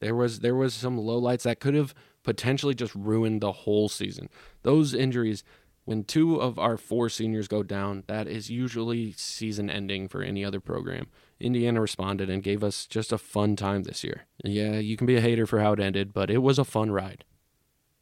There 0.00 0.14
was 0.14 0.40
there 0.40 0.54
was 0.54 0.74
some 0.74 0.98
lowlights 0.98 1.42
that 1.42 1.60
could 1.60 1.74
have 1.74 1.94
potentially 2.22 2.74
just 2.74 2.94
ruined 2.94 3.40
the 3.40 3.52
whole 3.52 3.88
season. 3.88 4.28
Those 4.62 4.94
injuries 4.94 5.42
when 5.86 6.02
two 6.02 6.40
of 6.40 6.58
our 6.58 6.76
four 6.76 7.08
seniors 7.08 7.46
go 7.46 7.62
down, 7.62 8.02
that 8.08 8.26
is 8.26 8.50
usually 8.50 9.12
season 9.12 9.70
ending 9.70 10.08
for 10.08 10.20
any 10.20 10.44
other 10.44 10.58
program. 10.58 11.06
Indiana 11.38 11.80
responded 11.80 12.28
and 12.28 12.42
gave 12.42 12.64
us 12.64 12.86
just 12.86 13.12
a 13.12 13.18
fun 13.18 13.54
time 13.54 13.84
this 13.84 14.02
year. 14.02 14.26
Yeah, 14.44 14.78
you 14.78 14.96
can 14.96 15.06
be 15.06 15.14
a 15.14 15.20
hater 15.20 15.46
for 15.46 15.60
how 15.60 15.74
it 15.74 15.80
ended, 15.80 16.12
but 16.12 16.28
it 16.28 16.38
was 16.38 16.58
a 16.58 16.64
fun 16.64 16.90
ride. 16.90 17.24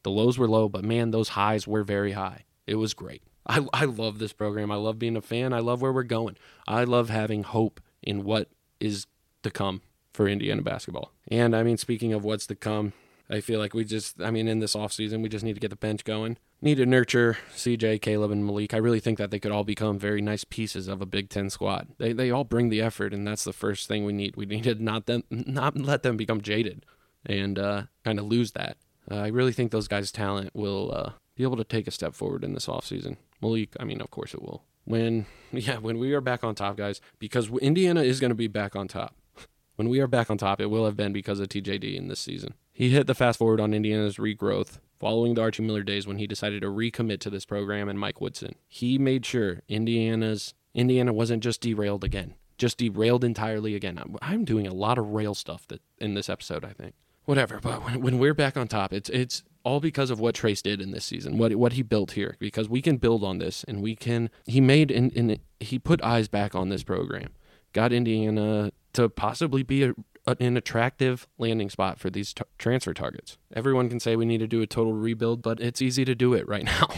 The 0.05 0.11
lows 0.11 0.39
were 0.39 0.49
low, 0.49 0.69
but 0.69 0.85
man, 0.85 1.11
those 1.11 1.31
highs 1.31 1.67
were 1.67 1.83
very 1.83 2.13
high. 2.13 2.45
It 2.67 2.77
was 2.77 2.95
great. 2.95 3.23
I, 3.47 3.67
I 3.73 3.85
love 3.85 4.19
this 4.19 4.33
program. 4.33 4.71
I 4.71 4.77
love 4.77 4.99
being 4.99 5.17
a 5.17 5.23
fan. 5.23 5.53
I 5.53 5.59
love 5.59 5.83
where 5.83 5.93
we're 5.93 6.03
going. 6.03 6.37
I 6.69 6.85
love 6.85 7.11
having 7.11 7.43
hope 7.43 7.81
in 8.03 8.25
what 8.25 8.49
is 8.81 9.07
to 9.43 9.51
come 9.51 9.83
for 10.13 10.29
Indiana 10.29 10.63
basketball. 10.63 11.13
And 11.29 11.55
I 11.57 11.63
mean, 11.63 11.77
speaking 11.77 12.13
of 12.13 12.25
what's 12.25 12.47
to 12.47 12.55
come, 12.55 12.93
I 13.29 13.41
feel 13.41 13.59
like 13.59 13.75
we 13.75 13.85
just, 13.85 14.21
I 14.21 14.31
mean, 14.31 14.49
in 14.49 14.61
this 14.61 14.77
offseason, 14.77 15.23
we 15.23 15.29
just 15.29 15.45
need 15.45 15.55
to 15.55 15.61
get 15.61 15.71
the 15.71 15.77
bench 15.77 16.05
going. 16.05 16.37
Need 16.61 16.77
to 16.77 16.87
nurture 16.87 17.39
CJ, 17.55 18.01
Caleb, 18.01 18.31
and 18.31 18.45
Malik. 18.45 18.73
I 18.73 18.79
really 18.79 19.01
think 19.01 19.19
that 19.19 19.31
they 19.31 19.39
could 19.39 19.53
all 19.53 19.65
become 19.65 19.99
very 19.99 20.23
nice 20.23 20.45
pieces 20.45 20.89
of 20.89 21.03
a 21.03 21.07
Big 21.07 21.29
Ten 21.29 21.51
squad. 21.51 21.89
They, 21.99 22.13
they 22.13 22.31
all 22.31 22.45
bring 22.45 22.69
the 22.69 22.81
effort, 22.81 23.13
and 23.13 23.27
that's 23.27 23.45
the 23.45 23.53
first 23.53 23.89
thing 23.89 24.05
we 24.05 24.13
need. 24.13 24.37
We 24.37 24.47
need 24.47 24.65
to 24.65 24.75
not 24.75 25.07
them 25.07 25.25
not 25.31 25.77
let 25.77 26.03
them 26.03 26.17
become 26.17 26.41
jaded 26.41 26.87
and 27.27 27.59
uh, 27.59 27.83
kind 28.05 28.19
of 28.19 28.27
lose 28.27 28.53
that. 28.53 28.77
Uh, 29.11 29.17
I 29.17 29.29
really 29.29 29.53
think 29.53 29.71
those 29.71 29.89
guys' 29.89 30.13
talent 30.13 30.51
will 30.55 30.93
uh, 30.95 31.13
be 31.35 31.43
able 31.43 31.57
to 31.57 31.65
take 31.65 31.87
a 31.87 31.91
step 31.91 32.15
forward 32.15 32.45
in 32.45 32.55
this 32.55 32.67
offseason. 32.67 33.17
Malik, 33.41 33.77
I 33.79 33.85
mean, 33.85 34.01
of 34.01 34.11
course 34.11 34.35
it 34.35 34.43
will. 34.43 34.63
When, 34.85 35.27
yeah, 35.53 35.79
when 35.79 35.99
we 35.99 36.13
are 36.13 36.21
back 36.21 36.45
on 36.45 36.55
top, 36.55 36.77
guys, 36.77 37.01
because 37.19 37.51
Indiana 37.51 38.03
is 38.03 38.21
going 38.21 38.31
to 38.31 38.35
be 38.35 38.49
back 38.49 38.77
on 38.77 38.89
top. 38.89 39.15
When 39.77 39.89
we 39.89 39.99
are 39.99 40.07
back 40.07 40.31
on 40.31 40.39
top, 40.39 40.61
it 40.61 40.67
will 40.67 40.85
have 40.85 40.97
been 40.97 41.13
because 41.13 41.41
of 41.41 41.49
TJD 41.49 41.97
in 41.97 42.07
this 42.07 42.21
season. 42.21 42.55
He 42.73 42.91
hit 42.91 43.09
the 43.09 43.15
fast 43.15 43.41
forward 43.41 43.61
on 43.61 43.75
Indiana's 43.75 44.19
regrowth 44.19 44.79
following 45.01 45.35
the 45.35 45.43
Archie 45.43 45.65
Miller 45.65 45.83
days 45.83 46.07
when 46.07 46.19
he 46.19 46.29
decided 46.29 46.63
to 46.63 46.69
recommit 46.69 47.19
to 47.21 47.29
this 47.31 47.45
program 47.45 47.89
and 47.89 47.99
Mike 47.99 48.21
Woodson. 48.21 48.55
He 48.69 48.99
made 48.99 49.27
sure 49.27 49.63
Indiana's 49.69 50.55
Indiana 50.75 51.13
wasn't 51.13 51.43
just 51.43 51.61
derailed 51.61 52.05
again, 52.05 52.35
just 52.57 52.79
derailed 52.79 53.25
entirely 53.25 53.75
again. 53.75 53.99
I'm 54.23 54.45
doing 54.45 54.67
a 54.67 54.75
lot 54.75 54.97
of 54.97 55.09
rail 55.09 55.35
stuff 55.35 55.67
that 55.69 55.83
in 55.99 56.15
this 56.15 56.29
episode, 56.29 56.65
I 56.65 56.73
think. 56.73 56.95
Whatever, 57.25 57.59
but 57.61 57.85
when, 57.85 58.01
when 58.03 58.19
we're 58.19 58.35
back 58.35 58.57
on 58.57 58.69
top, 58.69 58.93
it's 58.93 59.09
it's 59.11 59.43
all 59.65 59.81
because 59.81 60.11
of 60.11 60.21
what 60.21 60.35
Trayce 60.35 60.63
did 60.63 60.81
in 60.81 60.91
this 60.91 61.05
season, 61.07 61.39
what 61.39 61.55
what 61.57 61.73
he 61.73 61.83
built 61.83 62.13
here. 62.13 62.37
Because 62.39 62.69
we 62.69 62.83
can 62.83 62.99
build 62.99 63.25
on 63.25 63.39
this, 63.39 63.65
and 63.65 63.83
we 63.83 63.97
can. 63.97 64.29
He 64.47 64.61
made 64.61 64.91
and 64.91 65.11
in, 65.13 65.39
he 65.59 65.79
put 65.79 66.03
eyes 66.03 66.29
back 66.29 66.55
on 66.55 66.69
this 66.69 66.83
program, 66.83 67.31
got 67.73 67.93
Indiana 67.93 68.73
to 68.93 69.09
possibly 69.09 69.63
be 69.63 69.85
a, 69.85 69.95
an 70.27 70.57
attractive 70.57 71.27
landing 71.39 71.71
spot 71.71 71.99
for 71.99 72.11
these 72.11 72.35
t- 72.35 72.45
transfer 72.59 72.93
targets. 72.93 73.39
Everyone 73.55 73.89
can 73.89 74.01
say 74.01 74.17
we 74.17 74.27
need 74.27 74.39
to 74.39 74.47
do 74.47 74.61
a 74.61 74.67
total 74.67 74.93
rebuild, 74.93 75.41
but 75.43 75.61
it's 75.61 75.81
easy 75.83 76.05
to 76.05 76.15
do 76.15 76.35
it 76.35 76.47
right 76.47 76.65
now. 76.81 76.89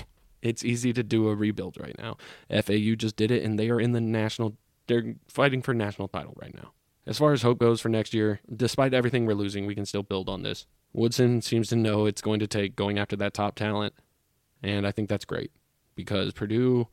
it's 0.42 0.64
easy 0.64 0.92
to 0.92 1.02
do 1.04 1.28
a 1.28 1.34
rebuild 1.36 1.78
right 1.80 1.96
now. 1.98 2.16
FAU 2.50 2.94
just 2.96 3.16
did 3.16 3.30
it, 3.30 3.44
and 3.44 3.58
they 3.58 3.70
are 3.70 3.80
in 3.80 3.92
the 3.92 4.00
national. 4.00 4.56
They're 4.88 5.14
fighting 5.28 5.62
for 5.62 5.72
national 5.72 6.08
title 6.08 6.34
right 6.40 6.54
now. 6.54 6.72
As 7.07 7.18
far 7.18 7.32
as 7.32 7.42
hope 7.42 7.59
goes 7.59 7.80
for 7.80 7.88
next 7.88 8.12
year, 8.12 8.40
despite 8.54 8.92
everything 8.92 9.26
we're 9.26 9.34
losing, 9.34 9.66
we 9.66 9.74
can 9.74 9.86
still 9.86 10.02
build 10.02 10.28
on 10.28 10.42
this. 10.42 10.66
Woodson 10.92 11.40
seems 11.40 11.68
to 11.68 11.76
know 11.76 12.07
it's 12.07 12.22
going 12.22 12.40
to 12.40 12.46
take 12.46 12.74
going 12.74 12.98
after 12.98 13.16
that 13.16 13.34
top 13.34 13.54
talent, 13.54 13.94
and 14.62 14.86
I 14.86 14.90
think 14.90 15.09
that's 15.09 15.24
great 15.24 15.52
because 15.94 16.32
Purdue 16.32 16.88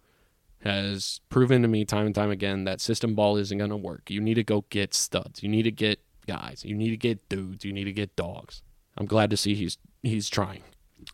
has 0.64 1.20
proven 1.30 1.62
to 1.62 1.68
me 1.68 1.84
time 1.84 2.06
and 2.06 2.16
time 2.16 2.32
again 2.32 2.64
that 2.64 2.80
system 2.80 3.16
ball 3.16 3.38
isn't 3.38 3.58
going 3.58 3.70
to 3.70 3.78
work. 3.78 4.10
You 4.10 4.22
need 4.22 4.36
to 4.36 4.44
go 4.44 4.66
get 4.70 4.94
studs. 4.94 5.44
You 5.44 5.50
need 5.50 5.64
to 5.64 5.72
get 5.72 6.00
guys. 6.26 6.64
You 6.64 6.76
need 6.76 6.92
to 6.92 6.98
get 6.98 7.28
dudes. 7.30 7.66
You 7.66 7.74
need 7.74 7.84
to 7.86 7.94
get 7.94 8.16
dogs. 8.16 8.62
I'm 8.98 9.06
glad 9.06 9.30
to 9.32 9.38
see 9.38 9.56
he's 9.56 9.78
he's 10.04 10.30
trying. 10.30 10.64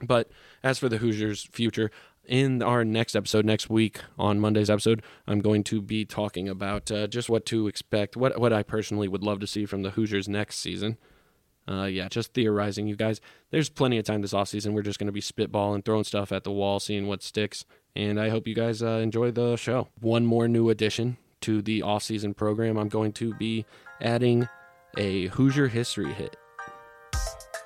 But 0.04 0.30
as 0.62 0.78
for 0.78 0.90
the 0.90 0.98
Hoosiers' 0.98 1.44
future, 1.52 1.90
in 2.26 2.62
our 2.62 2.86
next 2.86 3.16
episode 3.16 3.46
next 3.46 3.70
week 3.70 4.00
on 4.18 4.40
Monday's 4.40 4.70
episode, 4.70 5.02
I'm 5.28 5.40
going 5.40 5.64
to 5.66 5.82
be 5.82 6.06
talking 6.06 6.48
about 6.48 6.92
uh, 6.92 7.08
just 7.08 7.30
what 7.30 7.46
to 7.48 7.68
expect, 7.68 8.16
what 8.16 8.40
what 8.40 8.54
I 8.54 8.64
personally 8.64 9.08
would 9.08 9.24
love 9.24 9.40
to 9.40 9.48
see 9.48 9.66
from 9.66 9.82
the 9.82 9.92
Hoosiers 9.92 10.28
next 10.28 10.60
season. 10.60 10.98
Uh, 11.68 11.86
yeah, 11.86 12.08
just 12.08 12.34
theorizing, 12.34 12.88
you 12.88 12.96
guys. 12.96 13.22
There's 13.52 13.70
plenty 13.70 13.98
of 14.00 14.06
time 14.06 14.22
this 14.22 14.34
offseason. 14.34 14.74
We're 14.74 14.82
just 14.82 14.98
going 14.98 15.08
to 15.08 15.14
be 15.14 15.22
spitballing, 15.22 15.86
throwing 15.86 16.04
stuff 16.04 16.32
at 16.32 16.44
the 16.44 16.52
wall, 16.52 16.80
seeing 16.80 17.08
what 17.08 17.22
sticks. 17.22 17.64
And 17.96 18.20
I 18.20 18.30
hope 18.30 18.48
you 18.48 18.56
guys 18.56 18.82
uh, 18.82 19.00
enjoy 19.04 19.32
the 19.32 19.56
show. 19.56 19.88
One 20.00 20.26
more 20.26 20.48
new 20.48 20.70
addition 20.70 21.18
to 21.42 21.62
the 21.62 21.82
offseason 21.82 22.36
program. 22.36 22.78
I'm 22.78 22.90
going 22.90 23.14
to 23.14 23.36
be 23.36 23.66
adding 24.02 24.48
a 24.98 25.28
Hoosier 25.28 25.68
history 25.68 26.12
hit. 26.14 26.36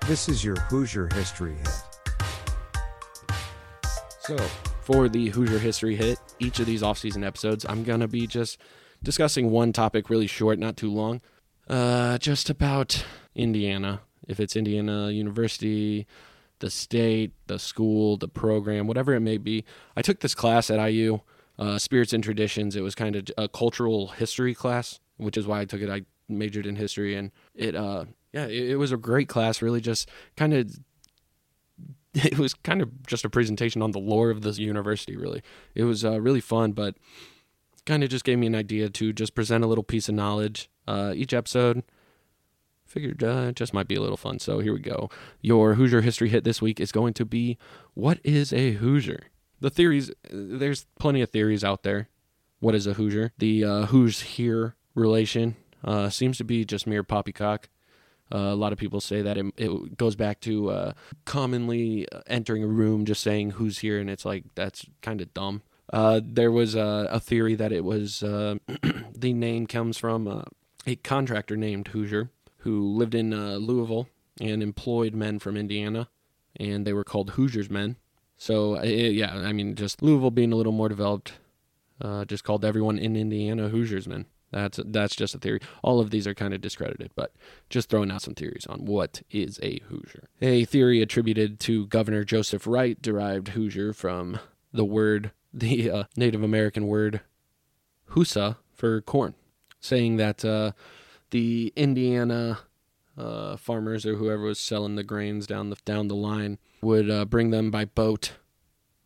This 0.06 0.28
is 0.28 0.44
your 0.44 0.56
Hoosier 0.56 1.08
history 1.14 1.56
hit. 1.56 1.83
So, 4.26 4.38
for 4.84 5.10
the 5.10 5.30
Hoosier 5.32 5.60
history 5.60 5.98
hit, 5.98 6.18
each 6.40 6.58
of 6.62 6.66
these 6.66 6.82
offseason 6.82 7.26
episodes, 7.26 7.66
I'm 7.68 7.84
going 7.84 8.00
to 8.00 8.08
be 8.08 8.26
just 8.26 8.58
discussing 9.04 9.52
one 9.52 9.74
topic 9.74 10.10
really 10.10 10.28
short, 10.28 10.58
not 10.58 10.78
too 10.78 10.90
long. 10.90 11.20
Uh, 11.68 12.18
just 12.20 12.50
about 12.50 13.04
Indiana, 13.36 14.00
if 14.26 14.40
it's 14.40 14.56
Indiana 14.56 15.12
University, 15.12 16.08
the 16.60 16.70
state, 16.70 17.34
the 17.48 17.60
school, 17.60 18.16
the 18.16 18.30
program, 18.30 18.88
whatever 18.88 19.14
it 19.14 19.20
may 19.20 19.38
be. 19.38 19.66
I 19.98 20.02
took 20.02 20.22
this 20.22 20.34
class 20.34 20.70
at 20.70 20.80
IU, 20.80 21.20
uh, 21.60 21.78
Spirits 21.78 22.14
and 22.14 22.24
Traditions. 22.24 22.78
It 22.78 22.82
was 22.82 22.96
kind 22.96 23.18
of 23.18 23.28
a 23.38 23.50
cultural 23.50 24.08
history 24.08 24.54
class, 24.54 25.02
which 25.18 25.36
is 25.36 25.46
why 25.46 25.60
I 25.60 25.66
took 25.66 25.82
it. 25.82 25.90
I 25.90 26.04
majored 26.30 26.66
in 26.66 26.78
history, 26.78 27.14
and 27.16 27.30
it, 27.56 27.76
uh, 27.76 28.06
yeah, 28.32 28.46
it, 28.46 28.70
it 28.70 28.76
was 28.78 28.94
a 28.94 28.98
great 28.98 29.28
class. 29.28 29.62
Really, 29.62 29.82
just 29.82 30.10
kind 30.38 30.54
of 30.54 30.80
it 32.26 32.38
was 32.38 32.54
kind 32.54 32.82
of 32.82 33.06
just 33.08 33.26
a 33.26 33.30
presentation 33.30 33.82
on 33.82 33.92
the 33.92 34.00
lore 34.00 34.30
of 34.30 34.42
this 34.42 34.58
university 34.58 35.16
really 35.16 35.42
it 35.76 35.84
was 35.84 36.04
uh, 36.04 36.20
really 36.20 36.42
fun 36.42 36.72
but 36.72 36.96
kind 37.86 38.04
of 38.04 38.10
just 38.10 38.24
gave 38.24 38.40
me 38.40 38.48
an 38.48 38.56
idea 38.56 38.90
to 38.90 39.12
just 39.12 39.36
present 39.36 39.64
a 39.64 39.68
little 39.68 39.84
piece 39.84 40.08
of 40.08 40.16
knowledge 40.16 40.70
uh, 40.88 41.14
each 41.16 41.34
episode 41.34 41.84
figured 42.94 43.24
uh, 43.24 43.48
it 43.50 43.56
just 43.56 43.74
might 43.74 43.88
be 43.88 43.96
a 43.96 44.02
little 44.02 44.18
fun. 44.18 44.40
So 44.40 44.60
here 44.60 44.74
we 44.74 44.80
go. 44.80 45.10
Your 45.42 45.74
Hoosier 45.74 46.02
history 46.02 46.30
hit 46.30 46.44
this 46.44 46.62
week 46.62 46.80
is 46.80 46.92
going 46.92 47.14
to 47.16 47.26
be 47.26 47.58
what 47.96 48.20
is 48.24 48.54
a 48.54 48.74
Hoosier? 48.74 49.24
The 49.60 49.70
theories, 49.70 50.12
there's 50.30 50.86
plenty 51.00 51.22
of 51.22 51.30
theories 51.30 51.64
out 51.64 51.84
there. 51.84 52.10
What 52.60 52.76
is 52.76 52.86
a 52.86 52.94
Hoosier? 52.94 53.34
The 53.38 53.64
uh, 53.64 53.86
who's 53.88 54.22
here 54.22 54.76
relation 54.96 55.56
uh, 55.84 56.10
seems 56.10 56.38
to 56.38 56.44
be 56.44 56.64
just 56.64 56.86
mere 56.88 57.04
poppycock. 57.04 57.70
Uh, 58.34 58.52
a 58.52 58.56
lot 58.56 58.74
of 58.74 58.80
people 58.80 59.00
say 59.00 59.22
that 59.22 59.38
it, 59.38 59.46
it 59.58 59.98
goes 59.98 60.16
back 60.16 60.40
to 60.42 60.70
uh, 60.70 60.94
commonly 61.26 62.08
entering 62.26 62.64
a 62.64 62.68
room 62.68 63.06
just 63.06 63.22
saying 63.22 63.52
who's 63.52 63.80
here, 63.80 64.00
and 64.00 64.10
it's 64.10 64.26
like 64.26 64.44
that's 64.56 64.86
kind 65.02 65.22
of 65.22 65.34
dumb. 65.34 65.62
Uh, 65.92 66.20
there 66.24 66.52
was 66.52 66.74
a 66.74 67.20
theory 67.20 67.54
that 67.54 67.72
it 67.72 67.84
was 67.84 68.24
uh, 68.24 68.56
the 69.16 69.34
name 69.34 69.68
comes 69.68 69.98
from 69.98 70.28
uh, 70.28 70.42
a 70.88 70.96
contractor 70.96 71.56
named 71.56 71.90
Hoosier 71.90 72.32
who 72.60 72.82
lived 72.82 73.14
in 73.14 73.34
uh, 73.34 73.58
Louisville 73.58 74.08
and 74.42 74.64
employed 74.64 75.14
men 75.14 75.38
from 75.38 75.56
Indiana, 75.56 76.10
and 76.56 76.88
they 76.88 76.94
were 76.94 77.04
called 77.04 77.32
Hoosiers 77.32 77.70
men. 77.70 77.98
So 78.38 78.76
it, 78.76 79.12
yeah, 79.12 79.36
I 79.36 79.54
mean, 79.54 79.76
just 79.76 80.02
Louisville 80.02 80.32
being 80.32 80.52
a 80.52 80.56
little 80.56 80.72
more 80.72 80.90
developed, 80.90 81.34
uh, 82.02 82.26
just 82.26 82.44
called 82.44 82.66
everyone 82.66 82.98
in 82.98 83.16
Indiana 83.16 83.70
Hoosiers 83.70 84.08
men. 84.08 84.26
That's 84.54 84.80
that's 84.86 85.16
just 85.16 85.34
a 85.34 85.40
theory. 85.40 85.60
All 85.82 86.00
of 86.00 86.12
these 86.12 86.28
are 86.28 86.36
kind 86.36 86.54
of 86.54 86.62
discredited, 86.62 87.12
but 87.16 87.34
just 87.70 87.90
throwing 87.90 88.12
out 88.12 88.22
some 88.22 88.36
theories 88.36 88.68
on 88.68 88.86
what 88.86 89.24
is 89.32 89.60
a 89.64 89.80
Hoosier. 89.90 90.30
A 90.42 90.66
theory 90.66 91.02
attributed 91.02 91.60
to 91.62 91.88
Governor 91.88 92.24
Joseph 92.24 92.68
Wright 92.68 93.02
derived 93.02 93.50
Hoosier 93.50 93.94
from 93.94 94.40
the 94.72 94.86
word, 94.86 95.32
the 95.52 95.90
uh, 95.90 96.04
Native 96.16 96.44
American 96.44 96.88
word 96.88 97.22
"husa" 98.12 98.58
for 98.72 99.02
corn, 99.02 99.34
saying 99.80 100.18
that 100.18 100.46
uh, 100.46 100.74
the 101.32 101.74
Indiana 101.76 102.60
uh, 103.18 103.58
farmers 103.58 104.06
or 104.06 104.16
whoever 104.16 104.44
was 104.44 104.60
selling 104.60 104.96
the 104.96 105.04
grains 105.04 105.48
down 105.48 105.72
the 105.72 105.78
down 105.84 106.08
the 106.08 106.16
line 106.16 106.60
would 106.82 107.10
uh, 107.10 107.26
bring 107.26 107.50
them 107.50 107.72
by 107.72 107.86
boat, 107.86 108.34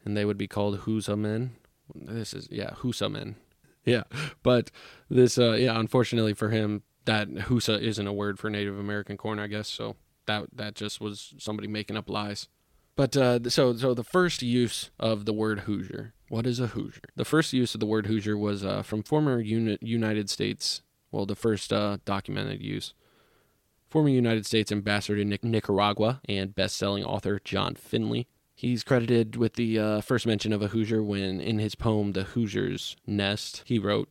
and 0.04 0.18
they 0.18 0.26
would 0.26 0.38
be 0.38 0.48
called 0.48 0.82
Husa 0.82 1.18
men. 1.18 1.56
This 1.96 2.34
is 2.34 2.50
yeah, 2.52 2.72
Husa 2.72 3.10
men. 3.10 3.38
Yeah, 3.92 4.04
but 4.44 4.70
this 5.10 5.38
uh, 5.38 5.54
yeah, 5.54 5.80
unfortunately 5.80 6.34
for 6.34 6.50
him, 6.50 6.84
that 7.06 7.30
Husa 7.30 7.80
isn't 7.80 8.06
a 8.06 8.12
word 8.12 8.38
for 8.38 8.50
Native 8.50 8.78
American 8.78 9.16
corn, 9.16 9.40
I 9.40 9.48
guess. 9.48 9.70
So 9.70 9.96
that 10.26 10.48
that 10.54 10.76
just 10.76 11.00
was 11.00 11.34
somebody 11.38 11.70
making 11.70 11.96
up 11.96 12.10
lies. 12.10 12.50
But 12.98 13.16
uh, 13.16 13.50
so 13.50 13.78
so 13.78 13.94
the 13.94 14.04
first 14.04 14.42
use 14.42 14.90
of 15.00 15.24
the 15.24 15.32
word 15.32 15.62
Hoosier. 15.62 16.14
What 16.28 16.46
is 16.46 16.60
a 16.60 16.68
Hoosier? 16.68 17.04
The 17.16 17.24
first 17.24 17.54
use 17.54 17.74
of 17.74 17.80
the 17.80 17.86
word 17.86 18.08
Hoosier 18.08 18.38
was 18.38 18.66
uh, 18.66 18.82
from 18.82 19.04
former 19.04 19.40
uni- 19.40 19.78
United 19.82 20.30
States 20.30 20.82
well, 21.12 21.26
the 21.26 21.36
first 21.36 21.72
uh, 21.72 21.98
documented 22.06 22.62
use. 22.62 22.94
Former 23.90 24.10
United 24.10 24.46
States 24.46 24.72
ambassador 24.72 25.24
to 25.24 25.48
Nicaragua 25.48 26.22
and 26.28 26.54
best-selling 26.54 27.06
author 27.06 27.40
John 27.44 27.76
Finley. 27.76 28.28
He's 28.58 28.84
credited 28.84 29.36
with 29.36 29.54
the 29.54 29.78
uh, 29.78 30.02
first 30.02 30.26
mention 30.26 30.52
of 30.52 30.64
a 30.64 30.70
Hoosier 30.70 31.04
when, 31.04 31.40
in 31.40 31.60
his 31.60 31.76
poem 31.76 32.14
*The 32.14 32.24
Hoosier's 32.24 32.96
Nest*, 33.06 33.62
he 33.66 33.78
wrote, 33.78 34.10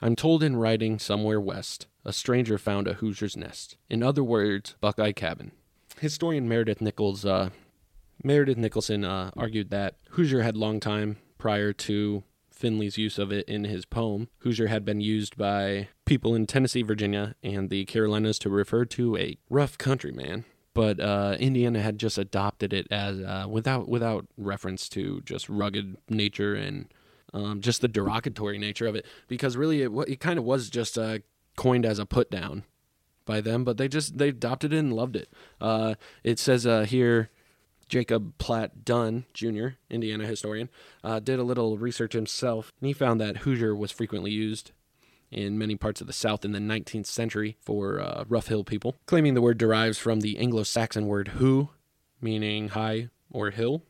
"I'm 0.00 0.16
told 0.16 0.42
in 0.42 0.56
writing 0.56 0.98
somewhere 0.98 1.38
west, 1.38 1.86
a 2.02 2.14
stranger 2.14 2.56
found 2.56 2.88
a 2.88 2.94
Hoosier's 2.94 3.36
nest. 3.36 3.76
In 3.90 4.02
other 4.02 4.24
words, 4.24 4.74
Buckeye 4.80 5.12
Cabin." 5.12 5.52
Historian 6.00 6.48
Meredith 6.48 6.80
Nichols, 6.80 7.26
uh, 7.26 7.50
Meredith 8.24 8.56
Nicholson, 8.56 9.04
uh, 9.04 9.32
argued 9.36 9.68
that 9.68 9.96
Hoosier 10.12 10.40
had 10.40 10.56
long 10.56 10.80
time 10.80 11.18
prior 11.36 11.74
to 11.74 12.24
Finley's 12.50 12.96
use 12.96 13.18
of 13.18 13.30
it 13.30 13.46
in 13.46 13.64
his 13.64 13.84
poem. 13.84 14.28
Hoosier 14.38 14.68
had 14.68 14.86
been 14.86 15.02
used 15.02 15.36
by 15.36 15.88
people 16.06 16.34
in 16.34 16.46
Tennessee, 16.46 16.80
Virginia, 16.80 17.34
and 17.42 17.68
the 17.68 17.84
Carolinas 17.84 18.38
to 18.38 18.48
refer 18.48 18.86
to 18.86 19.14
a 19.18 19.36
rough 19.50 19.76
countryman. 19.76 20.46
But 20.76 21.00
uh, 21.00 21.36
Indiana 21.40 21.80
had 21.80 21.98
just 21.98 22.18
adopted 22.18 22.72
it 22.72 22.86
as 22.90 23.18
uh, 23.18 23.46
without 23.48 23.88
without 23.88 24.26
reference 24.36 24.88
to 24.90 25.22
just 25.24 25.48
rugged 25.48 25.96
nature 26.08 26.54
and 26.54 26.92
um, 27.32 27.60
just 27.60 27.80
the 27.80 27.88
derogatory 27.88 28.58
nature 28.58 28.86
of 28.86 28.94
it, 28.94 29.06
because 29.26 29.56
really 29.56 29.82
it, 29.82 29.90
it 30.06 30.20
kind 30.20 30.38
of 30.38 30.44
was 30.44 30.70
just 30.70 30.98
uh, 30.98 31.18
coined 31.56 31.86
as 31.86 31.98
a 31.98 32.06
put 32.06 32.30
down 32.30 32.64
by 33.24 33.40
them, 33.40 33.64
but 33.64 33.78
they 33.78 33.88
just 33.88 34.18
they 34.18 34.28
adopted 34.28 34.72
it 34.72 34.78
and 34.78 34.92
loved 34.92 35.16
it. 35.16 35.30
Uh, 35.60 35.94
it 36.22 36.38
says 36.38 36.66
uh, 36.66 36.84
here 36.84 37.30
Jacob 37.88 38.36
Platt 38.38 38.84
Dunn, 38.84 39.24
Jr., 39.32 39.68
Indiana 39.90 40.26
historian, 40.26 40.68
uh, 41.04 41.20
did 41.20 41.38
a 41.38 41.44
little 41.44 41.78
research 41.78 42.12
himself, 42.12 42.72
and 42.80 42.86
he 42.86 42.92
found 42.92 43.20
that 43.20 43.38
Hoosier 43.38 43.74
was 43.74 43.90
frequently 43.90 44.30
used 44.30 44.72
in 45.30 45.58
many 45.58 45.76
parts 45.76 46.00
of 46.00 46.06
the 46.06 46.12
South 46.12 46.44
in 46.44 46.52
the 46.52 46.58
19th 46.58 47.06
century 47.06 47.56
for 47.60 48.00
uh, 48.00 48.24
rough 48.28 48.48
hill 48.48 48.64
people, 48.64 48.96
claiming 49.06 49.34
the 49.34 49.42
word 49.42 49.58
derives 49.58 49.98
from 49.98 50.20
the 50.20 50.38
Anglo 50.38 50.62
Saxon 50.62 51.06
word 51.06 51.28
who, 51.28 51.70
meaning 52.20 52.68
high 52.68 53.08
or 53.30 53.50
hill. 53.50 53.82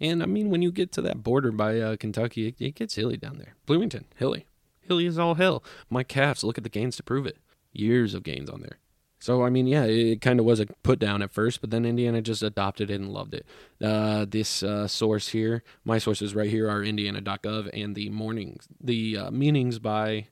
And 0.00 0.22
I 0.22 0.26
mean, 0.26 0.50
when 0.50 0.62
you 0.62 0.70
get 0.70 0.92
to 0.92 1.02
that 1.02 1.22
border 1.22 1.50
by 1.50 1.80
uh, 1.80 1.96
Kentucky, 1.96 2.48
it, 2.48 2.54
it 2.58 2.74
gets 2.74 2.94
hilly 2.94 3.16
down 3.16 3.38
there. 3.38 3.54
Bloomington, 3.66 4.06
hilly. 4.16 4.46
Hilly 4.80 5.06
is 5.06 5.18
all 5.18 5.34
hill. 5.34 5.62
My 5.90 6.02
calves, 6.02 6.44
look 6.44 6.58
at 6.58 6.64
the 6.64 6.70
gains 6.70 6.96
to 6.96 7.02
prove 7.02 7.26
it. 7.26 7.38
Years 7.72 8.14
of 8.14 8.22
gains 8.22 8.48
on 8.48 8.60
there. 8.60 8.78
So, 9.20 9.44
I 9.44 9.50
mean, 9.50 9.66
yeah, 9.66 9.84
it, 9.84 10.06
it 10.06 10.20
kind 10.20 10.38
of 10.38 10.46
was 10.46 10.60
a 10.60 10.66
put 10.82 10.98
down 10.98 11.22
at 11.22 11.32
first, 11.32 11.60
but 11.60 11.70
then 11.70 11.84
Indiana 11.84 12.22
just 12.22 12.42
adopted 12.42 12.90
it 12.90 12.94
and 12.94 13.12
loved 13.12 13.34
it. 13.34 13.46
Uh, 13.82 14.24
this 14.28 14.62
uh, 14.62 14.86
source 14.86 15.28
here, 15.28 15.64
my 15.84 15.98
sources 15.98 16.34
right 16.34 16.48
here 16.48 16.70
are 16.70 16.84
indiana.gov 16.84 17.68
and 17.72 17.94
the 17.96 18.08
mornings, 18.10 18.68
the 18.80 19.16
uh, 19.16 19.30
meanings 19.30 19.78
by 19.80 20.28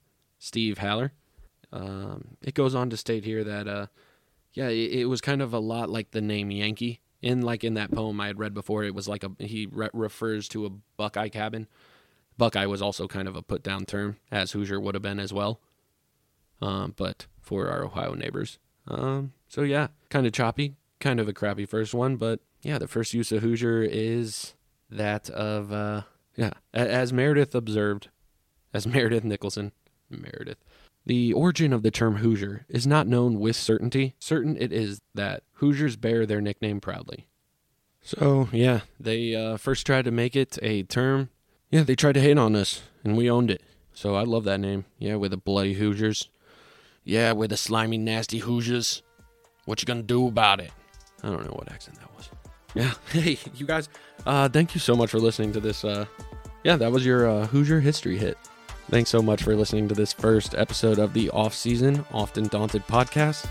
Steve 0.47 0.79
Haller. 0.79 1.13
Um, 1.73 2.37
it 2.41 2.55
goes 2.55 2.75
on 2.75 2.89
to 2.91 2.97
state 2.97 3.25
here 3.25 3.43
that, 3.43 3.67
uh, 3.67 3.87
yeah, 4.53 4.69
it, 4.69 5.01
it, 5.01 5.05
was 5.07 5.21
kind 5.21 5.43
of 5.43 5.53
a 5.53 5.59
lot 5.59 5.91
like 5.91 6.13
the 6.13 6.21
name 6.21 6.51
Yankee. 6.51 7.01
In 7.21 7.43
like 7.43 7.65
in 7.65 7.75
that 7.75 7.91
poem 7.91 8.21
I 8.21 8.29
had 8.29 8.39
read 8.39 8.55
before, 8.55 8.85
it 8.85 8.95
was 8.95 9.09
like 9.09 9.25
a 9.25 9.33
he 9.41 9.67
re- 9.67 9.89
refers 9.93 10.49
to 10.51 10.67
a 10.67 10.71
Buckeye 10.71 11.31
cabin. 11.31 11.67
Buckeye 12.39 12.67
was 12.67 12.81
also 12.81 13.09
kind 13.09 13.27
of 13.27 13.35
a 13.35 13.43
put 13.43 13.63
down 13.63 13.85
term, 13.87 14.19
as 14.31 14.53
Hoosier 14.53 14.79
would 14.79 14.95
have 14.95 15.03
been 15.03 15.19
as 15.19 15.33
well. 15.33 15.59
Um, 16.61 16.95
but 16.97 17.27
for 17.41 17.69
our 17.69 17.85
Ohio 17.85 18.15
neighbors. 18.15 18.59
Um, 18.87 19.33
so 19.49 19.63
yeah, 19.63 19.89
kind 20.11 20.27
of 20.27 20.33
choppy, 20.33 20.77
kind 21.01 21.19
of 21.19 21.27
a 21.27 21.33
crappy 21.33 21.67
first 21.67 21.95
one, 21.95 22.17
but 22.17 22.41
yeah, 22.63 22.79
the 22.79 22.87
first 22.87 23.15
use 23.15 23.33
of 23.33 23.43
Hoosier 23.43 23.83
is 23.83 24.55
that 24.91 25.29
of 25.31 25.73
uh, 25.73 26.03
yeah, 26.37 26.53
as 26.73 27.13
Meredith 27.13 27.55
observed, 27.55 28.09
as 28.73 28.87
Meredith 28.87 29.25
Nicholson, 29.25 29.73
Meredith. 30.11 30.59
The 31.05 31.33
origin 31.33 31.73
of 31.73 31.83
the 31.83 31.93
term 31.93 32.17
Hoosier 32.17 32.67
is 32.69 32.87
not 32.87 33.07
known 33.07 33.39
with 33.39 33.55
certainty. 33.55 34.17
Certain 34.19 34.57
it 34.57 34.73
is 34.73 35.01
that 35.15 35.45
Hoosiers 35.55 35.97
bear 35.97 36.27
their 36.27 36.41
nickname 36.41 36.81
proudly. 36.81 37.27
So, 38.03 38.49
yeah, 38.53 38.81
they 38.99 39.35
uh, 39.35 39.57
first 39.57 39.87
tried 39.87 40.05
to 40.05 40.11
make 40.11 40.37
it 40.37 40.59
a 40.63 40.83
term. 40.85 41.31
Yeah, 41.71 41.83
they 41.83 41.97
tried 41.97 42.13
to 42.13 42.21
hate 42.21 42.39
on 42.39 42.55
us, 42.55 42.83
and 43.05 43.17
we 43.17 43.31
owned 43.31 43.51
it. 43.51 43.63
So 43.95 44.15
I 44.15 44.23
love 44.23 44.45
that 44.45 44.61
name. 44.61 44.85
Yeah, 44.99 45.17
with 45.17 45.31
the 45.31 45.37
bloody 45.37 45.75
Hoosiers. 45.75 46.29
Yeah, 47.03 47.33
we're 47.33 47.49
the 47.49 47.57
slimy, 47.57 47.99
nasty 47.99 48.39
Hoosiers. 48.39 49.03
What 49.65 49.81
you 49.81 49.87
gonna 49.87 50.03
do 50.03 50.27
about 50.29 50.61
it? 50.61 50.71
I 51.23 51.29
don't 51.29 51.45
know 51.45 51.53
what 51.53 51.71
accent 51.71 51.99
that 52.01 52.15
was. 52.17 52.29
Yeah, 52.75 52.93
hey, 53.13 53.39
you 53.55 53.67
guys, 53.67 53.89
uh, 54.25 54.49
thank 54.49 54.75
you 54.75 54.81
so 54.81 54.95
much 54.95 55.11
for 55.11 55.19
listening 55.19 55.53
to 55.53 55.61
this. 55.61 55.85
Uh, 55.85 56.05
yeah, 56.63 56.77
that 56.77 56.93
was 56.93 57.07
your 57.07 57.29
uh, 57.29 57.47
Hoosier 57.47 57.81
history 57.81 58.19
hit. 58.19 58.37
Thanks 58.89 59.11
so 59.11 59.21
much 59.21 59.43
for 59.43 59.57
listening 59.57 59.89
to 59.89 59.95
this 59.95 60.13
first 60.13 60.55
episode 60.55 60.99
of 60.99 61.13
the 61.13 61.29
off 61.31 61.55
season, 61.55 62.05
Often 62.13 62.49
Daunted 62.49 62.87
podcast. 62.87 63.47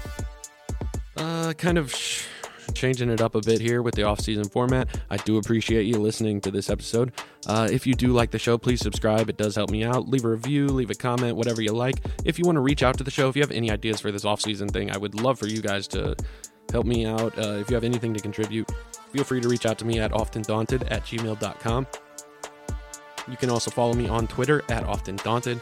Uh, 1.18 1.54
kind 1.54 1.78
of. 1.78 1.94
Sh- 1.94 2.26
changing 2.74 3.10
it 3.10 3.22
up 3.22 3.36
a 3.36 3.42
bit 3.42 3.62
here 3.62 3.82
with 3.82 3.96
the 3.96 4.04
off-season 4.04 4.46
format. 4.46 4.88
I 5.10 5.18
do 5.18 5.38
appreciate 5.38 5.84
you 5.84 5.98
listening 5.98 6.42
to 6.42 6.52
this 6.52 6.70
episode. 6.70 7.12
Uh, 7.48 7.68
if 7.72 7.86
you 7.86 7.94
do 7.94 8.08
like 8.08 8.32
the 8.32 8.40
show, 8.40 8.58
please 8.58 8.82
subscribe. 8.82 9.30
It 9.30 9.38
does 9.38 9.56
help 9.56 9.70
me 9.70 9.84
out. 9.84 10.08
Leave 10.10 10.26
a 10.26 10.30
review, 10.30 10.68
leave 10.68 10.90
a 10.90 10.96
comment, 10.96 11.36
whatever 11.36 11.62
you 11.62 11.74
like. 11.74 12.04
If 12.24 12.40
you 12.40 12.46
want 12.46 12.56
to 12.56 12.62
reach 12.62 12.84
out 12.84 12.98
to 12.98 13.04
the 13.04 13.12
show, 13.12 13.30
if 13.30 13.36
you 13.36 13.42
have 13.42 13.52
any 13.52 13.72
ideas 13.72 14.00
for 14.00 14.12
this 14.12 14.26
off-season 14.26 14.70
thing, 14.70 14.92
I 14.92 14.98
would 14.98 15.20
love 15.20 15.40
for 15.40 15.48
you 15.48 15.62
guys 15.62 15.88
to 15.90 16.16
help 16.72 16.86
me 16.86 17.06
out. 17.06 17.38
Uh, 17.38 17.58
if 17.60 17.70
you 17.70 17.76
have 17.76 17.84
anything 17.84 18.14
to 18.14 18.20
contribute, 18.20 18.70
feel 19.12 19.24
free 19.24 19.42
to 19.42 19.48
reach 19.48 19.66
out 19.66 19.78
to 19.80 19.86
me 19.86 20.00
at 20.00 20.12
oftendaunted 20.12 20.92
at 20.92 21.04
gmail.com. 21.06 21.88
You 23.28 23.38
can 23.38 23.50
also 23.50 23.72
follow 23.72 23.94
me 23.94 24.08
on 24.08 24.28
Twitter 24.28 24.64
at 24.70 24.84
Often 24.84 25.18
Daunted. 25.18 25.62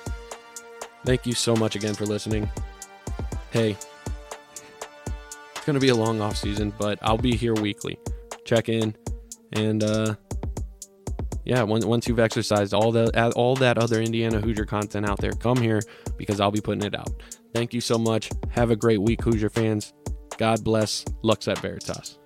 Thank 1.05 1.25
you 1.25 1.33
so 1.33 1.55
much 1.55 1.75
again 1.75 1.93
for 1.93 2.05
listening. 2.05 2.49
Hey, 3.51 3.77
it's 5.55 5.65
going 5.65 5.75
to 5.75 5.79
be 5.79 5.89
a 5.89 5.95
long 5.95 6.21
off 6.21 6.35
season, 6.35 6.73
but 6.77 6.99
I'll 7.01 7.17
be 7.17 7.35
here 7.35 7.53
weekly. 7.53 7.97
Check 8.45 8.69
in, 8.69 8.95
and 9.53 9.83
uh, 9.83 10.15
yeah, 11.45 11.63
once 11.63 12.07
you've 12.07 12.19
exercised 12.19 12.73
all 12.73 12.91
the 12.91 13.31
all 13.35 13.55
that 13.55 13.77
other 13.77 14.01
Indiana 14.01 14.39
Hoosier 14.41 14.65
content 14.65 15.07
out 15.07 15.19
there, 15.19 15.31
come 15.31 15.57
here 15.57 15.81
because 16.17 16.39
I'll 16.39 16.51
be 16.51 16.61
putting 16.61 16.83
it 16.83 16.95
out. 16.95 17.11
Thank 17.53 17.73
you 17.73 17.81
so 17.81 17.97
much. 17.97 18.29
Have 18.49 18.71
a 18.71 18.75
great 18.75 19.01
week, 19.01 19.21
Hoosier 19.21 19.49
fans. 19.49 19.93
God 20.37 20.63
bless. 20.63 21.05
Lux 21.21 21.47
et 21.47 21.57
Veritas. 21.59 22.17